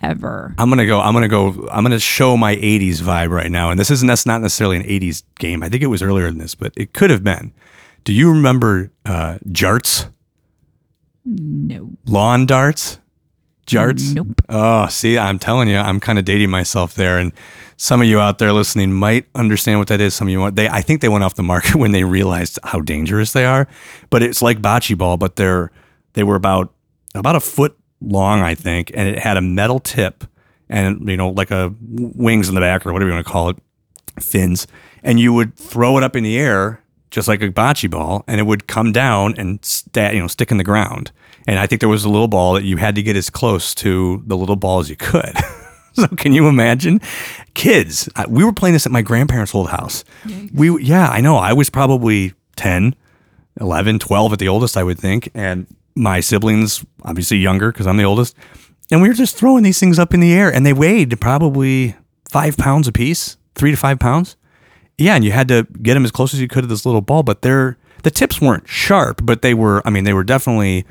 forever. 0.01 0.55
I'm 0.59 0.69
gonna 0.69 0.87
go. 0.87 1.01
I'm 1.01 1.13
gonna 1.13 1.29
go. 1.29 1.69
I'm 1.71 1.83
gonna 1.83 1.99
show 1.99 2.37
my 2.37 2.57
'80s 2.57 3.01
vibe 3.01 3.31
right 3.31 3.51
now. 3.51 3.71
And 3.71 3.79
this 3.79 3.91
isn't. 3.91 4.07
That's 4.07 4.27
not 4.27 4.41
necessarily 4.41 4.77
an 4.77 4.85
'80s 4.85 5.23
game. 5.39 5.63
I 5.63 5.69
think 5.69 5.83
it 5.83 5.89
was 5.89 6.03
earlier 6.03 6.27
than 6.27 6.39
this, 6.39 6.55
but 6.55 6.73
it 6.77 6.93
could 6.93 7.11
have 7.11 7.25
been. 7.25 7.53
Do 8.05 8.13
you 8.13 8.31
remember 8.31 8.91
uh, 9.05 9.39
jarts? 9.49 10.11
No, 11.25 11.91
Lawn 12.07 12.47
darts? 12.47 12.99
Jarts? 13.67 14.15
Nope. 14.15 14.41
Oh, 14.49 14.89
see, 14.89 15.19
I'm 15.19 15.39
telling 15.39 15.69
you, 15.69 15.77
I'm 15.77 16.01
kind 16.01 16.19
of 16.19 16.25
dating 16.25 16.51
myself 16.51 16.95
there. 16.95 17.19
And 17.19 17.33
some 17.77 18.01
of 18.01 18.09
you 18.09 18.19
out 18.19 18.39
there 18.39 18.53
listening 18.53 18.93
might 18.93 19.27
understand 19.35 19.79
what 19.79 19.89
that 19.89 20.01
is. 20.01 20.15
Some 20.15 20.29
of 20.29 20.33
you 20.33 20.41
want 20.41 20.57
they 20.57 20.69
I 20.69 20.83
think 20.83 21.03
they 21.03 21.09
went 21.09 21.25
off 21.25 21.35
the 21.35 21.43
market 21.43 21.75
when 21.77 21.93
they 21.93 22.05
realized 22.05 22.59
how 22.65 22.81
dangerous 22.81 23.33
they 23.33 23.45
are. 23.45 23.69
But 24.09 24.23
it's 24.23 24.43
like 24.43 24.61
bocce 24.61 24.97
ball, 24.97 25.17
but 25.17 25.37
they're 25.37 25.71
they 26.15 26.25
were 26.25 26.37
about 26.37 26.73
about 27.15 27.37
a 27.37 27.41
foot 27.41 27.77
long, 28.01 28.41
I 28.43 28.55
think, 28.55 28.91
and 28.95 29.09
it 29.09 29.19
had 29.19 29.37
a 29.37 29.41
metal 29.43 29.79
tip 29.81 30.25
and 30.69 31.09
you 31.09 31.17
know, 31.17 31.31
like 31.31 31.51
a 31.51 31.75
wings 31.81 32.49
in 32.49 32.55
the 32.55 32.61
back 32.61 32.87
or 32.87 32.93
whatever 32.93 33.11
you 33.11 33.15
want 33.15 33.27
to 33.27 33.33
call 33.33 33.49
it, 33.51 33.57
fins. 34.21 34.67
And 35.03 35.19
you 35.19 35.33
would 35.33 35.57
throw 35.57 35.97
it 35.99 36.05
up 36.05 36.15
in 36.17 36.23
the 36.25 36.39
air 36.39 36.83
just 37.11 37.27
like 37.27 37.43
a 37.43 37.49
bocce 37.51 37.91
ball, 37.91 38.23
and 38.29 38.39
it 38.39 38.45
would 38.45 38.69
come 38.69 38.93
down 38.93 39.35
and 39.37 39.59
sta 39.65 40.13
you 40.13 40.21
know, 40.21 40.29
stick 40.29 40.51
in 40.53 40.59
the 40.59 40.65
ground. 40.65 41.11
And 41.49 41.59
I 41.59 41.67
think 41.67 41.81
there 41.81 41.89
was 41.89 42.05
a 42.05 42.09
little 42.09 42.29
ball 42.29 42.55
that 42.55 42.63
you 42.63 42.77
had 42.77 42.95
to 42.95 43.03
get 43.03 43.17
as 43.17 43.31
close 43.31 43.75
to 43.77 44.23
the 44.27 44.37
little 44.37 44.55
ball 44.57 44.79
as 44.79 44.89
you 44.89 44.95
could. 44.95 45.33
so 45.95 46.07
can 46.09 46.33
you 46.33 46.47
imagine, 46.47 47.01
kids? 47.55 48.09
I- 48.15 48.27
We 48.29 48.45
were 48.45 48.53
playing 48.53 48.75
this 48.75 48.87
at 48.87 48.93
my 48.93 49.03
grandparents' 49.03 49.55
old 49.57 49.71
house. 49.71 50.05
We 50.55 50.81
yeah, 50.85 51.09
I 51.09 51.21
know. 51.21 51.37
I 51.37 51.53
was 51.53 51.69
probably 51.69 52.35
10, 52.55 52.95
11, 53.61 53.99
12 53.99 54.33
at 54.35 54.39
the 54.39 54.47
oldest, 54.49 54.77
I 54.77 54.85
would 54.85 54.99
think, 55.01 55.31
and 55.35 55.67
my 56.01 56.21
siblings 56.21 56.85
obviously 57.05 57.37
younger 57.39 57.71
because 57.73 57.87
I'm 57.87 57.97
the 57.97 58.05
oldest. 58.05 58.35
And 58.91 59.01
we 59.03 59.09
were 59.09 59.15
just 59.15 59.37
throwing 59.37 59.63
these 59.63 59.79
things 59.79 59.99
up 59.99 60.13
in 60.15 60.21
the 60.21 60.33
air, 60.33 60.53
and 60.53 60.67
they 60.67 60.73
weighed 60.73 61.21
probably 61.21 61.95
five 62.31 62.57
pounds 62.57 62.89
apiece, 62.89 63.37
three 63.55 63.71
to 63.71 63.77
five 63.77 64.01
pounds. 64.01 64.37
Yeah, 64.99 65.15
and 65.15 65.25
you 65.25 65.31
had 65.33 65.47
to 65.49 65.67
get 65.81 65.95
them 65.95 66.05
as 66.05 66.11
close 66.11 66.35
as 66.35 66.41
you 66.41 66.49
could 66.49 66.63
to 66.63 66.67
this 66.67 66.85
little 66.85 67.01
ball, 67.01 67.23
but 67.23 67.43
they're 67.43 67.79
the 68.03 68.11
tips 68.11 68.41
weren't 68.41 68.69
sharp, 68.69 69.21
but 69.25 69.43
they 69.43 69.55
were. 69.55 69.81
I 69.87 69.91
mean, 69.91 70.05
they 70.05 70.13
were 70.13 70.25
definitely 70.25 70.85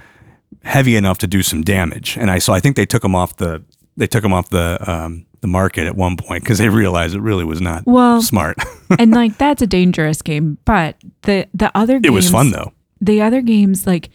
heavy 0.64 0.96
enough 0.96 1.18
to 1.20 1.28
do 1.28 1.44
some 1.44 1.62
damage. 1.62 2.18
And 2.18 2.32
I 2.32 2.40
so 2.40 2.54
I 2.54 2.60
think 2.60 2.76
they 2.76 2.86
took 2.86 3.02
them 3.02 3.16
off 3.16 3.36
the 3.38 3.64
they 3.98 4.08
took 4.08 4.24
them 4.24 4.34
off 4.34 4.50
the 4.50 4.78
um, 4.90 5.26
the 5.42 5.48
market 5.48 5.86
at 5.86 5.96
one 5.96 6.16
point 6.18 6.44
because 6.44 6.58
they 6.58 6.70
realized 6.70 7.16
it 7.16 7.22
really 7.22 7.44
was 7.46 7.60
not 7.62 7.84
Well- 7.86 8.22
smart. 8.22 8.58
and 9.00 9.12
like 9.12 9.38
that's 9.38 9.62
a 9.62 9.68
dangerous 9.68 10.22
game. 10.22 10.58
But 10.66 10.96
the 11.24 11.48
the 11.54 11.70
other 11.78 11.96
games, 12.00 12.06
it 12.06 12.12
was 12.14 12.30
fun 12.30 12.52
though. 12.52 12.72
The 13.02 13.22
other 13.22 13.42
games, 13.42 13.86
like 13.86 14.10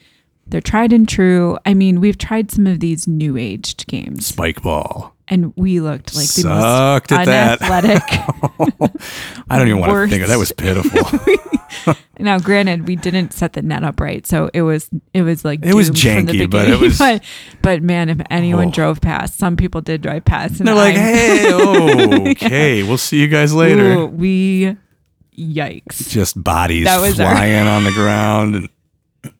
they're 0.46 0.60
tried 0.60 0.92
and 0.92 1.08
true. 1.08 1.58
I 1.66 1.74
mean, 1.74 2.00
we've 2.00 2.18
tried 2.18 2.50
some 2.50 2.66
of 2.66 2.80
these 2.80 3.06
new 3.08 3.36
aged 3.36 3.86
games, 3.86 4.26
Spike 4.26 4.62
ball. 4.62 5.14
and 5.28 5.52
we 5.56 5.80
looked 5.80 6.14
like 6.14 6.26
the 6.26 6.42
Sucked 6.42 7.10
most 7.10 7.20
at 7.20 7.26
that. 7.26 7.62
unathletic. 7.62 8.92
I 9.48 9.58
don't 9.58 9.68
even 9.68 9.80
want 9.80 9.92
to 9.92 10.08
think 10.08 10.22
of 10.22 10.28
that. 10.28 10.38
Was 10.38 10.52
pitiful. 10.52 11.94
now, 12.18 12.38
granted, 12.38 12.86
we 12.86 12.94
didn't 12.96 13.32
set 13.32 13.54
the 13.54 13.62
net 13.62 13.82
up 13.84 14.00
right, 14.00 14.26
so 14.26 14.48
it 14.54 14.62
was 14.62 14.88
it 15.12 15.22
was 15.22 15.44
like 15.44 15.64
It 15.64 15.74
was 15.74 15.90
doomed 15.90 16.28
from 16.28 16.36
the 16.38 16.46
janky, 16.46 16.50
but 16.50 16.68
it 16.70 16.78
was- 16.78 16.98
but, 17.04 17.24
but 17.62 17.82
man, 17.82 18.08
if 18.10 18.18
anyone 18.30 18.68
Oh. 18.68 18.70
drove 18.72 19.00
past, 19.00 19.38
some 19.38 19.56
people 19.56 19.80
did 19.80 20.02
drive 20.02 20.24
past, 20.24 20.60
and 20.60 20.68
They're 20.68 20.74
like, 20.74 20.94
I'm- 20.94 21.04
hey, 21.14 21.52
oh, 21.52 22.30
okay, 22.30 22.82
we'll 22.82 22.98
see 22.98 23.20
you 23.20 23.28
guys 23.28 23.52
later. 23.54 23.92
Ooh, 23.92 24.06
we 24.06 24.76
yikes. 25.36 26.08
Just 26.10 26.42
bodies 26.42 26.84
That 26.84 27.00
was 27.00 27.18
our- 27.18 27.30
flying 27.34 27.66
on 27.66 27.84
the 27.84 27.92
ground, 27.92 28.54
and 28.54 28.68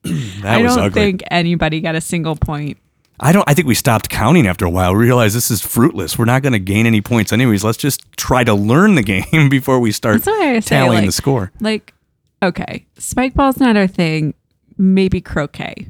I 0.45 0.63
don't 0.63 0.93
think 0.93 1.23
anybody 1.31 1.81
got 1.81 1.95
a 1.95 2.01
single 2.01 2.37
point. 2.37 2.79
I 3.21 3.33
don't. 3.33 3.49
I 3.49 3.55
think 3.55 3.69
we 3.69 3.75
stopped 3.75 4.09
counting 4.09 4.47
after 4.47 4.65
a 4.65 4.71
while. 4.71 4.93
We 4.95 5.05
realized 5.05 5.37
this 5.37 5.51
is 5.51 5.61
fruitless. 5.61 6.19
We're 6.19 6.25
not 6.25 6.43
going 6.43 6.53
to 6.53 6.59
gain 6.59 6.85
any 6.85 7.01
points 7.01 7.33
anyways. 7.33 7.63
Let's 7.63 7.79
just 7.79 8.01
try 8.17 8.43
to 8.45 8.55
learn 8.55 8.97
the 8.97 9.03
game 9.31 9.49
before 9.49 9.79
we 9.79 9.93
start 9.93 10.27
I 10.27 10.61
say 10.61 10.77
tallying 10.77 11.03
like, 11.03 11.07
the 11.07 11.13
score. 11.13 11.53
like, 11.61 11.95
okay, 12.43 12.87
spike 12.99 13.35
ball's 13.35 13.59
not 13.59 13.77
our 13.77 13.87
thing. 13.87 14.35
Maybe 14.77 15.21
croquet. 15.21 15.89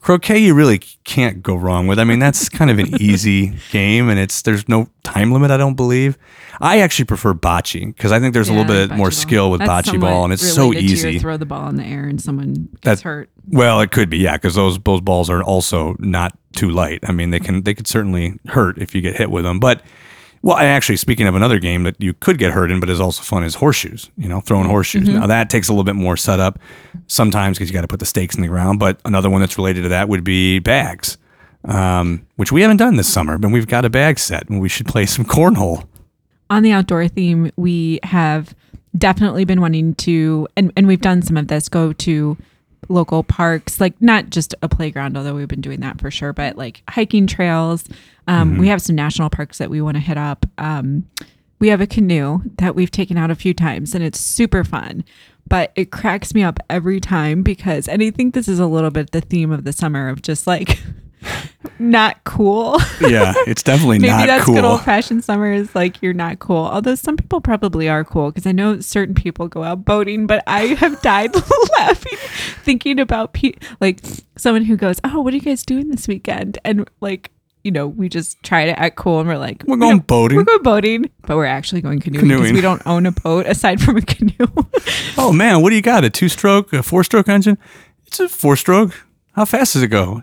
Croquet 0.00 0.38
you 0.38 0.54
really 0.54 0.78
can't 1.04 1.42
go 1.42 1.54
wrong 1.54 1.86
with. 1.86 1.98
I 1.98 2.04
mean, 2.04 2.18
that's 2.18 2.48
kind 2.48 2.70
of 2.70 2.78
an 2.78 2.94
easy 3.00 3.56
game, 3.70 4.08
and 4.08 4.18
it's 4.18 4.42
there's 4.42 4.68
no 4.68 4.88
time 5.02 5.32
limit. 5.32 5.50
I 5.50 5.56
don't 5.56 5.74
believe. 5.76 6.16
I 6.62 6.80
actually 6.80 7.06
prefer 7.06 7.32
bocce 7.32 7.86
because 7.94 8.12
I 8.12 8.20
think 8.20 8.34
there's 8.34 8.48
a 8.48 8.52
little 8.52 8.66
bit 8.66 8.90
more 8.90 9.06
ball. 9.06 9.10
skill 9.10 9.50
with 9.50 9.60
That's 9.60 9.88
bocce 9.88 10.00
ball, 10.00 10.24
and 10.24 10.32
it's 10.32 10.46
so 10.46 10.68
related 10.68 10.88
to 10.88 10.94
your 10.96 11.08
easy. 11.10 11.18
throw 11.18 11.36
the 11.36 11.46
ball 11.46 11.68
in 11.68 11.76
the 11.76 11.84
air 11.84 12.04
and 12.04 12.20
someone 12.20 12.52
gets 12.54 12.80
That's- 12.82 13.02
hurt. 13.02 13.30
Well, 13.48 13.80
it 13.80 13.90
could 13.90 14.10
be, 14.10 14.18
yeah, 14.18 14.36
because 14.36 14.54
those 14.54 14.78
those 14.80 15.00
balls 15.00 15.28
are 15.30 15.42
also 15.42 15.96
not 15.98 16.36
too 16.54 16.70
light. 16.70 17.00
I 17.04 17.12
mean, 17.12 17.30
they 17.30 17.40
can 17.40 17.62
they 17.62 17.74
could 17.74 17.86
certainly 17.86 18.38
hurt 18.46 18.78
if 18.78 18.94
you 18.94 19.00
get 19.00 19.16
hit 19.16 19.30
with 19.30 19.44
them. 19.44 19.58
But 19.58 19.82
well, 20.42 20.56
actually, 20.56 20.96
speaking 20.96 21.26
of 21.26 21.34
another 21.34 21.58
game 21.58 21.82
that 21.82 21.96
you 21.98 22.14
could 22.14 22.38
get 22.38 22.52
hurt 22.52 22.70
in, 22.70 22.80
but 22.80 22.88
is 22.88 23.00
also 23.00 23.22
fun, 23.22 23.44
is 23.44 23.56
horseshoes. 23.56 24.10
You 24.16 24.28
know, 24.28 24.40
throwing 24.40 24.66
horseshoes. 24.66 25.06
Now 25.08 25.26
that 25.26 25.50
takes 25.50 25.68
a 25.68 25.72
little 25.72 25.84
bit 25.84 25.96
more 25.96 26.16
setup 26.16 26.58
sometimes 27.08 27.58
because 27.58 27.68
you 27.68 27.74
got 27.74 27.82
to 27.82 27.88
put 27.88 28.00
the 28.00 28.06
stakes 28.06 28.36
in 28.36 28.42
the 28.42 28.48
ground. 28.48 28.78
But 28.78 29.00
another 29.04 29.28
one 29.28 29.40
that's 29.40 29.58
related 29.58 29.82
to 29.82 29.88
that 29.90 30.08
would 30.08 30.24
be 30.24 30.58
bags, 30.58 31.18
um, 31.64 32.26
which 32.36 32.52
we 32.52 32.62
haven't 32.62 32.78
done 32.78 32.96
this 32.96 33.12
summer. 33.12 33.36
But 33.36 33.50
we've 33.50 33.66
got 33.66 33.84
a 33.84 33.90
bag 33.90 34.18
set, 34.18 34.48
and 34.48 34.60
we 34.60 34.68
should 34.70 34.86
play 34.86 35.04
some 35.04 35.24
cornhole. 35.26 35.86
on 36.48 36.62
the 36.62 36.72
outdoor 36.72 37.06
theme, 37.08 37.50
we 37.56 38.00
have 38.02 38.54
definitely 38.96 39.44
been 39.44 39.60
wanting 39.60 39.94
to, 39.94 40.48
and, 40.56 40.72
and 40.76 40.86
we've 40.86 41.00
done 41.00 41.22
some 41.22 41.36
of 41.36 41.48
this, 41.48 41.68
go 41.68 41.92
to 41.92 42.36
local 42.88 43.22
parks, 43.22 43.80
like 43.80 44.00
not 44.00 44.30
just 44.30 44.54
a 44.62 44.68
playground, 44.68 45.16
although 45.16 45.34
we've 45.34 45.48
been 45.48 45.60
doing 45.60 45.80
that 45.80 46.00
for 46.00 46.10
sure, 46.10 46.32
but 46.32 46.56
like 46.56 46.82
hiking 46.88 47.26
trails. 47.26 47.84
Um, 48.26 48.58
We 48.58 48.68
have 48.68 48.82
some 48.82 48.96
national 48.96 49.30
parks 49.30 49.58
that 49.58 49.70
we 49.70 49.80
want 49.80 49.96
to 49.96 50.00
hit 50.00 50.16
up. 50.18 50.46
Um, 50.58 51.06
we 51.58 51.68
have 51.68 51.80
a 51.80 51.86
canoe 51.86 52.40
that 52.58 52.74
we've 52.74 52.90
taken 52.90 53.16
out 53.18 53.30
a 53.30 53.34
few 53.34 53.52
times 53.54 53.94
and 53.94 54.02
it's 54.02 54.18
super 54.18 54.64
fun. 54.64 55.04
But 55.48 55.72
it 55.74 55.90
cracks 55.90 56.32
me 56.32 56.42
up 56.42 56.60
every 56.70 57.00
time 57.00 57.42
because, 57.42 57.88
and 57.88 58.02
I 58.02 58.10
think 58.10 58.34
this 58.34 58.46
is 58.46 58.60
a 58.60 58.66
little 58.66 58.90
bit 58.90 59.10
the 59.10 59.20
theme 59.20 59.50
of 59.50 59.64
the 59.64 59.72
summer 59.72 60.08
of 60.08 60.22
just 60.22 60.46
like 60.46 60.78
not 61.78 62.22
cool. 62.24 62.78
Yeah, 63.00 63.32
it's 63.46 63.62
definitely 63.62 63.98
not 63.98 64.06
cool. 64.08 64.16
Maybe 64.16 64.26
not 64.26 64.26
that's 64.26 64.44
cool. 64.44 64.54
good 64.54 64.64
old 64.64 64.82
fashioned 64.82 65.24
summer 65.24 65.50
is 65.52 65.74
like 65.74 66.00
you're 66.02 66.12
not 66.12 66.38
cool. 66.38 66.58
Although 66.66 66.94
some 66.94 67.16
people 67.16 67.40
probably 67.40 67.88
are 67.88 68.04
cool 68.04 68.30
because 68.30 68.46
I 68.46 68.52
know 68.52 68.78
certain 68.80 69.14
people 69.14 69.48
go 69.48 69.64
out 69.64 69.84
boating, 69.84 70.26
but 70.26 70.44
I 70.46 70.66
have 70.74 71.00
died 71.02 71.34
laughing 71.78 72.18
thinking 72.62 73.00
about 73.00 73.32
pe- 73.32 73.54
like 73.80 74.00
someone 74.36 74.64
who 74.64 74.76
goes, 74.76 75.00
"Oh, 75.02 75.22
what 75.22 75.32
are 75.32 75.36
you 75.36 75.42
guys 75.42 75.64
doing 75.64 75.88
this 75.88 76.06
weekend?" 76.06 76.58
And 76.64 76.88
like 77.00 77.30
you 77.64 77.70
know, 77.70 77.86
we 77.86 78.08
just 78.08 78.42
try 78.42 78.64
to 78.66 78.78
act 78.78 78.96
cool 78.96 79.18
and 79.20 79.28
we're 79.28 79.36
like, 79.38 79.64
We're 79.66 79.74
"You 79.74 79.80
going 79.80 79.98
boating." 80.00 80.36
We're 80.38 80.44
going 80.44 80.62
boating, 80.62 81.10
but 81.22 81.36
we're 81.36 81.44
actually 81.46 81.80
going 81.80 82.00
canoeing 82.00 82.28
because 82.28 82.52
we 82.52 82.60
don't 82.60 82.82
own 82.86 83.06
a 83.06 83.12
boat 83.12 83.46
aside 83.46 83.80
from 83.80 83.96
a 83.96 84.02
canoe. 84.02 84.32
Oh 85.18 85.32
man, 85.32 85.60
what 85.60 85.70
do 85.70 85.76
you 85.76 85.82
got? 85.82 86.04
A 86.04 86.10
two 86.10 86.28
stroke, 86.28 86.72
a 86.72 86.82
four 86.82 87.04
stroke 87.04 87.28
engine? 87.28 87.58
It's 88.06 88.20
a 88.20 88.28
four 88.28 88.56
stroke. 88.56 89.04
How 89.32 89.44
fast 89.44 89.74
does 89.74 89.82
it 89.82 89.88
go? 89.88 90.22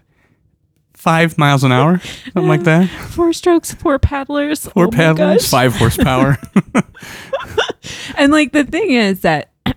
Five 1.08 1.38
miles 1.38 1.64
an 1.64 1.72
hour, 1.72 2.00
something 2.34 2.50
like 2.50 2.64
that. 2.64 2.90
four 3.12 3.32
strokes, 3.32 3.74
four 3.74 3.98
paddlers, 3.98 4.68
Four 4.68 4.88
Oh 4.88 4.92
paddlers, 4.92 5.50
five 5.50 5.74
horsepower. 5.74 6.38
And 8.18 8.32
like 8.34 8.52
the 8.52 8.66
thing 8.66 8.92
is 8.92 9.22
that 9.22 9.52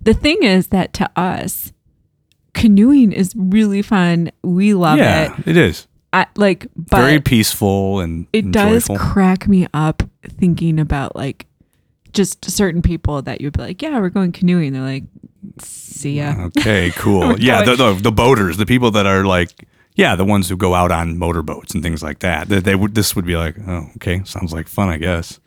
the 0.00 0.14
thing 0.14 0.42
is 0.42 0.68
that 0.68 0.94
to 0.94 1.10
us, 1.14 1.74
canoeing 2.54 3.12
is 3.12 3.34
really 3.36 3.82
fun. 3.82 4.30
We 4.42 4.72
love 4.72 4.96
yeah, 4.96 5.36
it. 5.40 5.48
it 5.48 5.56
is 5.58 5.86
I, 6.12 6.26
like, 6.36 6.68
but 6.74 6.98
very 6.98 7.20
peaceful 7.20 8.00
and 8.00 8.26
it 8.32 8.50
does 8.50 8.88
enjoyable. 8.88 9.04
crack 9.04 9.46
me 9.46 9.66
up 9.74 10.02
thinking 10.24 10.78
about 10.78 11.16
like 11.16 11.46
just 12.12 12.50
certain 12.50 12.80
people 12.80 13.20
that 13.22 13.40
you'd 13.40 13.56
be 13.56 13.62
like, 13.62 13.82
yeah, 13.82 13.98
we're 13.98 14.10
going 14.10 14.32
canoeing. 14.32 14.72
They're 14.72 14.82
like, 14.82 15.04
see 15.58 16.18
ya. 16.18 16.48
Okay, 16.56 16.92
cool. 16.96 17.38
Yeah, 17.38 17.62
the, 17.62 17.76
the 17.76 17.92
the 17.94 18.12
boaters, 18.12 18.56
the 18.56 18.66
people 18.66 18.92
that 18.92 19.06
are 19.06 19.24
like, 19.24 19.50
yeah, 19.94 20.16
the 20.16 20.24
ones 20.24 20.48
who 20.48 20.56
go 20.56 20.74
out 20.74 20.90
on 20.90 21.18
motorboats 21.18 21.74
and 21.74 21.82
things 21.82 22.02
like 22.02 22.20
that. 22.20 22.48
They, 22.48 22.60
they 22.60 22.74
would. 22.74 22.94
This 22.94 23.14
would 23.14 23.26
be 23.26 23.36
like, 23.36 23.56
oh, 23.66 23.88
okay, 23.96 24.22
sounds 24.24 24.52
like 24.52 24.68
fun, 24.68 24.88
I 24.88 24.96
guess. 24.98 25.38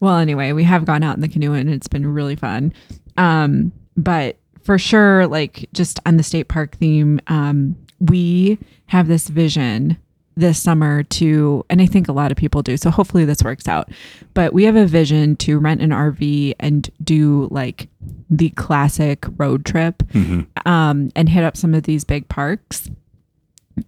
Well, 0.00 0.16
anyway, 0.16 0.52
we 0.52 0.64
have 0.64 0.84
gone 0.84 1.02
out 1.02 1.16
in 1.16 1.22
the 1.22 1.28
canoe 1.28 1.52
and 1.54 1.70
it's 1.70 1.88
been 1.88 2.12
really 2.12 2.36
fun. 2.36 2.72
Um, 3.16 3.72
but 3.96 4.36
for 4.62 4.78
sure, 4.78 5.26
like 5.26 5.68
just 5.72 6.00
on 6.04 6.16
the 6.16 6.22
state 6.22 6.48
park 6.48 6.76
theme, 6.76 7.20
um, 7.28 7.76
we 8.00 8.58
have 8.86 9.08
this 9.08 9.28
vision 9.28 9.96
this 10.36 10.60
summer 10.60 11.04
to, 11.04 11.64
and 11.70 11.80
I 11.80 11.86
think 11.86 12.08
a 12.08 12.12
lot 12.12 12.32
of 12.32 12.36
people 12.36 12.60
do. 12.62 12.76
So 12.76 12.90
hopefully 12.90 13.24
this 13.24 13.42
works 13.44 13.68
out. 13.68 13.90
But 14.34 14.52
we 14.52 14.64
have 14.64 14.74
a 14.74 14.84
vision 14.84 15.36
to 15.36 15.58
rent 15.58 15.80
an 15.80 15.90
RV 15.90 16.54
and 16.58 16.90
do 17.02 17.46
like 17.52 17.88
the 18.28 18.50
classic 18.50 19.24
road 19.36 19.64
trip 19.64 20.02
um, 20.66 21.10
and 21.14 21.28
hit 21.28 21.44
up 21.44 21.56
some 21.56 21.72
of 21.72 21.84
these 21.84 22.04
big 22.04 22.28
parks. 22.28 22.90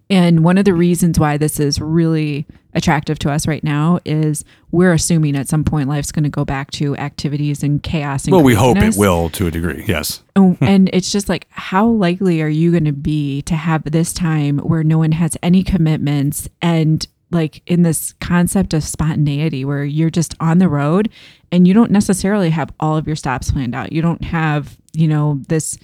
And 0.09 0.43
one 0.43 0.57
of 0.57 0.65
the 0.65 0.73
reasons 0.73 1.19
why 1.19 1.37
this 1.37 1.59
is 1.59 1.79
really 1.79 2.45
attractive 2.73 3.17
to 3.19 3.31
us 3.31 3.47
right 3.47 3.63
now 3.63 3.99
is 4.05 4.45
we're 4.71 4.93
assuming 4.93 5.35
at 5.35 5.47
some 5.47 5.63
point 5.63 5.89
life's 5.89 6.11
going 6.11 6.23
to 6.23 6.29
go 6.29 6.45
back 6.45 6.71
to 6.71 6.95
activities 6.97 7.63
and 7.63 7.81
chaos. 7.81 8.25
And 8.25 8.33
Well, 8.33 8.43
we 8.43 8.53
hope 8.53 8.77
it 8.77 8.95
will 8.95 9.29
to 9.31 9.47
a 9.47 9.51
degree. 9.51 9.83
Yes. 9.87 10.21
Oh, 10.35 10.57
and 10.61 10.89
it's 10.93 11.11
just 11.11 11.27
like, 11.27 11.47
how 11.49 11.87
likely 11.87 12.41
are 12.41 12.47
you 12.47 12.71
going 12.71 12.85
to 12.85 12.93
be 12.93 13.41
to 13.43 13.55
have 13.55 13.83
this 13.83 14.13
time 14.13 14.59
where 14.59 14.83
no 14.83 14.97
one 14.97 15.13
has 15.13 15.37
any 15.41 15.63
commitments 15.63 16.47
and 16.61 17.07
like 17.31 17.61
in 17.65 17.81
this 17.81 18.13
concept 18.21 18.73
of 18.73 18.83
spontaneity 18.83 19.65
where 19.65 19.83
you're 19.83 20.09
just 20.09 20.35
on 20.39 20.59
the 20.59 20.69
road 20.69 21.09
and 21.51 21.67
you 21.67 21.73
don't 21.73 21.91
necessarily 21.91 22.49
have 22.49 22.71
all 22.79 22.95
of 22.95 23.07
your 23.07 23.15
stops 23.15 23.51
planned 23.51 23.75
out. 23.75 23.91
You 23.91 24.01
don't 24.01 24.23
have, 24.23 24.77
you 24.93 25.07
know, 25.07 25.41
this, 25.47 25.77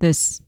this, 0.00 0.42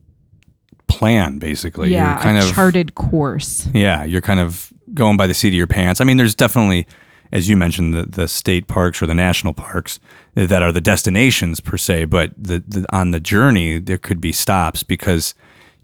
Plan 0.89 1.39
basically. 1.39 1.91
yeah, 1.91 2.15
You're 2.15 2.23
kind 2.23 2.39
a 2.39 2.41
of 2.49 2.55
charted 2.55 2.95
course. 2.95 3.69
Yeah, 3.73 4.05
you're 4.05 4.21
kind 4.21 4.41
of 4.41 4.73
going 4.95 5.17
by 5.17 5.27
the 5.27 5.35
seat 5.35 5.49
of 5.49 5.55
your 5.55 5.67
pants. 5.67 6.01
I 6.01 6.05
mean, 6.05 6.17
there's 6.17 6.35
definitely, 6.35 6.87
as 7.31 7.49
you 7.49 7.57
mentioned, 7.57 7.95
the, 7.95 8.05
the 8.05 8.27
state 8.27 8.67
parks 8.67 9.03
or 9.03 9.07
the 9.07 9.15
national 9.15 9.53
parks 9.55 10.01
that 10.35 10.63
are 10.63 10.73
the 10.73 10.81
destinations 10.81 11.61
per 11.61 11.77
se, 11.77 12.07
but 12.07 12.33
the, 12.37 12.65
the 12.67 12.87
on 12.91 13.11
the 13.11 13.21
journey 13.21 13.79
there 13.79 13.99
could 13.99 14.21
be 14.21 14.33
stops 14.33 14.83
because, 14.83 15.35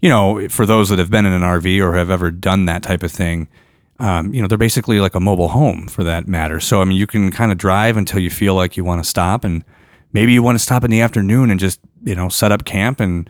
you 0.01 0.09
know, 0.09 0.47
for 0.49 0.65
those 0.65 0.89
that 0.89 0.99
have 0.99 1.11
been 1.11 1.25
in 1.25 1.33
an 1.33 1.41
RV 1.43 1.79
or 1.81 1.95
have 1.95 2.09
ever 2.09 2.31
done 2.31 2.65
that 2.65 2.83
type 2.83 3.03
of 3.03 3.11
thing, 3.11 3.47
um, 3.99 4.33
you 4.33 4.41
know, 4.41 4.47
they're 4.47 4.57
basically 4.57 4.99
like 4.99 5.15
a 5.15 5.19
mobile 5.19 5.49
home 5.49 5.87
for 5.87 6.03
that 6.03 6.27
matter. 6.27 6.59
So 6.59 6.81
I 6.81 6.85
mean, 6.85 6.97
you 6.97 7.07
can 7.07 7.31
kind 7.31 7.51
of 7.51 7.57
drive 7.57 7.95
until 7.95 8.19
you 8.19 8.29
feel 8.29 8.55
like 8.55 8.75
you 8.75 8.83
want 8.83 9.01
to 9.03 9.09
stop, 9.09 9.43
and 9.43 9.63
maybe 10.13 10.33
you 10.33 10.43
want 10.43 10.57
to 10.57 10.63
stop 10.63 10.83
in 10.83 10.91
the 10.91 10.99
afternoon 11.01 11.49
and 11.51 11.59
just 11.59 11.79
you 12.03 12.15
know 12.15 12.27
set 12.27 12.51
up 12.51 12.65
camp 12.65 12.99
and 12.99 13.29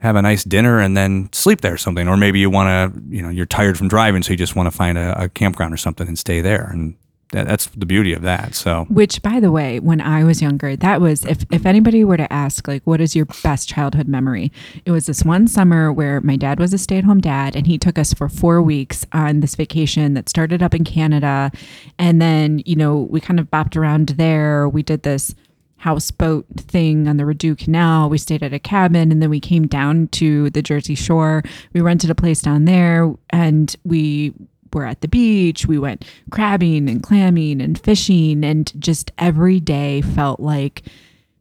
have 0.00 0.16
a 0.16 0.22
nice 0.22 0.44
dinner 0.44 0.80
and 0.80 0.96
then 0.96 1.28
sleep 1.32 1.62
there 1.62 1.74
or 1.74 1.78
something. 1.78 2.08
Or 2.08 2.16
maybe 2.16 2.38
you 2.38 2.50
want 2.50 2.94
to, 2.94 3.02
you 3.08 3.22
know, 3.22 3.28
you're 3.28 3.46
tired 3.46 3.78
from 3.78 3.88
driving, 3.88 4.22
so 4.22 4.30
you 4.30 4.36
just 4.36 4.56
want 4.56 4.66
to 4.66 4.76
find 4.76 4.98
a, 4.98 5.24
a 5.24 5.28
campground 5.28 5.72
or 5.72 5.78
something 5.78 6.06
and 6.06 6.18
stay 6.18 6.40
there. 6.40 6.68
And 6.70 6.96
that, 7.32 7.46
that's 7.46 7.66
the 7.66 7.86
beauty 7.86 8.12
of 8.12 8.22
that. 8.22 8.54
So 8.54 8.84
Which, 8.88 9.20
by 9.20 9.40
the 9.40 9.50
way, 9.50 9.80
when 9.80 10.00
I 10.00 10.22
was 10.22 10.40
younger, 10.40 10.76
that 10.76 11.00
was 11.00 11.24
if 11.24 11.44
if 11.50 11.66
anybody 11.66 12.04
were 12.04 12.16
to 12.16 12.32
ask, 12.32 12.68
like, 12.68 12.82
what 12.84 13.00
is 13.00 13.16
your 13.16 13.26
best 13.42 13.68
childhood 13.68 14.06
memory? 14.06 14.52
It 14.84 14.92
was 14.92 15.06
this 15.06 15.24
one 15.24 15.48
summer 15.48 15.92
where 15.92 16.20
my 16.20 16.36
dad 16.36 16.60
was 16.60 16.72
a 16.72 16.78
stay 16.78 16.98
at 16.98 17.04
home 17.04 17.20
dad, 17.20 17.56
and 17.56 17.66
he 17.66 17.78
took 17.78 17.98
us 17.98 18.14
for 18.14 18.28
four 18.28 18.62
weeks 18.62 19.04
on 19.12 19.40
this 19.40 19.56
vacation 19.56 20.14
that 20.14 20.28
started 20.28 20.62
up 20.62 20.74
in 20.74 20.84
Canada, 20.84 21.50
and 21.98 22.22
then 22.22 22.62
you 22.64 22.76
know 22.76 22.96
we 22.96 23.20
kind 23.20 23.40
of 23.40 23.50
bopped 23.50 23.76
around 23.76 24.10
there. 24.10 24.68
We 24.68 24.82
did 24.82 25.02
this 25.02 25.34
houseboat 25.78 26.46
thing 26.56 27.06
on 27.06 27.16
the 27.16 27.26
Rideau 27.26 27.54
Canal. 27.54 28.08
We 28.08 28.18
stayed 28.18 28.42
at 28.42 28.52
a 28.52 28.58
cabin, 28.58 29.12
and 29.12 29.22
then 29.22 29.30
we 29.30 29.40
came 29.40 29.66
down 29.66 30.08
to 30.08 30.50
the 30.50 30.62
Jersey 30.62 30.94
Shore. 30.94 31.42
We 31.72 31.80
rented 31.80 32.10
a 32.10 32.14
place 32.14 32.40
down 32.40 32.64
there, 32.64 33.12
and 33.30 33.74
we 33.84 34.32
were 34.72 34.84
at 34.84 35.00
the 35.00 35.08
beach. 35.08 35.66
We 35.66 35.78
went 35.78 36.04
crabbing 36.30 36.88
and 36.88 37.02
clamming 37.02 37.60
and 37.60 37.78
fishing, 37.78 38.44
and 38.44 38.72
just 38.80 39.12
every 39.18 39.60
day 39.60 40.00
felt 40.00 40.40
like 40.40 40.82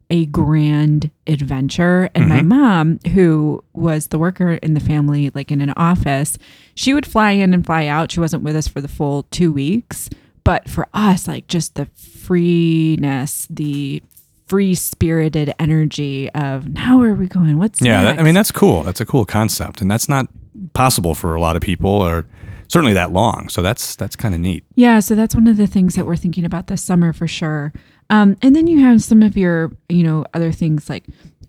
a 0.10 0.26
grand 0.28 1.10
adventure. 1.28 2.10
And 2.13 2.30
my 2.30 2.39
mm-hmm. 2.39 2.48
mom, 2.48 3.00
who 3.13 3.63
was 3.74 4.08
the 4.08 4.19
worker 4.19 4.54
in 4.54 4.74
the 4.74 4.80
family, 4.80 5.32
like 5.34 5.52
in 5.52 5.62
an 5.62 5.74
office, 5.76 6.38
she 6.76 6.93
would 6.93 7.06
fly 7.06 7.32
in 7.32 7.54
and 7.54 7.65
fly 7.65 7.88
out. 7.88 8.12
She 8.12 8.19
wasn't 8.19 8.43
with 8.43 8.56
us 8.56 8.67
for 8.67 8.82
the 8.82 8.88
full 8.88 9.24
two 9.32 9.52
weeks. 9.52 10.10
But 10.43 10.69
for 10.69 10.88
us, 10.93 11.28
like 11.28 11.48
just 11.48 11.74
the 11.74 11.88
freeness, 11.88 13.48
the 13.50 14.04
free 14.46 14.76
spirited 14.76 15.54
energy 15.60 16.30
of 16.32 16.68
now 16.70 17.00
where 17.00 17.12
are 17.12 17.16
we 17.16 17.28
going? 17.28 17.58
What's 17.58 17.82
yeah, 17.82 18.04
that, 18.04 18.20
I 18.20 18.24
mean 18.24 18.36
that's 18.36 18.52
cool. 18.52 18.84
That's 18.84 19.02
a 19.02 19.06
cool 19.06 19.26
concept, 19.26 19.82
and 19.82 19.90
that's 19.90 20.08
not 20.08 20.28
possible 20.74 21.16
for 21.16 21.36
a 21.36 21.42
lot 21.42 21.56
of 21.56 21.62
people, 21.62 21.90
or 21.90 22.26
certainly 22.68 22.94
that 22.94 23.12
long. 23.12 23.50
So 23.50 23.62
that's 23.62 23.96
that's 23.96 24.16
kind 24.16 24.34
of 24.34 24.42
neat. 24.42 24.64
Yeah, 24.76 25.00
so 25.00 25.16
that's 25.16 25.36
one 25.36 25.48
of 25.48 25.58
the 25.58 25.68
things 25.68 25.96
that 25.96 26.06
we're 26.06 26.16
thinking 26.16 26.46
about 26.46 26.68
this 26.68 26.84
summer 26.84 27.14
for 27.14 27.28
sure. 27.28 27.74
Um, 28.10 28.38
and 28.42 28.56
then 28.56 28.68
you 28.68 28.80
have 28.82 29.02
some 29.02 29.24
of 29.24 29.36
your, 29.36 29.72
you 29.90 30.04
know, 30.04 30.26
other 30.34 30.52
things 30.52 30.90
like 30.90 31.06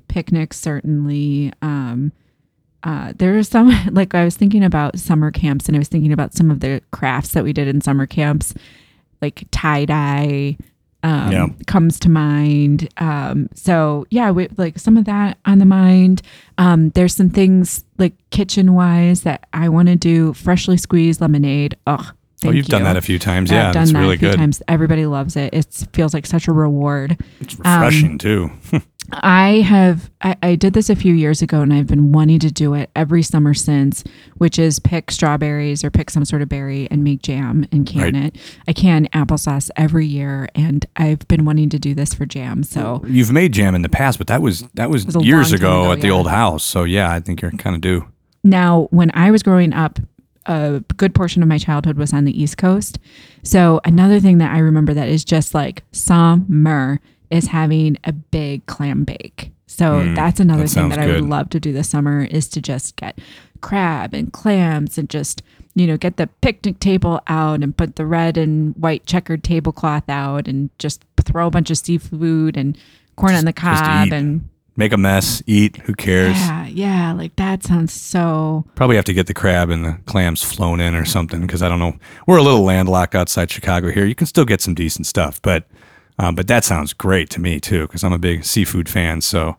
picnics, 0.09 0.59
certainly. 0.59 1.53
Um, 1.63 2.13
uh, 2.83 3.13
there 3.17 3.37
are 3.37 3.43
some, 3.43 3.73
like 3.91 4.15
I 4.15 4.25
was 4.25 4.37
thinking 4.37 4.65
about 4.65 4.99
summer 4.99 5.31
camps 5.31 5.67
and 5.67 5.77
I 5.77 5.79
was 5.79 5.89
thinking 5.89 6.13
about 6.13 6.35
some 6.35 6.51
of 6.51 6.61
the 6.61 6.83
crafts 6.93 7.33
that 7.33 7.45
we 7.45 7.53
did 7.53 7.69
in 7.69 7.81
summer 7.81 8.07
camps, 8.07 8.55
like 9.21 9.45
tie 9.51 9.85
dye, 9.85 10.57
um, 11.07 11.33
Yeah. 11.33 11.47
comes 11.66 11.99
to 12.01 12.09
mind. 12.11 12.88
Um, 12.97 13.49
so 13.55 14.07
yeah, 14.11 14.31
we, 14.31 14.49
like 14.57 14.79
some 14.79 14.97
of 14.97 15.05
that 15.05 15.38
on 15.45 15.59
the 15.59 15.64
mind. 15.64 16.23
Um, 16.59 16.90
there's 16.90 17.14
some 17.14 17.31
things 17.31 17.85
like 17.99 18.14
kitchen 18.31 18.75
wise 18.75 19.23
that 19.23 19.47
I 19.53 19.69
want 19.69 19.88
to 19.88 19.97
do. 19.97 20.33
Freshly 20.35 20.77
squeezed 20.77 21.21
lemonade. 21.21 21.77
Oh, 22.44 22.49
Oh, 22.49 22.53
you've 22.53 22.66
done 22.66 22.83
that 22.83 22.96
a 22.96 23.01
few 23.01 23.18
times. 23.18 23.51
Yeah, 23.51 23.68
I've 23.68 23.75
done 23.75 23.83
it's 23.85 23.92
that 23.92 23.99
really 23.99 24.16
a 24.16 24.18
few 24.18 24.31
good. 24.31 24.37
times. 24.37 24.62
Everybody 24.68 25.07
loves 25.07 25.37
it. 25.37 25.55
It 25.55 25.87
feels 25.92 26.12
like 26.12 26.27
such 26.27 26.49
a 26.49 26.53
reward. 26.53 27.16
It's 27.40 27.57
refreshing 27.59 28.12
um, 28.12 28.18
too. 28.18 28.51
I 29.12 29.61
have 29.61 30.11
I, 30.20 30.37
I 30.42 30.55
did 30.57 30.72
this 30.75 30.90
a 30.90 30.96
few 30.96 31.14
years 31.14 31.40
ago 31.40 31.61
and 31.61 31.72
I've 31.72 31.87
been 31.87 32.11
wanting 32.11 32.40
to 32.40 32.51
do 32.51 32.75
it 32.75 32.90
every 32.96 33.22
summer 33.22 33.55
since, 33.55 34.03
which 34.37 34.59
is 34.59 34.81
pick 34.81 35.12
strawberries 35.12 35.85
or 35.85 35.90
pick 35.90 36.11
some 36.11 36.25
sort 36.25 36.42
of 36.42 36.49
berry 36.49 36.88
and 36.90 37.05
make 37.05 37.22
jam 37.22 37.66
and 37.70 37.87
can 37.87 38.01
Right. 38.03 38.14
it. 38.16 38.37
I 38.66 38.72
can 38.72 39.07
applesauce 39.14 39.70
every 39.77 40.07
year 40.07 40.49
and 40.57 40.85
I've 40.96 41.27
been 41.29 41.44
wanting 41.44 41.68
to 41.70 41.79
do 41.79 41.94
this 41.94 42.14
for 42.14 42.27
jam. 42.27 42.64
So 42.64 43.03
You've 43.07 43.31
made 43.33 43.53
jam 43.53 43.77
in 43.77 43.83
the 43.83 43.88
past, 43.88 44.18
but 44.18 44.27
that 44.27 44.42
was 44.42 44.62
that 44.75 44.90
was, 44.90 45.07
was 45.07 45.16
years 45.25 45.53
ago, 45.53 45.83
ago, 45.85 45.92
at 45.92 46.01
the 46.01 46.11
old 46.11 46.29
house. 46.29 46.64
So 46.64 46.83
yeah, 46.83 47.11
I 47.11 47.20
think 47.20 47.40
you're 47.40 47.53
kind 47.53 47.77
of 47.77 47.81
due. 47.83 48.05
now 48.42 48.88
when 48.90 49.11
I 49.14 49.31
was 49.31 49.42
growing 49.44 49.72
up, 49.72 50.01
a 50.47 50.83
good 50.97 51.15
portion 51.15 51.43
of 51.43 51.49
my 51.49 51.59
childhood 51.59 51.97
was 51.99 52.13
on 52.13 52.25
the 52.25 52.41
East 52.43 52.57
Coast. 52.59 52.99
So 53.43 53.81
another 53.85 54.21
thing 54.21 54.39
that 54.39 54.55
I 54.55 54.59
remember 54.59 54.95
that 54.95 55.09
is 55.09 55.25
just 55.25 55.55
like 55.55 55.83
summer 55.93 57.01
is 57.31 57.49
having 57.49 57.97
a 58.05 58.13
big 58.13 58.65
clam 58.67 59.05
bake. 59.05 59.51
So 59.67 60.01
Mm, 60.01 60.15
that's 60.17 60.41
another 60.41 60.63
that 60.63 60.69
thing 60.71 60.89
that 60.91 60.99
I 60.99 61.07
would 61.07 61.29
love 61.29 61.51
to 61.51 61.61
do 61.61 61.73
this 61.73 61.89
summer 61.89 62.23
is 62.25 62.49
to 62.51 62.61
just 62.63 62.97
get 62.97 63.19
crab 63.61 64.15
and 64.15 64.33
clams 64.33 64.97
and 64.99 65.09
just 65.11 65.43
you 65.75 65.87
know 65.87 65.97
get 65.97 66.17
the 66.19 66.27
picnic 66.41 66.79
table 66.79 67.21
out 67.27 67.63
and 67.63 67.77
put 67.77 67.97
the 67.97 68.07
red 68.07 68.37
and 68.39 68.75
white 68.77 69.05
checkered 69.07 69.43
tablecloth 69.43 70.09
out 70.09 70.47
and 70.47 70.71
just 70.79 71.05
throw 71.23 71.47
a 71.49 71.51
bunch 71.51 71.71
of 71.71 71.79
seafood 71.79 72.57
and 72.57 72.79
corn 73.17 73.35
on 73.35 73.45
the 73.45 73.53
Just- 73.53 73.65
just 73.67 73.85
cob 73.85 74.13
and 74.13 74.49
Make 74.77 74.93
a 74.93 74.97
mess, 74.99 75.43
eat. 75.47 75.77
Who 75.79 75.95
cares? 75.95 76.37
yeah 76.37 76.67
yeah 76.67 77.12
like 77.12 77.35
that 77.37 77.62
sounds 77.62 77.93
so 77.93 78.65
Probably 78.75 78.97
have 78.97 79.05
to 79.07 79.15
get 79.15 79.27
the 79.27 79.35
crab 79.35 79.71
and 79.71 79.85
the 79.85 79.99
clams 80.07 80.43
flown 80.43 80.81
in 80.81 80.95
or 80.95 81.05
something 81.05 81.41
because 81.41 81.62
I 81.62 81.69
don't 81.69 81.79
know. 81.79 81.97
We're 82.27 82.37
a 82.39 82.43
little 82.43 82.62
landlocked 82.62 83.15
outside 83.15 83.51
Chicago 83.51 83.91
here. 83.91 84.05
You 84.05 84.15
can 84.15 84.27
still 84.27 84.45
get 84.45 84.61
some 84.61 84.75
decent 84.75 85.07
stuff, 85.07 85.41
but 85.43 85.67
um, 86.19 86.35
but 86.35 86.47
that 86.49 86.65
sounds 86.65 86.93
great 86.93 87.31
to 87.31 87.41
me 87.41 87.61
too 87.61 87.83
because 87.87 88.05
I'm 88.05 88.12
a 88.12 88.19
big 88.19 88.45
seafood 88.45 88.89
fan. 88.89 89.21
So 89.21 89.57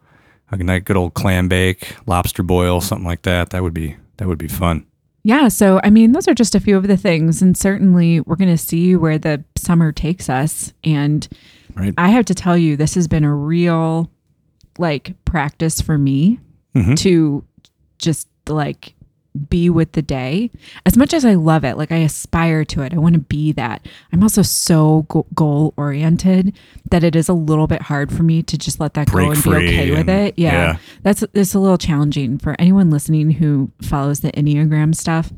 a 0.52 0.58
nice 0.58 0.84
good 0.84 0.96
old 0.98 1.14
clam 1.14 1.48
bake, 1.48 1.96
lobster 2.06 2.44
boil, 2.44 2.80
something 2.82 3.06
like 3.06 3.24
that. 3.24 3.50
That 3.50 3.64
would 3.64 3.74
be 3.74 3.98
that 4.18 4.28
would 4.28 4.38
be 4.38 4.48
fun. 4.48 4.86
Yeah, 5.24 5.50
so 5.50 5.82
I 5.84 5.90
mean, 5.90 6.14
those 6.14 6.28
are 6.28 6.34
just 6.34 6.56
a 6.56 6.60
few 6.60 6.78
of 6.78 6.88
the 6.88 6.96
things, 6.96 7.42
and 7.42 7.58
certainly 7.58 8.22
we're 8.22 8.38
going 8.38 8.50
to 8.50 8.58
see 8.58 8.96
where 8.96 9.18
the 9.18 9.44
summer 9.58 9.92
takes 9.92 10.30
us. 10.30 10.74
And 10.84 11.28
Right. 11.76 11.94
I 11.98 12.10
have 12.10 12.26
to 12.26 12.34
tell 12.34 12.58
you, 12.58 12.76
this 12.78 12.96
has 12.96 13.08
been 13.08 13.24
a 13.26 13.36
real 13.36 14.10
like 14.80 15.14
practice 15.26 15.82
for 15.82 15.98
me 15.98 16.40
Mhm. 16.76 16.96
to 16.98 17.44
just 18.00 18.28
like 18.48 18.94
be 19.50 19.70
with 19.70 19.92
the 19.92 20.02
day. 20.02 20.50
As 20.86 20.98
much 20.98 21.14
as 21.14 21.24
I 21.24 21.36
love 21.36 21.64
it, 21.64 21.78
like 21.78 21.92
I 21.92 21.98
aspire 21.98 22.66
to 22.66 22.82
it, 22.82 22.92
I 22.94 22.98
want 22.98 23.14
to 23.14 23.20
be 23.20 23.52
that. 23.52 23.88
I'm 24.12 24.24
also 24.24 24.42
so 24.42 25.04
goal 25.36 25.76
oriented 25.78 26.54
that 26.90 27.04
it 27.04 27.16
is 27.16 27.30
a 27.30 27.34
little 27.34 27.68
bit 27.68 27.84
hard 27.84 28.12
for 28.12 28.24
me 28.24 28.42
to 28.42 28.58
just 28.58 28.80
let 28.80 28.96
that 28.96 29.08
Break 29.08 29.28
go 29.28 29.32
and 29.34 29.44
be 29.44 29.50
okay 29.52 29.92
with 29.92 30.10
it. 30.10 30.34
Yeah, 30.38 30.52
yeah. 30.52 30.78
that's 31.04 31.24
it's 31.36 31.54
a 31.54 31.60
little 31.60 31.78
challenging 31.78 32.40
for 32.40 32.56
anyone 32.58 32.90
listening 32.90 33.32
who 33.32 33.70
follows 33.82 34.22
the 34.22 34.32
Enneagram 34.32 34.96
stuff. 34.96 35.32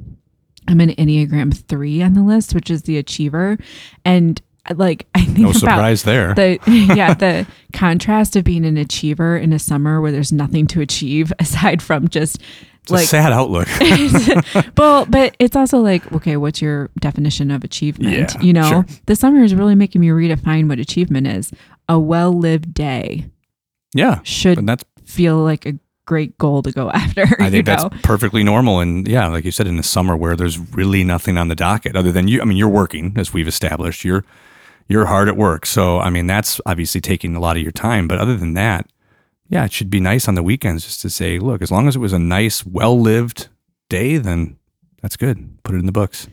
I'm 0.67 0.79
an 0.79 0.91
Enneagram 0.91 1.53
three 1.67 2.01
on 2.01 2.13
the 2.13 2.21
list, 2.23 2.53
which 2.55 2.69
is 2.69 2.83
the 2.83 2.97
achiever, 2.97 3.57
and 4.05 4.41
like 4.75 5.07
I 5.15 5.25
think 5.25 5.37
No 5.39 5.49
about 5.49 5.59
surprise 5.59 6.03
there. 6.03 6.33
the 6.33 6.59
yeah 6.95 7.13
the 7.13 7.47
contrast 7.73 8.35
of 8.35 8.43
being 8.43 8.65
an 8.65 8.77
achiever 8.77 9.37
in 9.37 9.53
a 9.53 9.59
summer 9.59 10.01
where 10.01 10.11
there's 10.11 10.31
nothing 10.31 10.67
to 10.67 10.81
achieve 10.81 11.31
aside 11.39 11.81
from 11.81 12.07
just 12.07 12.41
it's 12.83 12.91
a 12.91 12.93
like 12.95 13.07
sad 13.07 13.31
outlook. 13.33 13.67
well 14.77 15.05
but 15.05 15.35
it's 15.39 15.55
also 15.55 15.79
like 15.79 16.11
okay 16.13 16.37
what's 16.37 16.61
your 16.61 16.89
definition 16.99 17.51
of 17.51 17.63
achievement 17.63 18.33
Yeah, 18.35 18.41
you 18.41 18.53
know 18.53 18.69
sure. 18.69 18.85
the 19.05 19.15
summer 19.15 19.43
is 19.43 19.53
really 19.55 19.75
making 19.75 20.01
me 20.01 20.07
redefine 20.07 20.67
what 20.69 20.79
achievement 20.79 21.27
is 21.27 21.51
a 21.87 21.99
well-lived 21.99 22.73
day 22.73 23.25
yeah, 23.93 24.19
should 24.23 24.65
that's 24.67 24.83
feel 25.03 25.37
like 25.37 25.65
a 25.65 25.73
great 26.05 26.37
goal 26.37 26.61
to 26.61 26.71
go 26.71 26.89
after 26.91 27.23
I 27.39 27.49
think 27.49 27.65
that's 27.65 27.85
perfectly 28.03 28.43
normal. 28.43 28.79
And 28.79 29.07
yeah, 29.07 29.27
like 29.27 29.45
you 29.45 29.51
said, 29.51 29.65
in 29.67 29.77
the 29.77 29.83
summer 29.83 30.15
where 30.15 30.35
there's 30.35 30.57
really 30.59 31.03
nothing 31.03 31.37
on 31.39 31.47
the 31.47 31.55
docket 31.55 31.95
other 31.95 32.11
than 32.11 32.27
you. 32.27 32.41
I 32.41 32.45
mean, 32.45 32.57
you're 32.57 32.67
working 32.69 33.13
as 33.15 33.33
we've 33.33 33.47
established. 33.47 34.03
You're 34.05 34.23
you're 34.89 35.05
hard 35.05 35.29
at 35.29 35.37
work, 35.37 35.65
so 35.65 35.99
I 35.99 36.09
mean 36.09 36.27
that's 36.27 36.59
obviously 36.65 36.99
taking 36.99 37.35
a 37.35 37.39
lot 37.39 37.55
of 37.55 37.63
your 37.63 37.71
time. 37.71 38.07
But 38.07 38.19
other 38.19 38.35
than 38.35 38.55
that, 38.55 38.89
yeah, 39.47 39.63
it 39.65 39.71
should 39.71 39.89
be 39.89 39.99
nice 39.99 40.27
on 40.27 40.35
the 40.35 40.43
weekends 40.43 40.83
just 40.83 41.01
to 41.01 41.09
say, 41.09 41.39
look, 41.39 41.61
as 41.61 41.71
long 41.71 41.87
as 41.87 41.95
it 41.95 41.99
was 41.99 42.13
a 42.13 42.19
nice, 42.19 42.65
well 42.65 42.99
lived 42.99 43.47
day, 43.87 44.17
then 44.17 44.57
that's 45.01 45.15
good. 45.15 45.63
Put 45.63 45.75
it 45.75 45.79
in 45.79 45.85
the 45.85 45.91
books. 45.91 46.27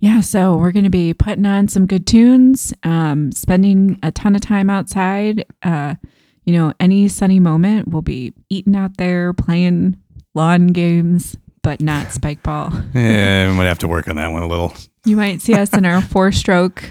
Yeah, 0.00 0.20
so 0.20 0.56
we're 0.56 0.70
going 0.70 0.84
to 0.84 0.90
be 0.90 1.12
putting 1.12 1.44
on 1.44 1.66
some 1.66 1.86
good 1.86 2.06
tunes, 2.06 2.72
um, 2.84 3.32
spending 3.32 3.98
a 4.02 4.12
ton 4.12 4.36
of 4.36 4.40
time 4.40 4.70
outside. 4.70 5.44
Uh, 5.62 5.96
you 6.44 6.52
know, 6.52 6.72
any 6.78 7.08
sunny 7.08 7.40
moment, 7.40 7.88
we'll 7.88 8.02
be 8.02 8.32
eating 8.48 8.76
out 8.76 8.96
there, 8.96 9.32
playing 9.32 9.98
lawn 10.34 10.68
games, 10.68 11.36
but 11.62 11.80
not 11.80 12.12
spike 12.12 12.42
ball. 12.44 12.72
Yeah, 12.94 13.50
we 13.50 13.56
might 13.56 13.64
have 13.64 13.80
to 13.80 13.88
work 13.88 14.08
on 14.08 14.16
that 14.16 14.28
one 14.28 14.42
a 14.42 14.46
little. 14.46 14.72
You 15.04 15.16
might 15.16 15.42
see 15.42 15.54
us 15.54 15.72
in 15.72 15.84
our 15.84 16.00
four 16.00 16.30
stroke 16.30 16.84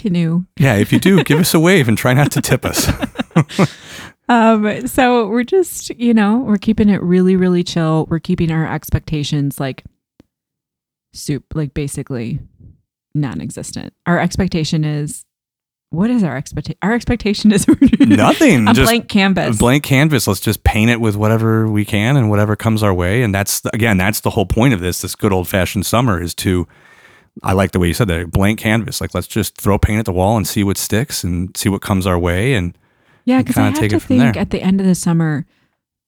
canoe. 0.00 0.44
Yeah, 0.58 0.76
if 0.76 0.92
you 0.92 0.98
do, 0.98 1.22
give 1.24 1.38
us 1.38 1.54
a 1.54 1.60
wave 1.60 1.88
and 1.88 1.96
try 1.98 2.14
not 2.14 2.32
to 2.32 2.40
tip 2.40 2.64
us. 2.64 2.90
Um, 4.30 4.86
so 4.86 5.26
we're 5.26 5.42
just, 5.42 5.90
you 5.98 6.14
know, 6.14 6.38
we're 6.38 6.56
keeping 6.56 6.88
it 6.88 7.02
really, 7.02 7.34
really 7.34 7.64
chill. 7.64 8.06
We're 8.08 8.20
keeping 8.20 8.52
our 8.52 8.64
expectations 8.64 9.58
like 9.58 9.82
soup, 11.12 11.46
like 11.52 11.74
basically 11.74 12.38
non 13.12 13.40
existent. 13.40 13.92
Our 14.06 14.20
expectation 14.20 14.84
is 14.84 15.24
what 15.90 16.10
is 16.10 16.22
our 16.22 16.36
expectation? 16.36 16.78
Our 16.80 16.92
expectation 16.92 17.50
is 17.50 17.66
Nothing. 17.98 18.68
a 18.68 18.72
blank 18.74 19.08
canvas. 19.08 19.56
a 19.56 19.58
blank 19.58 19.82
canvas. 19.82 20.28
Let's 20.28 20.38
just 20.38 20.62
paint 20.62 20.92
it 20.92 21.00
with 21.00 21.16
whatever 21.16 21.66
we 21.66 21.84
can 21.84 22.16
and 22.16 22.30
whatever 22.30 22.54
comes 22.54 22.84
our 22.84 22.94
way. 22.94 23.24
And 23.24 23.34
that's 23.34 23.62
again, 23.74 23.96
that's 23.96 24.20
the 24.20 24.30
whole 24.30 24.46
point 24.46 24.74
of 24.74 24.78
this. 24.78 25.00
This 25.00 25.16
good 25.16 25.32
old 25.32 25.48
fashioned 25.48 25.86
summer 25.86 26.22
is 26.22 26.36
to. 26.36 26.68
I 27.42 27.52
like 27.52 27.72
the 27.72 27.78
way 27.78 27.88
you 27.88 27.94
said 27.94 28.08
that 28.08 28.30
blank 28.30 28.58
canvas. 28.58 29.00
Like 29.00 29.14
let's 29.14 29.26
just 29.26 29.56
throw 29.56 29.78
paint 29.78 29.98
at 30.00 30.04
the 30.04 30.12
wall 30.12 30.36
and 30.36 30.46
see 30.46 30.64
what 30.64 30.76
sticks 30.76 31.24
and 31.24 31.56
see 31.56 31.68
what 31.68 31.82
comes 31.82 32.06
our 32.06 32.18
way. 32.18 32.54
And 32.54 32.76
yeah, 33.24 33.38
because 33.38 33.56
I 33.56 33.66
have 33.66 33.74
take 33.74 33.90
to 33.90 34.00
think 34.00 34.34
there. 34.34 34.38
at 34.42 34.50
the 34.50 34.62
end 34.62 34.80
of 34.80 34.86
the 34.86 34.94
summer, 34.94 35.46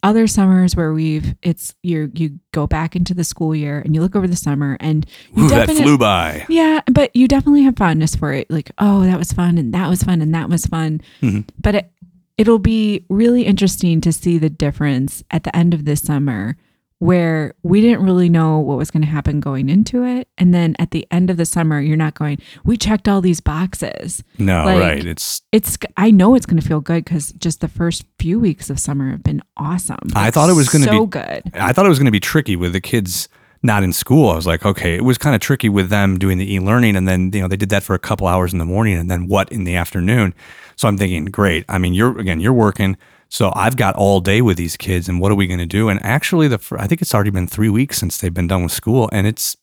other 0.03 0.27
summers 0.27 0.75
where 0.75 0.93
we've 0.93 1.35
it's 1.43 1.75
you 1.83 2.11
you 2.15 2.39
go 2.53 2.67
back 2.67 2.97
into 2.97 3.15
the 3.15 3.25
school 3.25 3.55
year 3.55 3.81
and 3.81 3.95
you 3.95 4.01
look 4.01 4.17
over 4.17 4.27
the 4.27 4.37
summer 4.37 4.77
and 4.81 5.07
you 5.35 5.45
ooh, 5.45 5.49
that 5.49 5.71
flew 5.71 5.97
by. 5.97 6.45
Yeah, 6.49 6.81
but 6.91 7.15
you 7.15 7.29
definitely 7.29 7.63
have 7.63 7.77
fondness 7.77 8.17
for 8.17 8.33
it. 8.33 8.51
Like, 8.51 8.71
oh, 8.79 9.03
that 9.03 9.19
was 9.19 9.33
fun, 9.33 9.59
and 9.59 9.73
that 9.75 9.89
was 9.89 10.03
fun, 10.03 10.21
and 10.21 10.35
that 10.35 10.49
was 10.49 10.67
fun. 10.67 11.01
Mhm. 11.21 11.49
But 11.61 11.75
it, 11.77 11.93
it'll 12.37 12.59
be 12.59 13.05
really 13.09 13.45
interesting 13.45 14.01
to 14.01 14.13
see 14.13 14.39
the 14.39 14.51
difference 14.51 15.23
at 15.31 15.45
the 15.45 15.55
end 15.55 15.73
of 15.73 15.85
this 15.85 16.01
summer 16.01 16.57
where 17.03 17.53
we 17.65 17.81
didn't 17.81 18.05
really 18.05 18.29
know 18.29 18.61
what 18.61 18.79
was 18.79 18.93
going 18.93 19.03
to 19.03 19.09
happen 19.09 19.41
going 19.41 19.69
into 19.69 20.05
it. 20.05 20.29
And 20.39 20.55
then 20.55 20.77
at 20.79 20.93
the 20.93 21.05
end 21.11 21.31
of 21.31 21.37
the 21.37 21.45
summer, 21.45 21.81
you're 21.81 21.97
not 21.97 22.15
going, 22.15 22.39
we 22.65 22.77
checked 22.77 23.09
all 23.09 23.21
these 23.21 23.41
boxes. 23.41 24.23
No, 24.39 24.65
Like, 24.65 24.81
right. 24.81 25.05
It's. 25.05 25.43
It's, 25.51 25.77
I 25.97 26.13
know 26.13 26.37
it's 26.37 26.47
going 26.47 26.61
to 26.61 26.67
feel 26.67 26.81
good 26.81 27.05
because 27.05 27.33
just 27.33 27.61
the 27.61 27.67
first 27.67 28.05
few 28.21 28.39
weeks 28.39 28.71
of 28.71 28.79
summer 28.79 29.11
have 29.11 29.25
been 29.25 29.43
awesome. 29.57 29.99
I 30.15 30.31
thought 30.31 30.49
it 30.49 30.53
was 30.53 30.69
gonna 30.69 30.85
so 30.85 31.07
be- 31.07 31.19
good. 31.19 31.43
I 31.55 31.73
thought 31.73 31.87
it 31.87 31.89
was 31.89 31.99
going 31.99 32.07
to 32.07 32.13
be 32.13 32.21
tricky 32.21 32.55
with 32.55 32.73
the 32.73 32.81
kids 32.81 33.29
not 33.65 33.83
in 33.83 33.93
school. 33.93 34.31
I 34.31 34.37
was 34.37 34.47
like, 34.47 34.65
okay, 34.65 34.95
it 34.95 35.03
was 35.03 35.19
kind 35.19 35.35
of 35.35 35.41
tricky 35.41 35.69
with 35.69 35.89
them 35.89 36.21
doing 36.21 36.39
the 36.39 36.55
e-learning, 36.55 36.95
and 36.95 37.09
then 37.09 37.33
you 37.33 37.41
know 37.41 37.49
they 37.49 37.57
did 37.57 37.69
that 37.71 37.83
for 37.83 37.95
a 37.95 37.99
couple 37.99 38.27
hours 38.27 38.53
in 38.53 38.59
the 38.59 38.65
morning, 38.65 38.97
and 38.97 39.11
then 39.11 39.27
what 39.27 39.51
in 39.51 39.65
the 39.65 39.75
afternoon. 39.77 40.35
So 40.77 40.89
I'm 40.89 40.99
thinking, 40.99 41.27
great. 41.27 41.65
I 41.69 41.79
mean, 41.79 41.95
you're 41.95 42.19
again, 42.19 42.41
you're 42.41 42.53
working, 42.53 42.97
so 43.33 43.51
I've 43.57 43.77
got 43.77 43.97
all 43.97 44.21
day 44.21 44.43
with 44.43 44.59
these 44.59 44.77
kids, 44.77 45.09
and 45.09 45.19
what 45.19 45.33
are 45.33 45.35
we 45.35 45.47
going 45.47 45.59
to 45.59 45.65
do? 45.65 45.89
And 45.89 45.99
actually, 46.05 46.49
the 46.49 46.61
I 46.79 46.87
think 46.87 47.01
it's 47.01 47.15
already 47.15 47.31
been 47.31 47.47
three 47.47 47.71
weeks 47.71 47.97
since 47.97 48.19
they've 48.19 48.35
been 48.35 48.47
done 48.47 48.63
with 48.63 48.73
school, 48.73 49.09
and 49.11 49.27
it's 49.27 49.57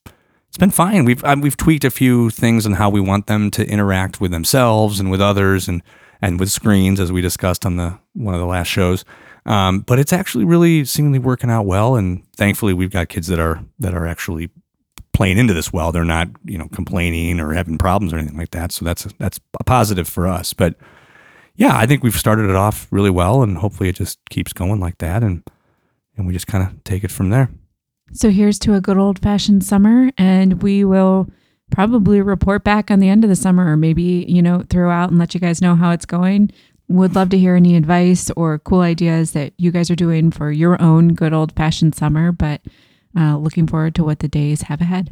it's 0.47 0.57
been 0.57 0.71
fine. 0.71 1.05
We've 1.05 1.23
uh, 1.23 1.35
we've 1.39 1.55
tweaked 1.55 1.83
a 1.83 1.91
few 1.91 2.31
things 2.31 2.65
on 2.65 2.73
how 2.73 2.89
we 2.89 2.99
want 2.99 3.27
them 3.27 3.51
to 3.51 3.63
interact 3.67 4.19
with 4.19 4.31
themselves 4.31 4.99
and 4.99 5.11
with 5.11 5.21
others, 5.21 5.67
and 5.67 5.83
and 6.19 6.39
with 6.39 6.49
screens, 6.49 6.99
as 6.99 7.11
we 7.11 7.21
discussed 7.21 7.63
on 7.63 7.75
the 7.75 7.99
one 8.13 8.33
of 8.33 8.39
the 8.39 8.47
last 8.47 8.69
shows. 8.69 9.05
Um, 9.45 9.81
but 9.81 9.99
it's 9.99 10.13
actually 10.13 10.45
really 10.45 10.83
seemingly 10.83 11.19
working 11.19 11.51
out 11.51 11.67
well, 11.67 11.95
and 11.95 12.23
thankfully, 12.37 12.73
we've 12.73 12.89
got 12.89 13.07
kids 13.07 13.27
that 13.27 13.39
are 13.39 13.63
that 13.77 13.93
are 13.93 14.07
actually 14.07 14.49
playing 15.13 15.37
into 15.37 15.53
this 15.53 15.71
well. 15.71 15.91
They're 15.91 16.03
not 16.03 16.29
you 16.43 16.57
know 16.57 16.69
complaining 16.69 17.39
or 17.39 17.53
having 17.53 17.77
problems 17.77 18.13
or 18.13 18.17
anything 18.17 18.39
like 18.39 18.49
that. 18.49 18.71
So 18.71 18.83
that's 18.83 19.03
that's 19.19 19.39
a 19.59 19.63
positive 19.63 20.07
for 20.07 20.25
us. 20.25 20.53
But 20.53 20.73
yeah, 21.59 21.77
I 21.77 21.85
think 21.85 22.03
we've 22.03 22.15
started 22.15 22.49
it 22.49 22.55
off 22.55 22.87
really 22.89 23.09
well, 23.09 23.43
and 23.43 23.57
hopefully, 23.57 23.89
it 23.89 23.95
just 23.97 24.17
keeps 24.29 24.53
going 24.53 24.79
like 24.79 24.97
that, 24.99 25.23
and 25.23 25.43
and 26.15 26.25
we 26.25 26.31
just 26.31 26.47
kind 26.47 26.65
of 26.65 26.83
take 26.85 27.03
it 27.03 27.11
from 27.11 27.29
there. 27.29 27.49
So 28.13 28.29
here's 28.29 28.57
to 28.59 28.75
a 28.75 28.81
good 28.81 28.97
old 28.97 29.19
fashioned 29.19 29.65
summer, 29.65 30.09
and 30.17 30.63
we 30.63 30.85
will 30.85 31.29
probably 31.69 32.21
report 32.21 32.63
back 32.63 32.89
on 32.89 32.99
the 32.99 33.09
end 33.09 33.25
of 33.25 33.29
the 33.29 33.35
summer 33.35 33.71
or 33.71 33.77
maybe, 33.77 34.25
you 34.27 34.41
know, 34.41 34.63
throw 34.69 34.89
out 34.89 35.09
and 35.09 35.19
let 35.19 35.33
you 35.33 35.39
guys 35.39 35.61
know 35.61 35.75
how 35.75 35.91
it's 35.91 36.05
going. 36.05 36.49
Would 36.87 37.13
love 37.13 37.29
to 37.29 37.37
hear 37.37 37.55
any 37.55 37.75
advice 37.75 38.31
or 38.31 38.57
cool 38.57 38.81
ideas 38.81 39.33
that 39.33 39.53
you 39.57 39.69
guys 39.69 39.91
are 39.91 39.95
doing 39.95 40.31
for 40.31 40.51
your 40.51 40.81
own 40.81 41.13
good 41.13 41.33
old 41.33 41.51
fashioned 41.55 41.93
summer, 41.93 42.31
but 42.31 42.61
uh, 43.15 43.37
looking 43.37 43.67
forward 43.67 43.93
to 43.95 44.03
what 44.03 44.19
the 44.19 44.27
days 44.27 44.63
have 44.63 44.81
ahead. 44.81 45.11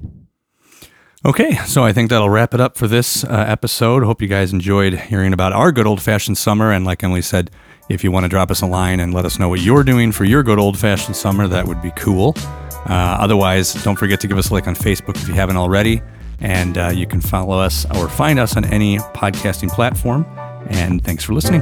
Okay, 1.27 1.57
so 1.65 1.83
I 1.83 1.91
think 1.91 2.09
that'll 2.09 2.29
wrap 2.29 2.53
it 2.53 2.61
up 2.61 2.77
for 2.77 2.87
this 2.87 3.25
uh, 3.25 3.45
episode. 3.45 4.01
Hope 4.03 4.21
you 4.21 4.29
guys 4.29 4.53
enjoyed 4.53 4.93
hearing 4.93 5.33
about 5.33 5.51
our 5.51 5.73
good 5.73 5.85
old 5.85 6.01
fashioned 6.01 6.37
summer. 6.37 6.71
And 6.71 6.85
like 6.85 7.03
Emily 7.03 7.21
said, 7.21 7.51
if 7.89 8.01
you 8.01 8.13
want 8.13 8.23
to 8.23 8.29
drop 8.29 8.49
us 8.49 8.61
a 8.61 8.65
line 8.65 9.01
and 9.01 9.13
let 9.13 9.25
us 9.25 9.37
know 9.37 9.49
what 9.49 9.59
you're 9.59 9.83
doing 9.83 10.13
for 10.13 10.23
your 10.23 10.41
good 10.41 10.57
old 10.57 10.79
fashioned 10.79 11.17
summer, 11.17 11.45
that 11.49 11.67
would 11.67 11.81
be 11.81 11.91
cool. 11.97 12.33
Uh, 12.37 13.17
otherwise, 13.19 13.73
don't 13.83 13.97
forget 13.97 14.21
to 14.21 14.27
give 14.29 14.37
us 14.37 14.51
a 14.51 14.53
like 14.53 14.67
on 14.69 14.75
Facebook 14.75 15.17
if 15.17 15.27
you 15.27 15.33
haven't 15.33 15.57
already. 15.57 16.01
And 16.39 16.77
uh, 16.77 16.91
you 16.95 17.05
can 17.05 17.19
follow 17.19 17.59
us 17.59 17.85
or 17.97 18.07
find 18.07 18.39
us 18.39 18.55
on 18.55 18.63
any 18.63 18.97
podcasting 18.97 19.67
platform. 19.67 20.25
And 20.69 21.03
thanks 21.03 21.25
for 21.25 21.33
listening. 21.33 21.61